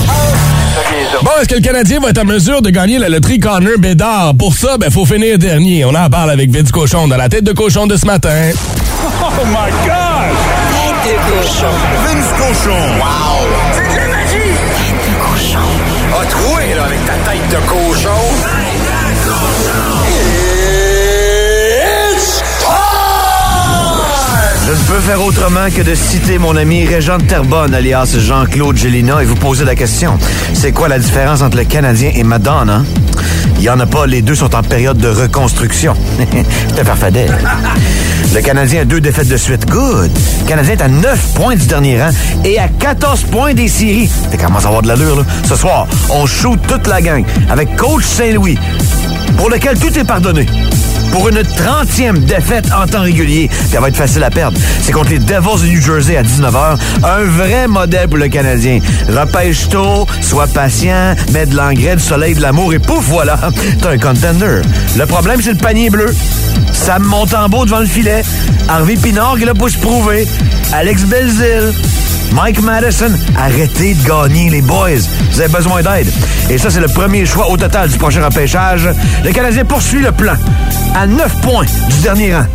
Bon, 1.21 1.31
est-ce 1.39 1.47
que 1.47 1.55
le 1.55 1.61
Canadien 1.61 1.99
va 1.99 2.09
être 2.09 2.19
en 2.19 2.25
mesure 2.25 2.61
de 2.61 2.69
gagner 2.69 2.99
la 2.99 3.09
loterie 3.09 3.39
Connor 3.39 3.77
Bédard? 3.79 4.33
Pour 4.37 4.53
ça, 4.53 4.77
ben, 4.77 4.91
faut 4.91 5.05
finir 5.05 5.37
dernier. 5.37 5.85
On 5.85 5.95
en 5.95 6.09
parle 6.09 6.31
avec 6.31 6.49
Vince 6.49 6.71
Cochon 6.71 7.07
dans 7.07 7.17
la 7.17 7.29
tête 7.29 7.43
de 7.43 7.53
cochon 7.53 7.87
de 7.87 7.97
ce 7.97 8.05
matin. 8.05 8.51
Oh 9.21 9.45
my 9.45 9.71
God! 9.85 10.35
Tête 11.03 11.13
de 11.13 11.31
cochon. 11.31 11.73
Vince 12.05 12.31
cochon. 12.37 12.79
Wow! 12.97 13.47
C'est 13.73 13.83
de 13.83 13.95
la 13.95 14.07
magie! 14.07 14.55
Tête 14.77 15.01
de 15.07 15.15
cochon. 15.23 15.67
A 16.21 16.25
troué, 16.25 16.73
là, 16.75 16.83
avec 16.85 17.05
ta 17.05 17.13
tête 17.13 17.49
de 17.49 17.59
cochon. 17.67 18.14
Peux 24.87 24.99
faire 24.99 25.23
autrement 25.23 25.67
que 25.75 25.81
de 25.81 25.95
citer 25.95 26.37
mon 26.37 26.55
ami 26.55 26.85
Régent 26.85 27.17
de 27.17 27.23
Terrebonne, 27.23 27.73
alias 27.73 28.17
Jean-Claude 28.19 28.77
Gélina, 28.77 29.21
et 29.21 29.25
vous 29.25 29.35
poser 29.35 29.65
la 29.65 29.73
question. 29.73 30.17
C'est 30.53 30.73
quoi 30.73 30.87
la 30.87 30.99
différence 30.99 31.41
entre 31.41 31.57
le 31.57 31.63
Canadien 31.63 32.11
et 32.13 32.23
Madonna? 32.23 32.83
Il 33.57 33.63
y 33.63 33.69
en 33.69 33.79
a 33.79 33.85
pas, 33.85 34.05
les 34.05 34.21
deux 34.21 34.35
sont 34.35 34.53
en 34.53 34.61
période 34.61 34.97
de 34.97 35.07
reconstruction. 35.07 35.95
Un 36.79 36.83
farfadet. 36.83 37.27
Le 38.33 38.41
Canadien 38.41 38.81
a 38.81 38.85
deux 38.85 39.01
défaites 39.01 39.27
de 39.27 39.37
suite. 39.37 39.65
Good. 39.67 40.11
Le 40.41 40.47
Canadien 40.47 40.73
est 40.73 40.81
à 40.81 40.87
9 40.87 41.33
points 41.33 41.55
du 41.55 41.65
dernier 41.65 42.01
rang 42.01 42.11
et 42.43 42.59
à 42.59 42.67
14 42.67 43.23
points 43.23 43.53
des 43.53 43.67
séries. 43.67 44.11
Ça 44.31 44.37
commence 44.37 44.65
à 44.65 44.67
avoir 44.67 44.83
de 44.83 44.87
l'allure, 44.87 45.17
là. 45.17 45.23
Ce 45.47 45.55
soir, 45.55 45.87
on 46.11 46.25
shoot 46.25 46.59
toute 46.67 46.87
la 46.87 47.01
gang 47.01 47.23
avec 47.49 47.75
Coach 47.75 48.03
Saint-Louis, 48.03 48.57
pour 49.37 49.49
lequel 49.49 49.79
tout 49.79 49.97
est 49.97 50.03
pardonné 50.03 50.45
pour 51.11 51.29
une 51.29 51.41
30e 51.41 52.19
défaite 52.19 52.67
en 52.75 52.85
temps 52.87 53.01
régulier. 53.01 53.49
Elle 53.73 53.79
va 53.79 53.87
être 53.89 53.97
facile 53.97 54.23
à 54.23 54.29
perdre. 54.29 54.57
C'est 54.81 54.91
contre 54.91 55.11
les 55.11 55.19
Devils 55.19 55.61
de 55.63 55.67
New 55.67 55.81
Jersey 55.81 56.17
à 56.17 56.23
19h. 56.23 56.77
Un 57.03 57.23
vrai 57.23 57.67
modèle 57.67 58.07
pour 58.07 58.17
le 58.17 58.27
Canadien. 58.27 58.79
Repêche 59.09 59.69
tôt, 59.69 60.05
sois 60.21 60.47
patient, 60.47 61.15
mets 61.31 61.45
de 61.45 61.55
l'engrais, 61.55 61.95
du 61.95 62.03
soleil, 62.03 62.35
de 62.35 62.41
l'amour 62.41 62.73
et 62.73 62.79
pouf, 62.79 63.05
voilà, 63.05 63.37
t'as 63.81 63.91
un 63.91 63.97
contender. 63.97 64.61
Le 64.97 65.05
problème, 65.05 65.41
c'est 65.41 65.51
le 65.51 65.57
panier 65.57 65.89
bleu. 65.89 66.13
Sam 66.73 67.03
Montembeau 67.03 67.65
devant 67.65 67.79
le 67.79 67.85
filet. 67.85 68.23
Harvey 68.67 68.95
Pinard 68.95 69.37
qui 69.37 69.45
pour 69.45 69.69
se 69.69 69.77
prouver. 69.77 70.27
Alex 70.73 71.03
Belzil. 71.03 71.73
Mike 72.35 72.61
Madison, 72.63 73.11
arrêtez 73.37 73.93
de 73.93 74.05
gagner, 74.05 74.49
les 74.49 74.61
boys. 74.61 74.89
Vous 75.31 75.39
avez 75.39 75.53
besoin 75.53 75.81
d'aide. 75.81 76.11
Et 76.49 76.57
ça, 76.57 76.69
c'est 76.69 76.81
le 76.81 76.89
premier 76.89 77.25
choix 77.25 77.49
au 77.49 77.55
total 77.55 77.87
du 77.87 77.97
prochain 77.97 78.25
repêchage. 78.25 78.89
Le 79.23 79.31
Canadien 79.31 79.63
poursuit 79.63 80.01
le 80.01 80.11
plan. 80.11 80.33
À 80.93 81.07
9 81.07 81.41
points 81.41 81.65
du 81.89 82.01
dernier 82.01 82.35
rang. 82.35 82.45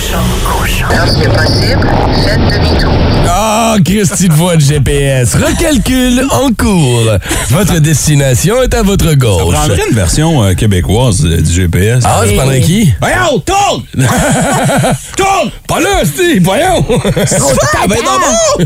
De. 0.00 0.96
Lorsque 0.96 1.28
possible, 1.28 1.88
faites 2.24 2.40
demi-tour. 2.50 2.90
Ah, 3.28 3.76
Christy 3.84 4.28
de 4.28 4.32
voix 4.32 4.56
de 4.56 4.60
GPS. 4.60 5.34
Recalcul 5.34 6.24
en 6.30 6.50
cours. 6.54 7.04
Votre 7.50 7.78
destination 7.80 8.62
est 8.62 8.72
à 8.74 8.82
votre 8.82 9.12
gauche. 9.14 9.54
Ça 9.54 9.58
prendrait 9.66 9.82
une 9.90 9.94
version 9.94 10.42
euh, 10.42 10.54
québécoise 10.54 11.22
euh, 11.24 11.40
du 11.42 11.52
GPS. 11.52 12.02
Ah, 12.06 12.22
tu 12.26 12.34
prendrais 12.34 12.60
qui? 12.62 12.92
Voyons, 12.98 13.40
tourne! 13.44 13.82
Tourne! 15.16 15.50
Pas 15.68 15.80
là, 15.80 16.02
Steve, 16.04 16.42
voyons! 16.42 16.84
Ah, 16.88 17.86
ben 17.86 17.96
non, 18.02 18.64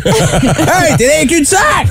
hey, 0.86 0.96
t'es 0.96 1.06
dans 1.06 1.22
le 1.22 1.26
cul-de-sac! 1.28 1.86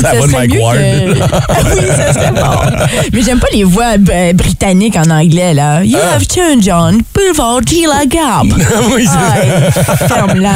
Ça 0.00 0.12
va 0.14 0.26
de 0.26 0.32
Mike 0.32 0.54
Ward. 0.60 0.76
que- 0.78 1.12
oui, 1.74 1.86
ça 1.96 2.12
serait 2.14 2.32
bon. 2.32 2.86
Mais 3.12 3.22
j'aime 3.22 3.38
pas 3.40 3.48
les 3.52 3.64
voix 3.64 3.92
euh, 4.10 4.32
britanniques 4.32 4.96
en 4.96 5.10
anglais, 5.10 5.52
là. 5.54 5.84
You 5.84 5.98
have 5.98 6.26
turned 6.26 6.68
on 6.72 6.98
Boulevard 7.14 7.60
Tila 7.90 8.06
Gap. 8.06 8.44
oui, 8.94 9.06
c'est 9.06 10.06
Ferme-la. 10.08 10.50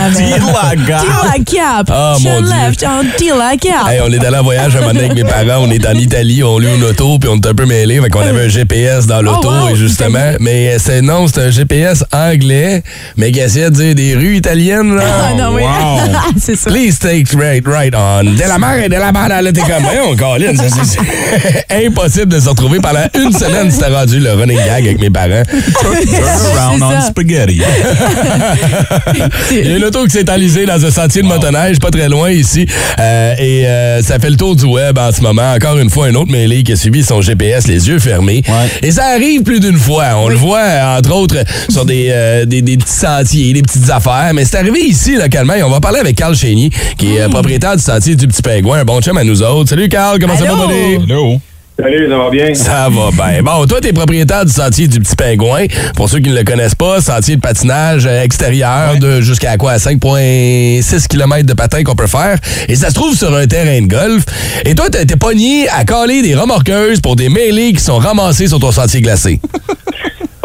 Ah, 1.90 2.14
mon 2.20 2.30
Turn 2.30 2.44
Dieu. 2.44 2.54
left 2.54 2.84
on. 2.84 3.88
Hey, 3.88 4.00
on 4.06 4.12
est 4.12 4.24
allé 4.24 4.36
en 4.38 4.42
voyage 4.42 4.76
un 4.76 4.80
moment 4.80 4.92
donné 4.92 5.06
avec 5.06 5.14
mes 5.14 5.24
parents. 5.24 5.62
On 5.64 5.70
est 5.70 5.84
en 5.86 5.94
Italie, 5.94 6.42
on 6.42 6.58
loue 6.58 6.74
une 6.76 6.84
auto, 6.84 7.18
puis 7.18 7.28
on 7.32 7.36
est 7.36 7.46
un 7.46 7.54
peu 7.54 7.66
mêlés. 7.66 8.00
Fait 8.00 8.08
qu'on 8.08 8.20
avait 8.20 8.44
un 8.44 8.48
GPS 8.48 9.06
dans 9.06 9.20
l'auto, 9.22 9.48
Oh, 9.50 9.66
wow, 9.66 9.68
et 9.70 9.76
justement. 9.76 10.18
Italie. 10.18 10.36
Mais 10.40 10.78
c'est 10.78 11.02
non, 11.02 11.26
c'est 11.26 11.40
un 11.42 11.50
GPS 11.50 12.04
anglais, 12.12 12.82
mais 13.16 13.32
qui 13.32 13.40
essayait 13.40 13.70
de 13.70 13.74
dire 13.74 13.94
des 13.94 14.14
rues 14.14 14.36
italiennes, 14.36 14.94
là. 14.94 15.02
Ah, 15.04 15.34
non, 15.34 15.54
oui. 15.54 15.62
wow. 15.62 16.00
c'est 16.40 16.56
ça. 16.56 16.70
Please 16.70 16.98
take 16.98 17.36
right, 17.36 17.64
right 17.66 17.94
on. 17.96 18.24
De 18.24 18.38
la 18.48 18.58
mer 18.58 18.84
et 18.84 18.88
de 18.88 18.94
la 18.94 19.12
mer, 19.12 19.28
là, 19.28 19.52
t'es 19.52 19.60
comme, 19.60 20.16
Colin, 20.16 20.54
ça, 20.56 20.64
c'est- 20.68 21.66
impossible 21.86 22.32
de 22.32 22.40
se 22.40 22.48
retrouver 22.48 22.78
pendant 22.80 23.06
une 23.14 23.32
semaine. 23.32 23.70
C'était 23.70 23.94
rendu 23.94 24.20
le 24.20 24.32
running 24.32 24.56
gag 24.58 24.84
avec 24.84 25.00
mes 25.00 25.10
parents. 25.10 25.42
Turn 25.80 25.94
around 25.94 26.78
C'est 26.78 26.84
on 26.84 27.00
Il 29.52 29.68
y 29.68 29.72
a 29.72 29.76
une 29.76 29.84
auto 29.84 30.04
qui 30.04 30.10
s'est 30.10 30.30
enlisée 30.30 30.66
dans 30.66 30.84
un 30.84 30.90
sentier 30.90 31.22
de 31.22 31.26
motoneige, 31.26 31.78
pas 31.78 31.90
très 31.90 32.08
loin 32.08 32.30
ici. 32.30 32.66
Euh, 32.98 33.34
et 33.38 33.66
euh, 33.66 34.02
ça 34.02 34.18
fait 34.18 34.30
le 34.30 34.36
tour 34.36 34.56
du 34.56 34.64
web 34.64 34.98
en 34.98 35.12
ce 35.12 35.20
moment. 35.20 35.52
Encore 35.54 35.78
une 35.78 35.90
fois, 35.90 36.06
un 36.06 36.14
autre 36.14 36.30
mêlé 36.30 36.62
qui 36.62 36.72
a 36.72 36.76
suivi 36.76 37.02
son 37.02 37.20
GPS 37.20 37.66
les 37.66 37.88
yeux 37.88 37.98
fermés. 37.98 38.42
Ouais. 38.48 38.88
Et 38.88 38.92
ça 38.92 39.06
arrive 39.06 39.42
plus 39.42 39.60
d'une 39.60 39.78
fois. 39.78 40.04
On 40.16 40.28
le 40.28 40.36
voit, 40.36 40.62
entre 40.96 41.12
autres, 41.14 41.36
sur 41.68 41.84
des, 41.84 42.08
euh, 42.10 42.44
des, 42.44 42.62
des 42.62 42.76
petits 42.76 42.92
sentiers, 42.92 43.52
des 43.52 43.62
petites 43.62 43.90
affaires. 43.90 44.30
Mais 44.34 44.44
c'est 44.44 44.58
arrivé 44.58 44.80
ici, 44.80 45.16
localement, 45.16 45.54
et 45.54 45.62
on 45.62 45.70
va 45.70 45.80
parler 45.80 46.00
avec 46.00 46.16
Carl 46.16 46.34
Chénier, 46.36 46.70
qui 46.96 47.16
est 47.16 47.22
euh, 47.22 47.28
propriétaire 47.28 47.76
du 47.76 47.82
sentier 47.82 48.16
du 48.16 48.26
Petit 48.26 48.42
Pingouin, 48.42 48.80
un 48.80 48.84
bon 48.84 49.00
chum 49.00 49.16
à 49.16 49.24
nous 49.24 49.42
autres. 49.42 49.70
Salut, 49.70 49.88
Carl, 49.88 50.18
comment 50.18 50.36
ça 50.36 50.44
va, 50.44 50.66
buddy? 50.66 51.04
Hello. 51.04 51.40
Salut, 51.76 52.08
ça 52.08 52.16
va 52.16 52.30
bien? 52.30 52.54
Ça 52.54 52.88
va 52.88 53.10
bien. 53.10 53.42
Bon, 53.42 53.66
toi, 53.66 53.80
t'es 53.80 53.92
propriétaire 53.92 54.44
du 54.44 54.52
sentier 54.52 54.86
du 54.86 55.00
Petit 55.00 55.16
Pingouin. 55.16 55.66
Pour 55.96 56.08
ceux 56.08 56.20
qui 56.20 56.30
ne 56.30 56.36
le 56.36 56.44
connaissent 56.44 56.76
pas, 56.76 57.00
sentier 57.00 57.34
de 57.34 57.40
patinage 57.40 58.06
euh, 58.06 58.22
extérieur 58.22 58.96
de 58.96 59.20
jusqu'à 59.20 59.56
quoi? 59.56 59.74
5,6 59.74 61.08
km 61.08 61.44
de 61.44 61.52
patin 61.52 61.82
qu'on 61.82 61.96
peut 61.96 62.06
faire. 62.06 62.38
Et 62.68 62.76
ça 62.76 62.90
se 62.90 62.94
trouve 62.94 63.16
sur 63.16 63.34
un 63.34 63.48
terrain 63.48 63.80
de 63.82 63.88
golf. 63.88 64.22
Et 64.64 64.76
toi, 64.76 64.88
t'as 64.88 65.02
été 65.02 65.16
pogné 65.16 65.68
à 65.68 65.84
caler 65.84 66.22
des 66.22 66.36
remorqueuses 66.36 67.00
pour 67.00 67.16
des 67.16 67.28
mêlées 67.28 67.72
qui 67.72 67.82
sont 67.82 67.98
ramassées 67.98 68.46
sur 68.46 68.60
ton 68.60 68.70
sentier 68.70 69.00
glacé. 69.00 69.40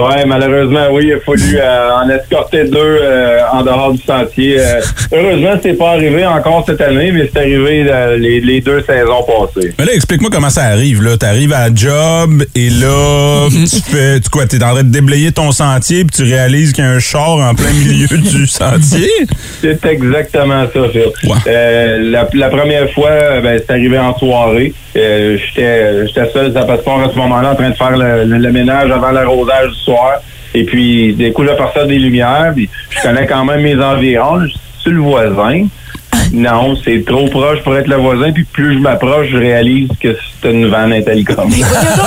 Ouais, 0.08 0.26
malheureusement, 0.26 0.88
oui, 0.92 1.08
il 1.08 1.14
a 1.14 1.20
fallu 1.20 1.58
euh, 1.58 1.90
en 1.96 2.10
escorter 2.10 2.64
deux 2.66 2.78
euh, 3.02 3.40
en 3.52 3.64
dehors 3.64 3.92
du 3.94 4.02
sentier. 4.02 4.58
Euh, 4.60 4.82
heureusement, 5.12 5.60
c'est 5.62 5.74
pas 5.74 5.92
arrivé 5.92 6.26
encore 6.26 6.64
cette 6.68 6.82
année, 6.82 7.12
mais 7.12 7.30
c'est 7.32 7.40
arrivé 7.40 7.86
euh, 7.90 8.18
les, 8.18 8.40
les 8.42 8.62
deux 8.62 8.82
saisons 8.84 9.24
passées. 9.24 9.74
Mais 9.78 9.86
là, 9.86 9.94
explique-moi 9.94 10.30
comment 10.32 10.50
ça 10.50 10.64
arrive. 10.64 11.02
là. 11.04 11.18
T'arrives 11.18 11.54
à 11.54 11.70
la 11.70 11.76
job 11.76 12.44
et 12.56 12.70
là, 12.70 13.48
tu 13.50 13.82
fais. 13.92 14.20
Tu 14.20 14.30
quoi, 14.30 14.46
t'es 14.46 14.64
en 14.64 14.72
train 14.74 14.84
de 14.84 14.92
déblayer 14.92 15.32
ton 15.32 15.52
sentier 15.52 16.06
puis 16.06 16.16
tu 16.16 16.24
réalises 16.24 16.72
qu'il 16.74 16.84
y 16.84 16.88
a 16.88 16.92
un 16.92 17.00
char 17.00 17.32
en 17.38 17.54
plein 17.56 17.72
milieu 17.74 18.08
du 18.18 18.48
sentier? 18.48 19.10
C'est 19.62 19.86
exactement 19.86 20.66
ça, 20.74 20.80
Phil. 20.92 21.04
Euh, 21.48 21.98
la, 22.12 22.28
la 22.34 22.50
première 22.50 22.90
fois, 22.92 23.10
ben, 23.42 23.60
c'est 23.60 23.72
arrivé 23.74 23.98
en 24.00 24.18
soirée. 24.18 24.74
Euh, 24.96 25.38
J'étais 25.38 26.08
j'étais 26.08 26.30
seul 26.32 26.56
à 26.58 26.64
passeport 26.66 27.00
à 27.02 27.10
ce 27.12 27.16
moment-là 27.16 27.52
en 27.52 27.56
train 27.56 27.70
de 27.70 27.76
faire 27.76 27.96
le, 27.96 28.26
le- 28.26 28.38
le 28.40 28.52
ménage 28.52 28.90
avant 28.92 29.12
l'arrosage 29.12 29.70
du 29.70 29.80
soir. 29.90 30.22
Et 30.54 30.64
puis, 30.64 31.14
des 31.14 31.32
coups, 31.32 31.48
j'aperçois 31.48 31.86
des 31.86 32.00
lumières. 32.00 32.52
Puis, 32.56 32.70
je 32.90 33.02
connais 33.02 33.28
quand 33.28 33.46
même 33.46 33.62
mes 33.62 33.82
environs. 33.82 34.46
Je 34.46 34.82
suis 34.82 34.92
le 34.92 35.00
voisin. 35.00 35.68
Non, 36.32 36.76
c'est 36.84 37.04
trop 37.06 37.28
proche 37.28 37.64
pour 37.64 37.76
être 37.76 37.88
le 37.88 37.96
voisin. 37.96 38.32
Puis 38.32 38.44
plus 38.44 38.76
je 38.76 38.80
m'approche, 38.80 39.28
je 39.32 39.38
réalise 39.38 39.90
que 40.00 40.16
c'est 40.16 40.52
une 40.52 40.68
vanne 40.68 40.94
Intellicom. 40.94 41.50
Mais 41.50 41.64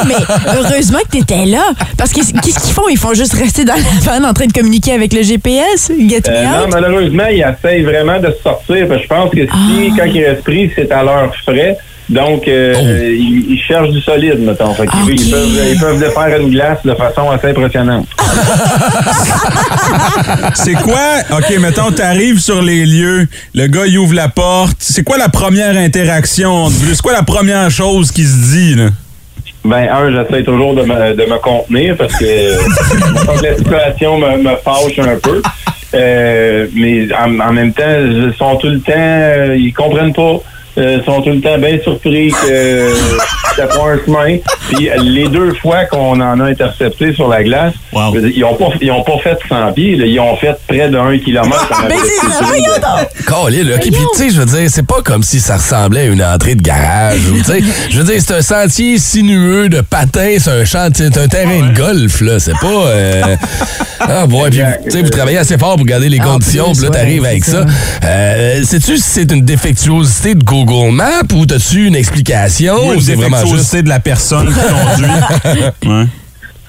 mais 0.07 0.14
heureusement 0.57 0.99
que 1.01 1.18
t'étais 1.18 1.45
là. 1.47 1.64
Parce 1.99 2.12
que 2.12 2.21
qu'est-ce 2.21 2.61
qu'ils 2.61 2.73
font? 2.73 2.88
Ils 2.88 2.99
font 2.99 3.14
juste 3.14 3.35
rester 3.35 3.64
dans 3.64 3.75
la 3.75 4.12
vanne 4.12 4.25
en 4.25 4.33
train 4.33 4.47
de 4.47 4.53
communiquer 4.53 4.92
avec 4.92 5.12
le 5.12 5.23
GPS? 5.23 5.90
Get 5.99 6.29
Euh, 6.29 6.45
non, 6.45 6.68
malheureusement, 6.71 7.27
ils 7.31 7.45
essayent 7.45 7.83
vraiment 7.83 8.21
de 8.21 8.29
se 8.29 8.42
sortir. 8.42 8.87
Parce 8.87 9.01
que 9.01 9.03
je 9.03 9.09
pense 9.09 9.31
que 9.31 9.47
si, 9.47 9.92
quand 9.97 10.05
ils 10.05 10.38
pris, 10.45 10.71
c'est 10.77 10.90
à 10.92 11.03
leurs 11.03 11.35
frais. 11.45 11.77
Donc, 12.12 12.46
euh, 12.46 12.75
ils, 13.18 13.53
ils 13.55 13.61
cherchent 13.66 13.90
du 13.90 14.01
solide, 14.03 14.38
mettons. 14.40 14.72
Fait 14.75 14.87
qu'ils- 14.87 15.20
ils, 15.20 15.31
peuvent, 15.31 15.48
ils 15.72 15.81
peuvent 15.81 16.01
le 16.01 16.11
faire 16.11 16.40
une 16.40 16.51
glace 16.51 16.79
de 16.85 16.94
façon 16.94 17.31
assez 17.31 17.48
impressionnante. 17.48 18.07
C'est 20.55 20.75
quoi? 20.75 21.01
OK, 21.31 21.59
mettons, 21.59 21.90
t'arrives 21.90 22.38
sur 22.38 22.61
les 22.62 22.85
lieux, 22.85 23.27
le 23.55 23.66
gars, 23.66 23.87
il 23.87 23.98
ouvre 23.98 24.14
la 24.14 24.29
porte. 24.29 24.77
C'est 24.79 25.03
quoi 25.05 25.16
la 25.18 25.29
première 25.29 25.77
interaction? 25.77 26.68
C'est 26.68 27.01
quoi 27.03 27.12
la 27.14 27.22
première 27.22 27.70
chose 27.70 28.11
qui 28.12 28.25
se 28.25 28.53
dit, 28.55 28.75
là? 28.75 28.88
Ben, 29.64 29.88
un, 29.90 30.11
j'essaie 30.11 30.42
toujours 30.42 30.75
de 30.75 30.83
me, 30.83 31.14
de 31.14 31.22
me 31.25 31.38
contenir 31.38 31.96
parce 31.96 32.14
que, 32.16 32.25
la 33.42 33.57
situation 33.57 34.18
me, 34.18 34.37
me 34.38 34.57
fâche 34.62 34.98
un 34.98 35.16
peu. 35.22 35.40
Euh, 35.94 36.66
mais 36.75 37.07
en, 37.14 37.38
en 37.40 37.53
même 37.53 37.72
temps, 37.72 37.83
ils 38.05 38.33
sont 38.38 38.57
tout 38.57 38.68
le 38.68 38.81
temps, 38.81 38.92
euh, 38.96 39.57
ils 39.57 39.72
comprennent 39.72 40.12
pas. 40.12 40.40
Euh, 40.79 41.03
sont 41.05 41.23
tout 41.23 41.31
le 41.31 41.41
temps 41.41 41.59
bien 41.59 41.79
surpris 41.83 42.31
que 42.31 42.95
ça 43.57 43.67
prend 43.67 43.88
un 43.88 43.99
chemin. 44.05 44.38
Puis 44.73 44.88
les 45.03 45.29
deux 45.29 45.55
fois 45.55 45.85
qu'on 45.87 46.21
en 46.21 46.41
a 46.41 46.45
intercepté 46.45 47.12
sur 47.15 47.29
la 47.29 47.43
glace, 47.43 47.75
dire, 48.12 48.31
ils 48.35 48.45
ont 48.45 48.55
pas 48.55 48.71
ils 48.81 48.91
ont 48.91 49.03
pas 49.03 49.19
fait 49.23 49.38
100 49.49 49.73
pieds, 49.73 49.97
là, 49.97 50.07
ils 50.07 50.21
ont 50.21 50.37
fait 50.37 50.57
près 50.67 50.88
d'un 50.88 51.17
kilomètre. 51.19 51.69
en 51.73 51.83
Ben, 51.88 51.97
c'est 52.03 52.27
ça, 52.31 52.45
voyons 52.45 52.65
donc! 52.81 53.09
Puis, 53.91 54.01
tu 54.15 54.19
sais, 54.19 54.31
je 54.31 54.41
veux 54.41 54.47
dire, 54.47 54.69
c'est 54.71 54.87
pas 54.87 55.03
comme 55.03 55.23
si 55.23 55.41
ça 55.41 55.57
ressemblait 55.57 56.01
à 56.01 56.05
une 56.05 56.23
entrée 56.23 56.55
de 56.55 56.62
garage. 56.62 57.21
ou, 57.31 57.38
tu 57.38 57.45
sais, 57.45 57.61
je 57.91 57.99
veux 58.01 58.05
dire, 58.05 58.21
c'est 58.25 58.35
un 58.35 58.43
sentier 58.43 58.99
sinueux 58.99 59.69
de 59.69 59.81
patins, 59.81 60.37
c'est 60.38 60.51
un 60.51 60.65
champ, 60.65 60.88
c'est 60.95 61.17
un 61.19 61.29
terrain 61.29 61.69
de 61.69 61.77
golf, 61.77 62.21
là. 62.21 62.38
C'est 62.38 62.59
pas. 62.59 62.67
euh, 62.67 63.37
Ah, 64.05 64.27
bon, 64.27 64.43
puis, 64.51 64.59
tu 64.85 64.91
sais, 64.91 65.03
vous 65.03 65.11
travaillez 65.11 65.38
assez 65.38 65.57
fort 65.57 65.77
pour 65.77 65.87
garder 65.87 66.09
les 66.09 66.19
conditions, 66.19 66.73
puis 66.73 66.83
là, 66.83 66.88
ouais, 66.88 66.97
t'arrives 66.97 67.25
avec 67.25 67.45
ça. 67.45 67.65
Euh, 68.05 68.62
Sais-tu 68.65 68.97
si 68.97 69.03
c'est 69.03 69.31
une 69.31 69.43
défectuosité 69.45 70.35
de 70.35 70.43
Google 70.43 70.93
Maps 70.93 71.23
ou 71.35 71.47
t'as-tu 71.47 71.87
une 71.87 71.95
explication 71.95 72.75
Ou 72.75 72.91
ou 72.91 72.93
une 72.95 73.01
c'est 73.01 73.15
vraiment 73.15 73.37
de 73.83 73.88
la 73.88 74.00
personne 74.00 74.48
qui 74.48 74.55
conduit? 74.55 75.62
Ouais. 75.87 76.05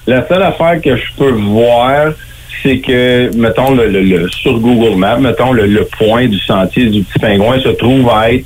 La 0.06 0.26
seule 0.28 0.42
affaire 0.42 0.80
que 0.82 0.96
je 0.96 1.02
peux 1.16 1.30
voir, 1.30 2.12
c'est 2.62 2.78
que, 2.78 3.30
mettons, 3.36 3.74
le, 3.74 3.88
le- 3.88 4.02
le- 4.02 4.28
sur 4.30 4.58
Google 4.58 4.96
Maps, 4.98 5.18
mettons, 5.18 5.52
le, 5.52 5.66
le 5.66 5.84
point 5.98 6.26
du 6.26 6.38
sentier 6.40 6.86
du 6.90 7.02
Petit 7.02 7.18
Pingouin 7.18 7.58
se 7.60 7.70
trouve 7.70 8.10
à 8.10 8.32
être 8.32 8.44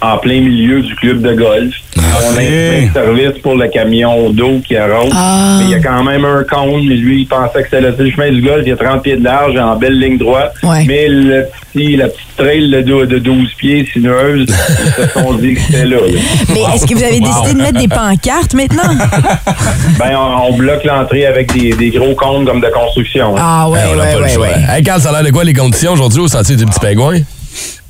en 0.00 0.18
plein 0.18 0.40
milieu 0.40 0.80
du 0.80 0.94
club 0.96 1.20
de 1.22 1.34
golf. 1.34 1.74
On 1.96 2.36
a 2.36 2.40
un 2.40 2.92
service 2.92 3.40
pour 3.42 3.54
le 3.56 3.68
camion 3.68 4.30
d'eau 4.30 4.60
qui 4.66 4.76
arrose. 4.76 5.12
Ah. 5.14 5.56
Mais 5.58 5.64
il 5.66 5.70
y 5.70 5.74
a 5.74 5.80
quand 5.80 6.02
même 6.04 6.24
un 6.24 6.42
cône. 6.44 6.86
mais 6.88 6.94
Lui, 6.94 7.22
il 7.22 7.26
pensait 7.26 7.62
que 7.62 7.68
c'était 7.70 7.80
le, 7.80 8.10
chemin 8.10 8.30
du 8.30 8.40
golf. 8.42 8.62
Il 8.64 8.68
y 8.68 8.72
a 8.72 8.76
30 8.76 9.02
pieds 9.02 9.16
de 9.16 9.24
large 9.24 9.56
en 9.56 9.76
belle 9.76 9.98
ligne 9.98 10.18
droite. 10.18 10.54
Ouais. 10.62 10.84
Mais 10.86 11.08
le 11.08 11.46
petit, 11.72 11.96
la 11.96 12.08
petite 12.08 12.36
trail 12.36 12.70
de, 12.70 13.04
de 13.04 13.18
12 13.18 13.54
pieds 13.54 13.88
sinueuse, 13.92 14.46
ils 14.48 15.04
se 15.04 15.08
sont 15.20 15.34
dit 15.34 15.54
que 15.54 15.60
c'était 15.60 15.84
là. 15.86 15.96
là. 15.96 16.18
Mais 16.52 16.60
est-ce 16.74 16.86
que 16.86 16.94
vous 16.94 17.04
avez 17.04 17.20
décidé 17.20 17.52
de 17.54 17.58
mettre 17.58 17.78
des 17.78 17.88
pancartes 17.88 18.54
maintenant? 18.54 18.82
Ben, 19.98 20.10
on, 20.16 20.52
on 20.52 20.56
bloque 20.56 20.84
l'entrée 20.84 21.26
avec 21.26 21.52
des, 21.52 21.72
des 21.72 21.90
gros 21.90 22.14
cônes 22.14 22.44
comme 22.46 22.60
de 22.60 22.68
construction. 22.68 23.36
hein. 23.36 23.40
Ah 23.42 23.68
ouais, 23.68 23.80
Ben, 23.80 23.88
on 23.96 24.22
ouais, 24.22 24.36
ouais, 24.36 24.36
ouais. 24.36 24.54
Hey, 24.76 24.82
Carl, 24.82 25.00
ça 25.00 25.08
a 25.08 25.12
l'air 25.12 25.24
de 25.24 25.30
quoi 25.30 25.42
les 25.44 25.52
conditions 25.54 25.92
aujourd'hui 25.92 26.20
au 26.20 26.28
sentier 26.28 26.54
du 26.56 26.64
Petit 26.64 26.78
Pingouin? 26.80 27.18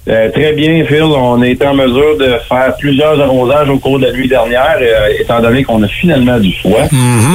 Euh, 0.09 0.31
très 0.31 0.53
bien, 0.55 0.85
Phil. 0.87 1.03
On 1.03 1.43
a 1.43 1.47
été 1.47 1.67
en 1.67 1.75
mesure 1.75 2.17
de 2.19 2.37
faire 2.49 2.75
plusieurs 2.79 3.21
arrosages 3.21 3.69
au 3.69 3.79
cours 3.79 3.99
de 3.99 4.07
la 4.07 4.13
nuit 4.13 4.29
dernière, 4.29 4.79
euh, 4.81 5.09
étant 5.21 5.41
donné 5.41 5.63
qu'on 5.65 5.83
a 5.83 5.89
finalement 5.89 6.39
du 6.39 6.53
foie. 6.55 6.89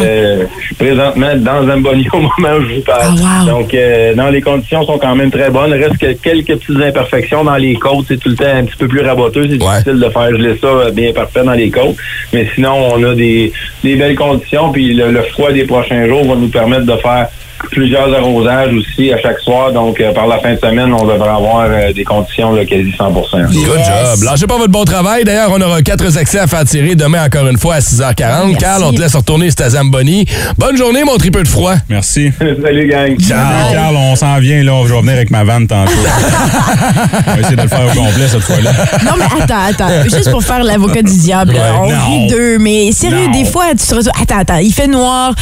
Euh, 0.03 0.45
je 0.59 0.65
suis 0.65 0.75
présentement 0.75 1.35
dans 1.37 1.67
Zamboni 1.67 2.07
au 2.11 2.17
moment 2.21 2.57
où 2.57 2.61
je 2.67 2.75
vous 2.75 2.81
parle. 2.81 3.15
Ah, 3.23 3.43
wow. 3.43 3.49
Donc, 3.51 3.73
euh, 3.73 4.15
dans 4.15 4.29
les 4.29 4.41
conditions 4.41 4.83
sont 4.85 4.97
quand 4.97 5.15
même 5.15 5.29
très 5.29 5.51
bonnes. 5.51 5.71
Il 5.75 5.83
reste 5.83 5.97
que 5.97 6.13
quelques 6.13 6.57
petites 6.57 6.81
imperfections 6.81 7.43
dans 7.43 7.57
les 7.57 7.75
côtes. 7.75 8.05
C'est 8.07 8.17
tout 8.17 8.29
le 8.29 8.35
temps 8.35 8.45
un 8.45 8.65
petit 8.65 8.77
peu 8.77 8.87
plus 8.87 9.01
raboteux. 9.01 9.47
C'est 9.49 9.57
difficile 9.57 9.99
de 9.99 10.09
faire 10.09 10.31
geler 10.31 10.57
ça 10.59 10.89
bien 10.91 11.13
parfait 11.13 11.43
dans 11.43 11.53
les 11.53 11.69
côtes. 11.69 11.97
Mais 12.33 12.47
sinon, 12.55 12.93
on 12.93 13.03
a 13.03 13.13
des, 13.13 13.53
des 13.83 13.95
belles 13.95 14.15
conditions. 14.15 14.71
Puis 14.71 14.93
le, 14.95 15.11
le 15.11 15.21
froid 15.23 15.51
des 15.51 15.65
prochains 15.65 16.07
jours 16.07 16.25
va 16.25 16.35
nous 16.35 16.49
permettre 16.49 16.85
de 16.85 16.97
faire 16.97 17.27
plusieurs 17.73 18.13
arrosages 18.13 18.73
aussi 18.73 19.11
à 19.11 19.17
chaque 19.19 19.39
soir. 19.39 19.71
Donc, 19.73 19.99
euh, 19.99 20.11
par 20.13 20.27
la 20.27 20.39
fin 20.39 20.53
de 20.53 20.59
semaine, 20.59 20.93
on 20.93 21.05
devrait 21.05 21.29
avoir 21.29 21.65
euh, 21.69 21.91
des 21.91 22.03
conditions 22.03 22.51
là, 22.53 22.65
quasi 22.65 22.91
100% 22.97 23.51
Good 23.51 23.53
job. 23.53 24.23
Lâchez 24.23 24.47
pas 24.47 24.57
votre 24.57 24.71
bon 24.71 24.85
travail. 24.85 25.23
D'ailleurs, 25.23 25.49
on 25.51 25.61
aura 25.61 25.81
quatre 25.81 26.17
accès 26.17 26.39
à 26.39 26.47
faire 26.47 26.63
tirer 26.65 26.95
demain 26.95 27.25
encore 27.25 27.47
une 27.47 27.57
fois 27.57 27.75
à 27.75 27.79
6h40. 27.79 28.57
Carl, 28.57 28.83
on 28.83 28.93
te 28.93 29.01
laisse 29.01 29.15
retourner 29.15 29.47
sur 29.49 29.55
ta 29.55 29.69
Zamboni. 29.71 30.25
Bonne 30.57 30.77
journée, 30.77 31.03
mon 31.03 31.17
tripeux 31.17 31.43
de 31.43 31.47
froid. 31.47 31.75
Merci. 31.89 32.31
Salut, 32.63 32.87
gang. 32.87 33.17
Ciao. 33.19 33.73
Carl, 33.73 33.95
on 33.95 34.15
s'en 34.15 34.37
vient, 34.39 34.63
là. 34.63 34.81
Je 34.85 34.93
vais 34.93 34.99
venir 35.01 35.13
avec 35.13 35.31
ma 35.31 35.43
vanne 35.43 35.67
tantôt. 35.67 35.91
on 37.27 37.31
va 37.31 37.39
essayer 37.39 37.55
de 37.55 37.61
le 37.61 37.67
faire 37.67 37.81
au 37.85 37.97
complet 37.97 38.27
cette 38.27 38.41
fois-là. 38.41 38.71
Non, 39.05 39.11
mais 39.17 39.41
attends, 39.43 39.65
attends. 39.69 40.03
Juste 40.03 40.31
pour 40.31 40.43
faire 40.43 40.63
l'avocat 40.63 41.01
du 41.01 41.17
diable, 41.17 41.53
Ouais, 41.53 41.59
on 41.79 41.87
rit 41.87 42.27
d'eux, 42.27 42.57
mais 42.59 42.91
sérieux, 42.91 43.27
Non. 43.27 43.31
des 43.31 43.45
fois, 43.45 43.65
tu 43.71 43.85
te 43.85 43.95
retrouves. 43.95 44.11
Attends, 44.21 44.39
attends, 44.39 44.57
il 44.57 44.73
fait 44.73 44.87
noir, 44.87 45.33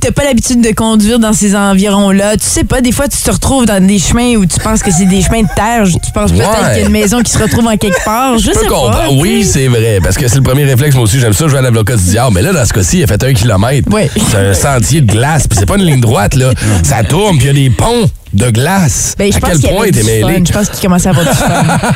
t'as 0.00 0.10
pas 0.10 0.24
l'habitude 0.24 0.60
de 0.60 0.70
conduire 0.72 1.18
dans 1.18 1.32
ces 1.32 1.54
environs-là. 1.76 2.36
Tu 2.36 2.46
sais 2.46 2.64
pas, 2.64 2.80
des 2.80 2.92
fois, 2.92 3.06
tu 3.08 3.18
te 3.18 3.30
retrouves 3.30 3.66
dans 3.66 3.84
des 3.84 3.98
chemins 3.98 4.34
où 4.36 4.46
tu 4.46 4.58
penses 4.60 4.82
que 4.82 4.90
c'est 4.90 5.04
des 5.06 5.20
chemins 5.22 5.42
de 5.42 5.48
terre. 5.54 5.84
Tu 5.84 6.12
penses 6.12 6.32
peut-être 6.32 6.70
qu'il 6.70 6.80
y 6.80 6.82
a 6.82 6.86
une 6.86 6.92
maison 6.92 7.20
qui 7.22 7.30
se 7.30 7.38
retrouve 7.38 7.66
en 7.66 7.76
quelque 7.76 8.02
part. 8.04 8.38
Je 8.38 8.46
Je 8.46 8.52
sais 8.52 8.60
peux 8.60 8.66
pas. 8.68 8.74
comprendre. 8.74 9.16
Oui, 9.18 9.44
c'est 9.44 9.68
vrai. 9.68 9.98
Parce 10.02 10.16
que 10.16 10.26
c'est 10.28 10.36
le 10.36 10.42
premier 10.42 10.64
réflexe, 10.64 10.94
moi 10.94 11.04
aussi. 11.04 11.20
J'aime 11.20 11.32
ça, 11.34 11.46
jouer 11.48 11.58
à 11.58 11.62
l'avocat 11.62 11.96
du 11.96 12.04
diable. 12.04 12.32
Mais 12.34 12.42
là, 12.42 12.52
dans 12.52 12.64
ce 12.64 12.72
cas-ci, 12.72 12.98
il 12.98 13.04
a 13.04 13.06
fait 13.06 13.22
un 13.22 13.32
kilomètre. 13.34 13.88
C'est 14.30 14.36
un 14.38 14.54
sentier 14.54 15.00
de 15.02 15.12
glace. 15.12 15.46
Puis 15.46 15.58
c'est 15.58 15.66
pas 15.66 15.76
une 15.76 15.84
ligne 15.84 16.00
droite, 16.00 16.34
là. 16.34 16.50
Ça 16.82 17.02
tourne, 17.04 17.36
puis 17.38 17.48
il 17.48 17.58
y 17.58 17.66
a 17.66 17.68
des 17.68 17.74
ponts 17.74 18.08
de 18.36 18.50
glace. 18.50 19.14
Ben, 19.18 19.30
je 19.32 19.38
à 19.38 19.40
pense 19.40 19.58
quel 19.60 19.74
point 19.74 19.86
t'es 19.90 20.02
mêlé? 20.02 20.42
Je 20.46 20.52
pense 20.52 20.68
qu'il 20.68 20.80
commençait 20.80 21.08
à 21.08 21.12
avoir 21.12 21.24
du 21.26 21.32
fun. 21.32 21.46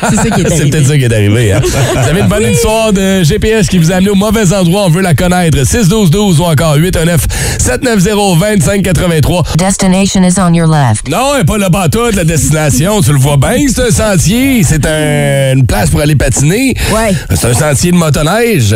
C'est 0.09 0.15
ça 0.17 0.23
qui 0.35 0.41
est 0.41 0.43
C'est 0.49 0.53
arrivé. 0.53 0.69
peut-être 0.71 0.87
ça 0.87 0.97
qui 0.97 1.03
est 1.03 1.13
arrivé. 1.13 1.53
Hein? 1.53 1.61
Vous 1.63 2.09
avez 2.09 2.19
une 2.21 2.27
bonne 2.27 2.51
histoire 2.51 2.91
de 2.93 3.23
GPS 3.23 3.67
qui 3.67 3.77
vous 3.77 3.91
a 3.91 3.95
amené 3.95 4.09
au 4.09 4.15
mauvais 4.15 4.51
endroit. 4.53 4.83
On 4.85 4.89
veut 4.89 5.01
la 5.01 5.13
connaître. 5.13 5.57
612-12 5.59 6.39
ou 6.39 6.43
encore 6.43 6.77
819-790-2583. 6.77 9.57
Destination 9.57 10.23
is 10.23 10.39
on 10.39 10.53
your 10.53 10.67
left. 10.67 11.07
Non, 11.09 11.37
et 11.39 11.43
pas 11.43 11.57
le 11.57 11.69
bateau 11.69 12.11
de 12.11 12.15
la 12.17 12.23
destination. 12.23 13.01
tu 13.01 13.11
le 13.11 13.17
vois 13.19 13.37
bien, 13.37 13.57
c'est 13.73 13.87
un 13.87 13.91
sentier. 13.91 14.63
C'est 14.63 14.85
un- 14.85 15.53
une 15.55 15.65
place 15.65 15.89
pour 15.89 16.01
aller 16.01 16.15
patiner. 16.15 16.73
Ouais. 16.93 17.13
C'est 17.35 17.47
un 17.49 17.53
sentier 17.53 17.91
de 17.91 17.97
motoneige. 17.97 18.75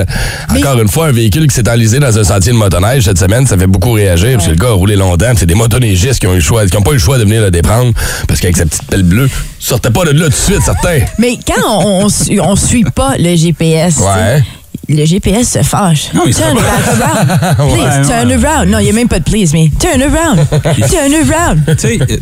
Encore 0.56 0.80
une 0.82 0.88
fois, 0.88 1.08
un 1.08 1.12
véhicule 1.12 1.48
qui 1.48 1.56
s'est 1.56 1.70
enlisé 1.70 2.00
dans 2.00 2.18
un 2.18 2.24
sentier 2.24 2.52
de 2.52 2.58
motoneige 2.58 3.04
cette 3.06 3.18
semaine, 3.20 3.46
ça 3.48 3.58
fait 3.58 3.68
beaucoup 3.68 3.92
réagir. 3.94 4.34
Parce 4.34 4.46
que 4.46 4.52
le 4.52 4.58
gars 4.58 4.70
a 4.70 4.74
roulé 4.74 4.96
longtemps. 4.96 5.32
C'est 5.38 5.46
des 5.46 5.56
motoneigistes 5.56 6.20
qui 6.20 6.28
ont 6.28 6.34
eu 6.34 6.38
le 6.38 6.42
choix, 6.42 6.66
qui 6.66 6.76
n'ont 6.76 6.82
pas 6.84 6.92
eu 6.92 6.96
le 6.96 7.00
choix 7.00 7.18
de 7.18 7.24
venir 7.24 7.42
le 7.42 7.52
déprendre. 7.56 7.94
Parce 8.28 8.40
qu'avec 8.40 8.58
sa 8.58 8.66
petite 8.66 8.84
pelle 8.84 9.04
bleue, 9.04 9.30
sortait 9.60 9.90
pas 9.92 10.06
de 10.06 10.12
là 10.12 10.26
tout 10.26 10.30
de 10.30 10.36
suite, 10.36 10.62
certain. 10.64 11.00
Mais 11.18 11.38
quand 11.46 11.82
on, 11.84 12.08
on, 12.08 12.40
on 12.42 12.56
suit 12.56 12.84
pas 12.84 13.16
le 13.18 13.36
GPS, 13.36 13.96
tu 13.96 14.02
Ouais. 14.04 14.44
Le 14.90 15.06
GPS 15.06 15.50
se 15.50 15.64
fâche. 15.64 16.10
Non, 16.14 16.24
il 16.26 16.34
se 16.34 16.42
turn 16.42 16.54
back 16.56 16.66
around. 17.02 17.56
Please, 17.74 17.84
Ouais, 17.84 18.06
turn 18.06 18.28
ouais. 18.28 18.46
around. 18.46 18.70
Non, 18.70 18.80
il 18.80 18.84
n'y 18.84 18.90
a 18.90 18.94
même 18.94 19.08
pas 19.08 19.20
de 19.20 19.24
please, 19.24 19.52
mais 19.54 19.70
turn 19.80 20.02
around. 20.02 20.40
turn 20.90 21.14
around. 21.32 21.78
Tu 21.78 21.88
sais, 21.88 22.00
euh, 22.02 22.18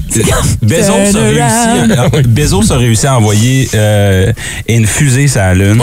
Bezos 0.62 0.92
a, 0.94 1.12
Turn 1.12 1.24
réussi, 1.26 1.42
around. 1.42 1.92
à- 1.92 2.22
Bezos 2.28 2.72
a 2.72 2.78
réussi 2.78 3.08
à 3.08 3.18
envoyer 3.18 3.70
euh, 3.76 4.32
une 4.68 4.86
fusée 4.86 5.28
sur 5.28 5.42
la 5.42 5.54
Lune. 5.54 5.82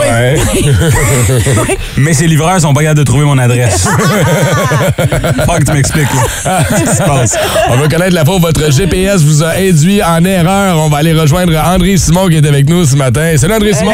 Mais 1.97 2.12
ses 2.14 2.27
livreurs 2.27 2.61
sont 2.61 2.73
pas 2.73 2.81
capables 2.83 2.99
de 3.01 3.05
trouver 3.05 3.25
mon 3.25 3.38
adresse. 3.38 3.87
Faut 5.47 5.53
que 5.59 5.64
tu 5.64 5.73
m'expliques. 5.73 6.09
Qu'est-ce 6.69 6.90
qui 6.90 6.97
se 6.97 7.03
passe? 7.03 7.37
On 7.71 7.77
veut 7.77 7.88
connaître 7.88 8.14
la 8.14 8.25
faute. 8.25 8.40
Votre 8.40 8.71
GPS 8.73 9.23
vous 9.23 9.43
a 9.43 9.51
induit 9.59 10.03
en 10.03 10.25
erreur. 10.25 10.79
On 10.79 10.88
va 10.88 10.99
aller 10.99 11.12
rejoindre 11.12 11.53
André 11.59 11.97
Simon 11.97 12.29
qui 12.29 12.37
est 12.37 12.47
avec 12.47 12.69
nous 12.69 12.85
ce 12.85 12.97
matin. 12.97 13.37
Salut 13.37 13.55
André 13.55 13.73
Simon. 13.75 13.93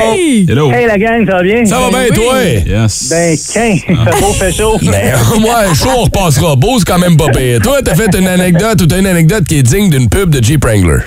Hello. 0.48 0.70
Hey 0.72 0.86
la 0.86 0.98
gang, 0.98 1.26
ça 1.26 1.36
va 1.36 1.42
bien? 1.42 1.64
Ça 1.64 1.78
va 1.80 1.88
bien, 1.90 2.06
toi? 2.14 2.34
Yes. 2.82 3.08
Ben, 3.10 3.36
qu'un, 3.36 3.76
fait 4.04 4.20
beau, 4.20 4.32
fait 4.32 4.52
chaud. 4.52 4.78
Ben, 4.82 5.14
moi, 5.40 5.74
chaud, 5.74 5.88
on 5.98 6.02
repassera. 6.04 6.56
Beau, 6.56 6.78
c'est 6.78 6.86
quand 6.86 6.98
même 6.98 7.16
pas 7.16 7.28
pire. 7.28 7.60
Toi, 7.62 7.78
t'as 7.84 7.94
fait 7.94 8.14
une 8.18 8.28
anecdote 8.28 8.80
ou 8.82 8.86
t'as 8.86 8.98
une 8.98 9.06
anecdote 9.06 9.44
qui 9.44 9.58
est 9.58 9.62
digne 9.62 9.90
d'une 9.90 10.08
pub 10.08 10.30
de 10.30 10.42
Jeep 10.42 10.64
Wrangler? 10.64 10.98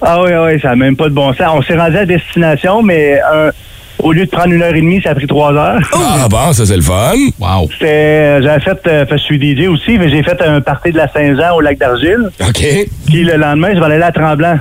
Ah 0.00 0.22
oui, 0.22 0.30
oui, 0.32 0.60
ça 0.60 0.68
n'a 0.68 0.76
même 0.76 0.96
pas 0.96 1.08
de 1.08 1.14
bon 1.14 1.32
sens. 1.34 1.48
On 1.54 1.62
s'est 1.62 1.76
rendu 1.76 1.96
à 1.96 2.06
destination, 2.06 2.82
mais 2.82 3.18
euh, 3.32 3.50
au 3.98 4.12
lieu 4.12 4.26
de 4.26 4.30
prendre 4.30 4.52
une 4.52 4.62
heure 4.62 4.74
et 4.74 4.80
demie, 4.80 5.02
ça 5.02 5.10
a 5.10 5.14
pris 5.14 5.26
trois 5.26 5.52
heures. 5.52 5.80
Ah 5.92 6.26
bon, 6.30 6.52
ça 6.52 6.64
c'est 6.66 6.76
le 6.76 6.82
fun. 6.82 7.14
Wow. 7.40 7.68
C'était, 7.72 7.86
euh, 7.86 8.42
j'avais 8.42 8.60
fait, 8.60 8.78
euh, 8.86 9.06
fait, 9.06 9.18
je 9.18 9.22
suis 9.24 9.38
DJ 9.56 9.66
aussi, 9.68 9.98
mais 9.98 10.08
j'ai 10.08 10.22
fait 10.22 10.40
un 10.42 10.60
party 10.60 10.92
de 10.92 10.98
la 10.98 11.08
Saint-Jean 11.12 11.56
au 11.56 11.60
lac 11.60 11.78
d'Argile. 11.78 12.30
OK. 12.40 12.64
Puis 13.06 13.24
le 13.24 13.36
lendemain, 13.36 13.74
je 13.74 13.80
vais 13.80 13.86
aller 13.86 14.02
à 14.02 14.12
Tremblant. 14.12 14.58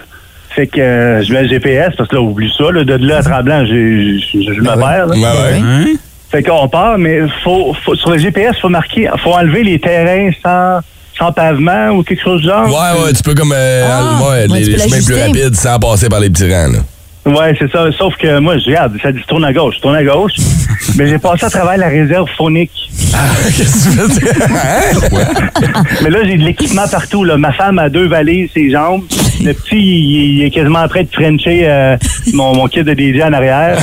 Fait 0.49 0.65
que 0.65 0.79
euh, 0.81 1.21
je 1.23 1.31
mets 1.31 1.43
le 1.43 1.49
GPS, 1.49 1.93
parce 1.95 2.09
que 2.09 2.15
là, 2.15 2.21
oublie 2.23 2.51
ça, 2.57 2.71
là, 2.71 2.83
de 2.83 2.93
là 2.95 3.17
à 3.17 3.21
Tremblant, 3.21 3.63
j'ai- 3.67 4.17
je 4.17 4.53
je 4.53 4.59
me 4.59 4.65
perds. 4.65 5.05
là. 5.05 5.15
Ouais, 5.15 5.21
ouais. 5.21 5.61
Hein? 5.61 5.85
Fait 6.29 6.43
qu'on 6.43 6.67
part, 6.67 6.97
mais 6.97 7.21
faut, 7.43 7.73
faut, 7.85 7.95
sur 7.95 8.11
le 8.11 8.17
GPS, 8.17 8.57
faut 8.61 8.69
marquer, 8.69 9.09
faut 9.23 9.33
enlever 9.33 9.63
les 9.63 9.79
terrains 9.79 10.29
sans, 10.43 10.79
sans 11.17 11.31
pavement 11.31 11.89
ou 11.91 12.03
quelque 12.03 12.21
chose 12.21 12.41
du 12.41 12.47
genre. 12.47 12.67
Ouais, 12.67 13.03
ouais, 13.03 13.13
tu 13.13 13.23
peux 13.23 13.33
comme 13.33 13.53
euh, 13.55 13.87
Ah, 13.89 14.21
ouais, 14.23 14.47
ouais, 14.47 14.59
les, 14.59 14.65
les 14.65 14.77
chemins 14.77 15.05
plus 15.05 15.15
rapides 15.15 15.55
sans 15.55 15.79
passer 15.79 16.09
par 16.09 16.19
les 16.19 16.29
petits 16.29 16.53
rangs. 16.53 16.73
Là. 16.73 16.79
Ouais, 17.27 17.53
c'est 17.59 17.69
ça. 17.71 17.85
Sauf 17.97 18.15
que 18.15 18.39
moi, 18.39 18.57
je 18.57 18.65
regarde, 18.65 18.97
ça 19.01 19.11
dit 19.11 19.19
tourne 19.27 19.43
à 19.43 19.51
gauche, 19.51 19.75
tourne 19.81 19.95
à 19.95 20.03
gauche. 20.03 20.33
mais 20.95 21.07
j'ai 21.07 21.17
passé 21.17 21.45
à 21.45 21.49
travers 21.49 21.77
la 21.77 21.89
réserve 21.89 22.27
phonique. 22.37 22.71
Qu'est-ce 23.57 23.89
que 23.89 23.91
tu 23.91 23.97
veux 23.97 24.07
dire? 24.07 24.33
Hein? 24.49 25.83
Mais 26.03 26.09
là, 26.09 26.19
j'ai 26.23 26.37
de 26.37 26.43
l'équipement 26.43 26.87
partout. 26.87 27.23
Là. 27.23 27.37
Ma 27.37 27.51
femme 27.51 27.79
a 27.79 27.89
deux 27.89 28.07
valises, 28.07 28.49
ses 28.53 28.69
jambes. 28.71 29.03
Le 29.43 29.53
petit, 29.53 29.75
il, 29.75 30.37
il 30.39 30.43
est 30.45 30.49
quasiment 30.49 30.79
en 30.79 30.87
train 30.87 31.03
de 31.03 31.09
frencher 31.11 31.61
euh, 31.63 31.95
mon, 32.33 32.55
mon 32.55 32.67
kit 32.67 32.83
de 32.83 32.93
DJ 32.93 33.21
en 33.21 33.33
arrière. 33.33 33.77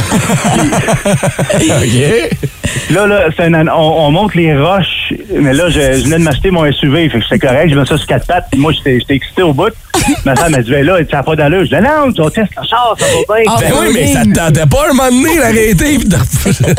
OK. 1.55 2.39
Là, 2.91 3.07
là, 3.07 3.25
c'est 3.37 3.45
un- 3.45 3.69
on, 3.69 4.07
on 4.07 4.11
monte 4.11 4.35
les 4.35 4.57
roches. 4.57 5.13
Mais 5.35 5.53
là, 5.53 5.69
je, 5.69 5.81
je 5.81 6.05
venais 6.05 6.19
de 6.19 6.23
m'acheter 6.25 6.51
mon 6.51 6.71
SUV. 6.73 7.09
Fait 7.09 7.19
que 7.19 7.25
c'était 7.29 7.47
correct. 7.47 7.71
Je 7.71 7.79
mets 7.79 7.87
ça 7.87 7.97
sur 7.97 8.07
quatre 8.07 8.27
pattes. 8.27 8.47
Puis 8.51 8.61
moi, 8.61 8.73
j'étais 8.73 9.15
excité 9.15 9.43
au 9.43 9.53
bout. 9.53 9.73
Ma 10.27 10.37
femme, 10.37 10.55
elle 10.57 10.65
dit, 10.65 10.71
ben 10.71 10.85
là, 10.85 10.99
ça 11.11 11.19
n'a 11.19 11.23
pas 11.23 11.35
d'allure. 11.37 11.65
Je 11.65 11.75
dis, 11.77 11.83
non, 11.83 12.13
tu 12.13 12.23
testes 12.35 12.53
le 12.61 12.67
char, 12.69 12.95
ça 12.99 13.07
va 13.07 13.37
bien. 13.41 13.45
Ah, 13.49 13.57
Ben 13.61 13.73
oui, 13.81 13.87
mais 13.95 14.07
ça 14.13 14.23
te 14.25 14.33
tentait 14.35 14.67
pas 14.67 14.85
un 14.91 14.93
moment 14.93 15.09
donné 15.11 15.39
d'arrêter 15.39 15.95
et 15.95 15.99
de 15.99 16.05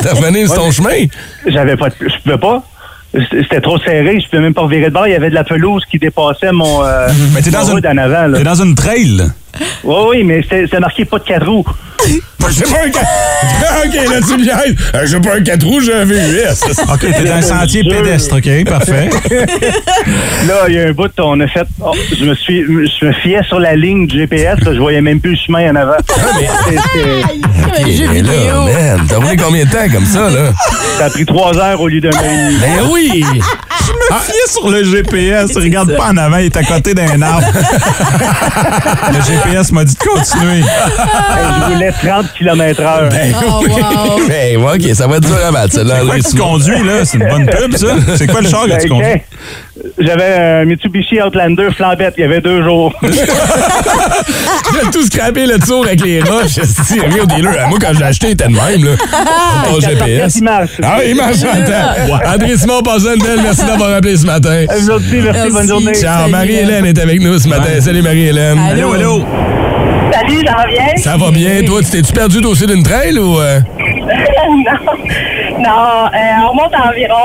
de 0.04 0.10
revenir 0.10 0.48
sur 0.52 0.56
ton 0.58 0.72
chemin? 0.72 1.06
J'avais 1.48 1.76
pas 1.76 1.90
de, 1.90 1.96
je 2.02 2.22
pouvais 2.24 2.38
pas. 2.38 2.64
C'était 3.32 3.62
trop 3.62 3.78
serré, 3.80 4.20
je 4.20 4.26
pouvais 4.30 4.42
même 4.42 4.54
pas 4.54 4.62
revirer 4.62 4.90
de 4.90 4.94
bord. 4.94 5.08
Il 5.08 5.12
y 5.12 5.16
avait 5.16 5.30
de 5.30 5.36
la 5.36 5.44
pelouse 5.44 5.84
qui 5.90 5.98
dépassait 6.00 6.52
mon, 6.52 6.84
euh, 6.84 7.08
Mais 7.34 7.42
t'es 7.42 7.50
dans 7.52 7.64
une- 7.66 7.86
en 7.86 7.98
avant. 7.98 8.28
Là. 8.28 8.38
T'es 8.38 8.44
dans 8.44 8.62
une 8.62 8.76
trail. 8.76 9.22
Oui, 9.84 9.96
oui, 10.10 10.24
mais 10.24 10.42
c'était 10.42 10.64
c'était 10.66 10.80
marqué 10.80 11.06
pas 11.06 11.20
de 11.20 11.24
quatre 11.24 11.48
roues. 11.48 11.66
J'ai 12.52 12.62
pas 12.64 12.84
un 12.86 12.90
4 12.90 13.06
OK, 13.86 13.94
là, 13.94 14.20
tu 14.22 14.38
me 14.38 14.44
niaises. 14.44 14.76
Euh, 14.94 15.06
J'ai 15.06 15.20
pas 15.20 15.36
un 15.36 15.42
4 15.42 15.66
roues, 15.66 15.82
j'ai 15.82 15.94
un 15.94 16.06
VUS. 16.06 16.14
OK, 16.94 17.00
t'es 17.00 17.24
dans 17.24 17.34
un 17.36 17.42
sentier 17.42 17.84
pédestre. 17.84 18.38
OK, 18.38 18.66
parfait. 18.66 19.10
Là, 20.48 20.66
il 20.68 20.76
y 20.76 20.80
a 20.80 20.88
un 20.88 20.92
bout, 20.92 21.12
on 21.20 21.40
a 21.40 21.48
fait. 21.48 21.66
oh, 21.82 21.92
je 22.18 22.26
me 22.26 22.36
suis, 22.36 22.64
je 22.64 23.06
me 23.06 23.12
fiais 23.14 23.42
sur 23.48 23.60
la 23.60 23.76
ligne 23.76 24.08
du 24.08 24.20
GPS, 24.20 24.60
là, 24.62 24.74
je 24.74 24.80
voyais 24.80 25.02
même 25.02 25.20
plus 25.20 25.32
le 25.32 25.38
chemin 25.38 25.72
en 25.72 25.76
avant. 25.76 25.98
Jeu 27.88 28.14
Et 28.14 28.22
là, 28.22 28.66
man, 28.66 29.02
t'as 29.08 29.18
roulé 29.18 29.38
combien 29.38 29.66
de 29.66 29.72
temps 29.72 29.90
comme 29.92 30.06
ça, 30.06 30.30
là? 30.30 30.52
Ça 30.98 31.06
a 31.06 31.10
pris 31.10 31.26
trois 31.26 31.58
heures 31.58 31.82
au 31.82 31.88
lieu 31.88 32.02
d'un 32.02 32.10
heure. 32.10 32.52
Ben 32.62 32.90
oui! 32.92 33.26
Fiais 34.26 34.48
sur 34.52 34.70
le 34.70 34.84
GPS. 34.84 35.56
Regarde 35.56 35.96
pas 35.96 36.08
en 36.10 36.18
avant, 36.18 36.38
il 36.38 36.46
est 36.46 36.58
à 36.58 36.64
côté 36.64 36.94
d'un 36.94 37.22
arbre. 37.22 37.48
le 39.14 39.22
GPS 39.22 39.72
m'a 39.72 39.84
dit 39.84 39.94
de 39.96 40.00
continuer. 40.00 40.60
Hey, 40.60 40.66
je 41.60 41.74
roulais 41.74 41.92
30 41.92 42.34
km 42.38 42.82
heure. 42.82 43.10
Oh, 43.48 43.64
wow. 43.68 44.28
Ben, 44.28 44.58
OK, 44.64 44.96
ça 44.96 45.08
va 45.08 45.18
être 45.18 45.26
dur 45.28 45.38
à 45.46 45.52
battre, 45.52 45.74
celle-là. 45.74 46.00
C'est 46.00 46.06
quoi 46.06 46.18
que 46.18 46.30
tu 46.30 46.36
conduis, 46.38 46.84
là? 46.84 47.06
C'est 47.06 47.18
une 47.18 47.28
bonne 47.30 47.46
pub, 47.46 47.76
ça? 47.76 47.88
C'est 48.18 48.28
quoi 48.28 48.42
le 48.42 48.50
char 48.50 48.66
que 48.66 48.72
tu 48.82 48.88
Ben, 48.88 48.90
conduis? 48.90 49.22
J'avais 49.98 50.34
un 50.34 50.66
Mitsubishi 50.66 51.22
Outlander 51.22 51.70
flambette, 51.76 52.16
il 52.18 52.22
y 52.22 52.24
avait 52.24 52.42
deux 52.42 52.64
jours. 52.64 52.94
J'ai 53.04 54.90
tout 54.92 55.06
scrappé 55.06 55.46
le 55.46 55.60
tour 55.60 55.86
avec 55.86 56.04
les 56.04 56.22
roches. 56.22 56.60
Si, 56.64 57.00
au 57.00 57.26
dealer. 57.26 57.68
Moi, 57.70 57.78
quand 57.80 57.94
je 57.94 58.00
l'ai 58.00 58.06
acheté, 58.06 58.28
il 58.28 58.32
était 58.32 58.48
de 58.48 58.54
même, 58.54 58.84
là. 58.84 58.92
Ton 59.66 59.80
GPS. 59.80 60.36
Il 60.36 60.44
marche. 60.44 60.72
Ah, 60.84 60.98
il 61.06 61.16
marche 61.16 61.44
en 61.44 61.62
temps. 61.66 62.24
André 62.34 62.58
Simon, 62.58 62.82
passe 62.82 63.04
une 63.04 63.22
belle. 63.24 63.40
Merci 63.42 63.66
d'avoir 63.66 63.94
appelé 63.94 64.18
ce 64.18 64.26
matin. 64.26 64.66
Merci, 64.68 65.22
Merci. 65.24 65.52
bonne 65.52 65.68
journée. 65.68 65.94
Ciao, 65.94 66.30
Marie-Hélène 66.30 66.86
est 66.86 67.00
avec 67.00 67.22
nous 67.22 67.38
ce 67.38 67.48
matin. 67.48 67.80
Salut, 67.80 68.02
Marie-Hélène. 68.02 68.60
Allô? 68.60 68.94
Allô, 68.94 69.20
allô? 69.20 69.26
Salut, 70.12 70.46
ça 70.46 70.56
va 70.56 70.68
bien? 70.68 70.98
Ça 70.98 71.18
va 71.18 71.32
bien? 71.32 71.64
Toi, 71.66 71.82
tu 71.84 71.92
t'es-tu 71.92 72.14
perdu 72.14 72.38
aussi 72.46 72.66
d'une 72.66 72.84
trail 72.84 73.18
ou... 73.18 73.40
euh? 73.40 73.60
non, 73.80 74.64
non 75.60 76.06
euh, 76.06 76.46
on 76.46 76.50
remonte 76.50 76.74
à 76.74 76.90
environ 76.90 77.16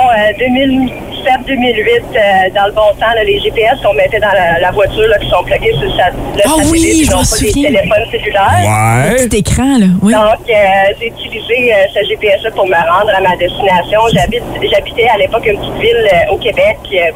2007-2008, 1.24 2.52
dans 2.54 2.66
le 2.66 2.72
bon 2.72 2.90
temps, 2.98 3.12
là, 3.14 3.24
les 3.24 3.38
GPS 3.40 3.78
qu'on 3.84 3.92
mettait 3.94 4.18
dans 4.20 4.32
la, 4.32 4.58
la 4.60 4.70
voiture, 4.70 5.06
là, 5.08 5.18
qui 5.18 5.28
sont 5.28 5.42
plugués 5.44 5.72
sur 5.72 5.82
le, 5.82 6.42
Ah 6.44 6.48
oui, 6.70 6.80
satellite, 6.80 7.06
je 7.06 7.10
non 7.10 7.16
m'en 7.18 7.22
pas 7.22 7.36
les 7.40 7.50
souviens. 7.50 7.70
téléphones 7.70 8.10
cellulaires. 8.10 8.64
Ouais. 8.64 9.26
Petit 9.28 9.36
écran, 9.38 9.78
là. 9.78 9.86
Oui. 10.02 10.12
Donc, 10.12 10.48
euh, 10.48 10.94
j'ai 11.00 11.06
utilisé 11.08 11.74
euh, 11.74 11.76
ce 11.94 12.08
GPS-là 12.08 12.50
pour 12.52 12.66
me 12.66 12.74
rendre 12.74 13.10
à 13.14 13.20
ma 13.20 13.36
destination. 13.36 14.00
J'habite, 14.12 14.42
j'habitais 14.72 15.08
à 15.12 15.18
l'époque 15.18 15.46
une 15.46 15.58
petite 15.58 15.80
ville 15.80 16.08
euh, 16.12 16.32
au 16.32 16.38
Québec. 16.38 16.78
euh, 16.94 17.10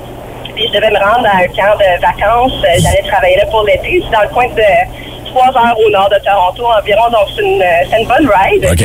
puis 0.55 0.69
je 0.69 0.73
devais 0.73 0.91
me 0.91 0.99
rendre 0.99 1.27
à 1.27 1.39
un 1.43 1.49
camp 1.49 1.75
de 1.79 2.01
vacances. 2.01 2.53
Euh, 2.65 2.79
J'allais 2.79 3.03
travailler 3.09 3.37
là 3.37 3.47
pour 3.47 3.65
l'été. 3.65 4.01
C'est 4.05 4.15
dans 4.15 4.23
le 4.23 4.29
coin 4.29 4.47
de 4.47 4.63
trois 5.27 5.49
heures 5.49 5.77
au 5.85 5.91
nord 5.91 6.09
de 6.11 6.19
Toronto 6.25 6.63
environ. 6.79 7.11
Donc, 7.11 7.27
c'est 7.35 7.43
une, 7.43 7.61
euh, 7.61 7.67
c'est 7.91 8.01
une 8.01 8.07
bonne 8.07 8.31
ride. 8.31 8.65
OK. 8.71 8.83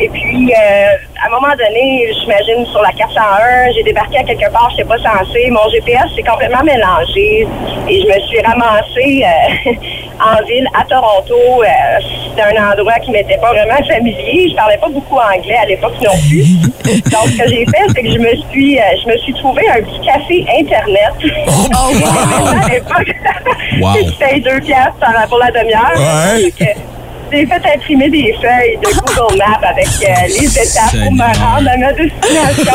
Et 0.00 0.08
puis, 0.08 0.52
euh, 0.52 0.96
à 1.22 1.26
un 1.26 1.30
moment 1.30 1.54
donné, 1.56 2.08
j'imagine 2.20 2.66
sur 2.66 2.82
la 2.82 2.90
401, 2.92 3.72
j'ai 3.76 3.82
débarqué 3.84 4.18
à 4.18 4.24
quelque 4.24 4.50
part, 4.50 4.68
je 4.72 4.76
n'étais 4.82 4.88
pas 4.88 4.98
censée. 4.98 5.50
Mon 5.50 5.68
GPS 5.70 6.02
s'est 6.16 6.22
complètement 6.22 6.64
mélangé 6.64 7.46
et 7.88 8.00
je 8.00 8.06
me 8.06 8.20
suis 8.26 8.40
ramassée 8.40 9.24
euh, 9.24 9.70
en 10.20 10.44
ville 10.46 10.66
à 10.78 10.84
Toronto. 10.84 11.62
Euh, 11.62 11.68
C'était 12.28 12.42
un 12.56 12.72
endroit 12.72 12.94
qui 13.04 13.12
m'était 13.12 13.38
pas 13.38 13.50
vraiment 13.52 13.76
familier. 13.86 14.48
Je 14.50 14.56
parlais 14.56 14.78
pas 14.78 14.88
beaucoup 14.88 15.16
anglais 15.18 15.56
à 15.62 15.66
l'époque 15.66 15.94
non 16.02 16.10
plus. 16.28 16.44
Donc, 17.10 17.28
ce 17.28 17.38
que 17.42 17.48
j'ai 17.48 17.66
fait, 17.66 17.86
c'est 17.94 18.02
que 18.02 18.10
je 18.10 18.18
me 18.18 18.34
suis, 18.50 18.78
euh, 18.80 18.82
je 19.04 19.08
me 19.12 19.16
suis 19.18 19.34
trouvé 19.34 19.62
un 19.68 19.80
petit 19.82 20.00
café 20.04 20.44
Internet. 20.58 21.12
à 22.64 22.68
l'époque, 22.68 23.14
Wow. 23.80 23.92
tu 24.04 24.12
payes 24.18 24.40
deux 24.40 24.60
piastres 24.60 25.28
pour 25.28 25.38
la 25.38 25.50
demi-heure. 25.50 25.92
Ouais. 25.96 26.52
J'ai 27.32 27.46
fait 27.46 27.62
imprimer 27.74 28.10
des 28.10 28.34
feuilles 28.42 28.76
de 28.82 28.88
Google 29.00 29.38
Maps 29.38 29.66
avec 29.66 29.86
euh, 29.86 30.26
les 30.26 30.58
étapes 30.58 30.90
pour 30.92 31.12
me 31.12 31.22
rendre 31.22 31.70
à 31.70 31.76
ma 31.78 31.92
destination. 31.92 32.72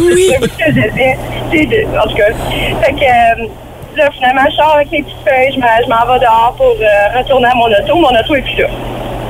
oui. 0.14 0.30
Ce 0.40 0.46
que 0.46 0.72
j'étais. 0.72 1.18
C'est 1.52 1.66
de- 1.66 1.98
En 1.98 2.06
tout 2.08 2.16
cas. 2.16 2.26
Fait 2.84 2.92
que 2.92 3.02
euh, 3.42 3.48
là, 3.96 4.08
finalement, 4.14 4.42
je 4.50 4.54
sors 4.56 4.74
avec 4.76 4.90
mes 4.92 5.02
petites 5.02 5.16
feuilles, 5.26 5.52
je 5.54 5.58
m'en 5.58 5.66
je 5.84 5.88
m'en 5.88 6.12
vais 6.12 6.20
dehors 6.20 6.54
pour 6.56 6.76
euh, 6.80 7.18
retourner 7.18 7.48
à 7.48 7.54
mon 7.56 7.66
auto. 7.66 7.96
Mon 7.96 8.16
auto 8.18 8.34
est 8.36 8.42
plus 8.42 8.62
là. 8.62 8.68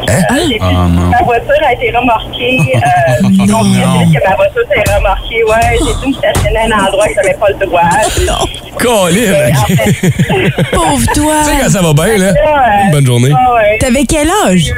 Euh, 0.09 0.37
j'ai 0.49 0.55
vu- 0.55 0.61
Ah, 0.61 0.87
non. 0.89 1.01
ma 1.11 1.23
voiture 1.23 1.55
a 1.67 1.73
été 1.73 1.91
remorquée. 1.97 2.59
Euh, 2.75 2.79
assez 3.29 4.05
vite 4.05 4.19
que 4.21 4.29
ma 4.29 4.37
voiture 4.37 4.63
s'est 4.73 4.95
remorquée. 4.95 5.45
Ouais, 5.45 5.79
j'ai 5.79 5.95
dû 6.01 6.09
me 6.09 6.13
stationner 6.15 6.59
à 6.59 6.77
un 6.77 6.87
endroit 6.87 7.07
que 7.09 7.15
j'avais 7.15 7.35
pas 7.35 7.49
le 7.49 7.67
droit. 7.67 7.83
Colin, 8.79 9.51
En 9.57 9.63
OK. 9.63 9.77
fait, 9.77 10.71
Pauvre 10.73 11.07
toi. 11.15 11.35
Tu 11.45 11.51
sais, 11.51 11.57
quand 11.63 11.71
ça 11.71 11.83
va 11.83 11.93
bien, 11.93 12.17
là? 12.19 12.33
Ouais. 12.33 12.91
Bonne 12.93 13.07
journée. 13.07 13.33
Ah 13.37 13.55
ouais. 13.55 13.79
T'avais 13.79 14.05
quel 14.05 14.29
âge? 14.47 14.73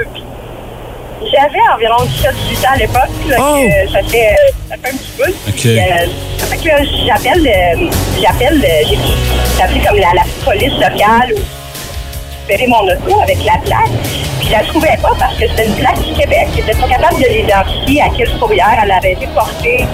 J'avais 1.33 1.61
environ 1.74 2.05
17-18 2.05 2.66
ans 2.66 2.72
à 2.74 2.76
l'époque. 2.78 3.11
Oh. 3.39 3.93
Ça, 3.93 3.99
fait, 4.09 4.35
ça 4.68 4.74
fait 4.83 4.89
un 4.89 4.97
petit 4.97 5.12
peu. 5.18 5.28
OK. 5.31 5.55
Puis, 5.55 5.78
euh, 5.78 6.07
fait 6.39 6.57
que 6.57 6.70
j'appelle, 7.07 7.47
euh, 7.47 7.91
j'appelle, 8.20 8.64
euh, 8.64 8.85
j'ai 8.89 8.97
j'ai 9.57 9.62
appelé 9.62 9.81
comme 9.81 9.99
la, 9.99 10.09
la 10.14 10.22
police 10.45 10.72
locale 10.72 11.35
ou 11.37 11.41
récupérer 12.49 12.66
mon 12.68 12.82
auto 12.84 13.20
avec 13.22 13.38
la 13.45 13.59
plaque. 13.64 13.91
Puis 14.38 14.49
je 14.49 14.53
la 14.53 14.62
trouvais 14.64 14.97
pas 15.03 15.11
parce 15.18 15.34
que 15.36 15.47
c'était 15.49 15.66
une 15.66 15.74
plaque 15.74 16.01
du 16.03 16.12
Québec. 16.14 16.49
J'étais 16.55 16.72
pas 16.78 16.88
capable 16.88 17.20
de 17.22 17.28
l'identifier 17.28 18.03
à 18.03 18.09
quelle 18.16 18.30
fourrière 18.38 18.78
elle 18.82 18.91
avait 18.91 19.12
été 19.12 19.26
portée. 19.34 19.86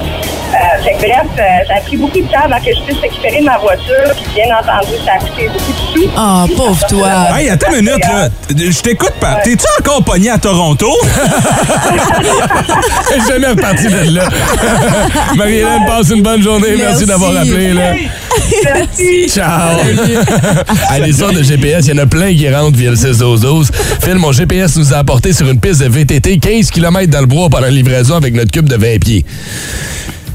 Euh, 0.46 0.82
fait 0.84 0.92
que 0.92 0.98
bref, 0.98 1.26
euh, 1.38 1.42
ça 1.66 1.74
a 1.76 1.80
pris 1.80 1.96
beaucoup 1.96 2.20
de 2.20 2.26
temps 2.26 2.42
avant 2.44 2.58
que 2.58 2.70
je 2.72 2.80
puisse 2.82 2.98
récupérer 3.00 3.40
ma 3.40 3.58
voiture. 3.58 4.12
Puis 4.16 4.26
bien 4.34 4.46
entendu, 4.56 4.92
ça 5.04 5.12
a 5.14 5.18
coûté 5.18 5.48
beaucoup 5.48 5.72
de 5.72 6.02
sous. 6.02 6.08
Ah, 6.16 6.44
pauvre 6.56 6.86
toi. 6.88 7.08
Hey, 7.36 7.48
attends 7.50 7.72
une 7.72 7.84
minute, 7.84 8.04
là. 8.04 8.28
Je 8.48 8.80
t'écoute 8.80 9.14
pas. 9.20 9.40
T'es-tu 9.44 9.66
encore 9.80 10.04
pogné 10.04 10.30
à 10.30 10.38
Toronto? 10.38 10.92
Jamais 13.28 13.48
repartie 13.48 13.88
de 13.88 14.14
là. 14.14 14.28
Marie-Hélène, 15.36 15.84
passe 15.86 16.10
une 16.10 16.22
bonne 16.22 16.42
journée. 16.42 16.68
Merci, 16.76 16.84
Merci. 16.84 17.06
d'avoir 17.06 17.36
appelé. 17.36 17.72
Là. 17.72 17.94
Ciao. 19.28 19.78
À 20.88 20.98
les 21.00 21.12
sortes 21.12 21.34
de 21.34 21.42
GPS, 21.42 21.86
il 21.86 21.96
y 21.96 22.00
en 22.00 22.02
a 22.02 22.06
plein 22.06 22.30
qui 22.36 22.48
rentrent 22.48 22.76
via 22.76 22.90
le 22.90 22.96
16 22.96 23.18
12 23.18 23.70
Phil, 24.00 24.16
mon 24.16 24.32
GPS 24.32 24.76
nous 24.76 24.92
a 24.92 24.98
apporté 24.98 25.32
sur 25.32 25.48
une 25.48 25.60
piste 25.60 25.80
de 25.80 25.88
VTT 25.88 26.38
15 26.38 26.70
km 26.70 27.10
dans 27.10 27.20
le 27.20 27.26
bois 27.26 27.48
pendant 27.48 27.64
la 27.64 27.70
livraison 27.70 28.14
avec 28.16 28.34
notre 28.34 28.50
cube 28.50 28.68
de 28.68 28.76
20 28.76 28.98
pieds. 28.98 29.24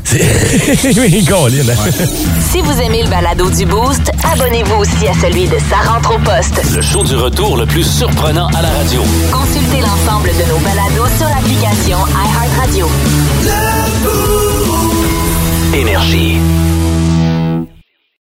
C'est... 0.03 0.21
Oui, 0.99 1.23
Colin, 1.25 1.69
hein? 1.69 1.91
Si 2.51 2.61
vous 2.61 2.81
aimez 2.81 3.03
le 3.03 3.09
balado 3.09 3.49
du 3.49 3.65
Boost, 3.65 4.11
abonnez-vous 4.33 4.75
aussi 4.75 5.07
à 5.07 5.13
celui 5.13 5.47
de 5.47 5.57
Sa 5.69 5.89
rentre 5.89 6.15
au 6.15 6.19
poste. 6.19 6.61
Le 6.75 6.81
show 6.81 7.03
du 7.03 7.15
retour 7.15 7.57
le 7.57 7.65
plus 7.65 7.83
surprenant 7.83 8.47
à 8.47 8.61
la 8.61 8.69
radio. 8.69 9.01
Consultez 9.31 9.81
l'ensemble 9.81 10.29
de 10.29 10.49
nos 10.49 10.59
balados 10.59 11.15
sur 11.17 11.27
l'application 11.27 11.97
iHeartRadio. 11.97 12.89
Énergie. 15.73 16.37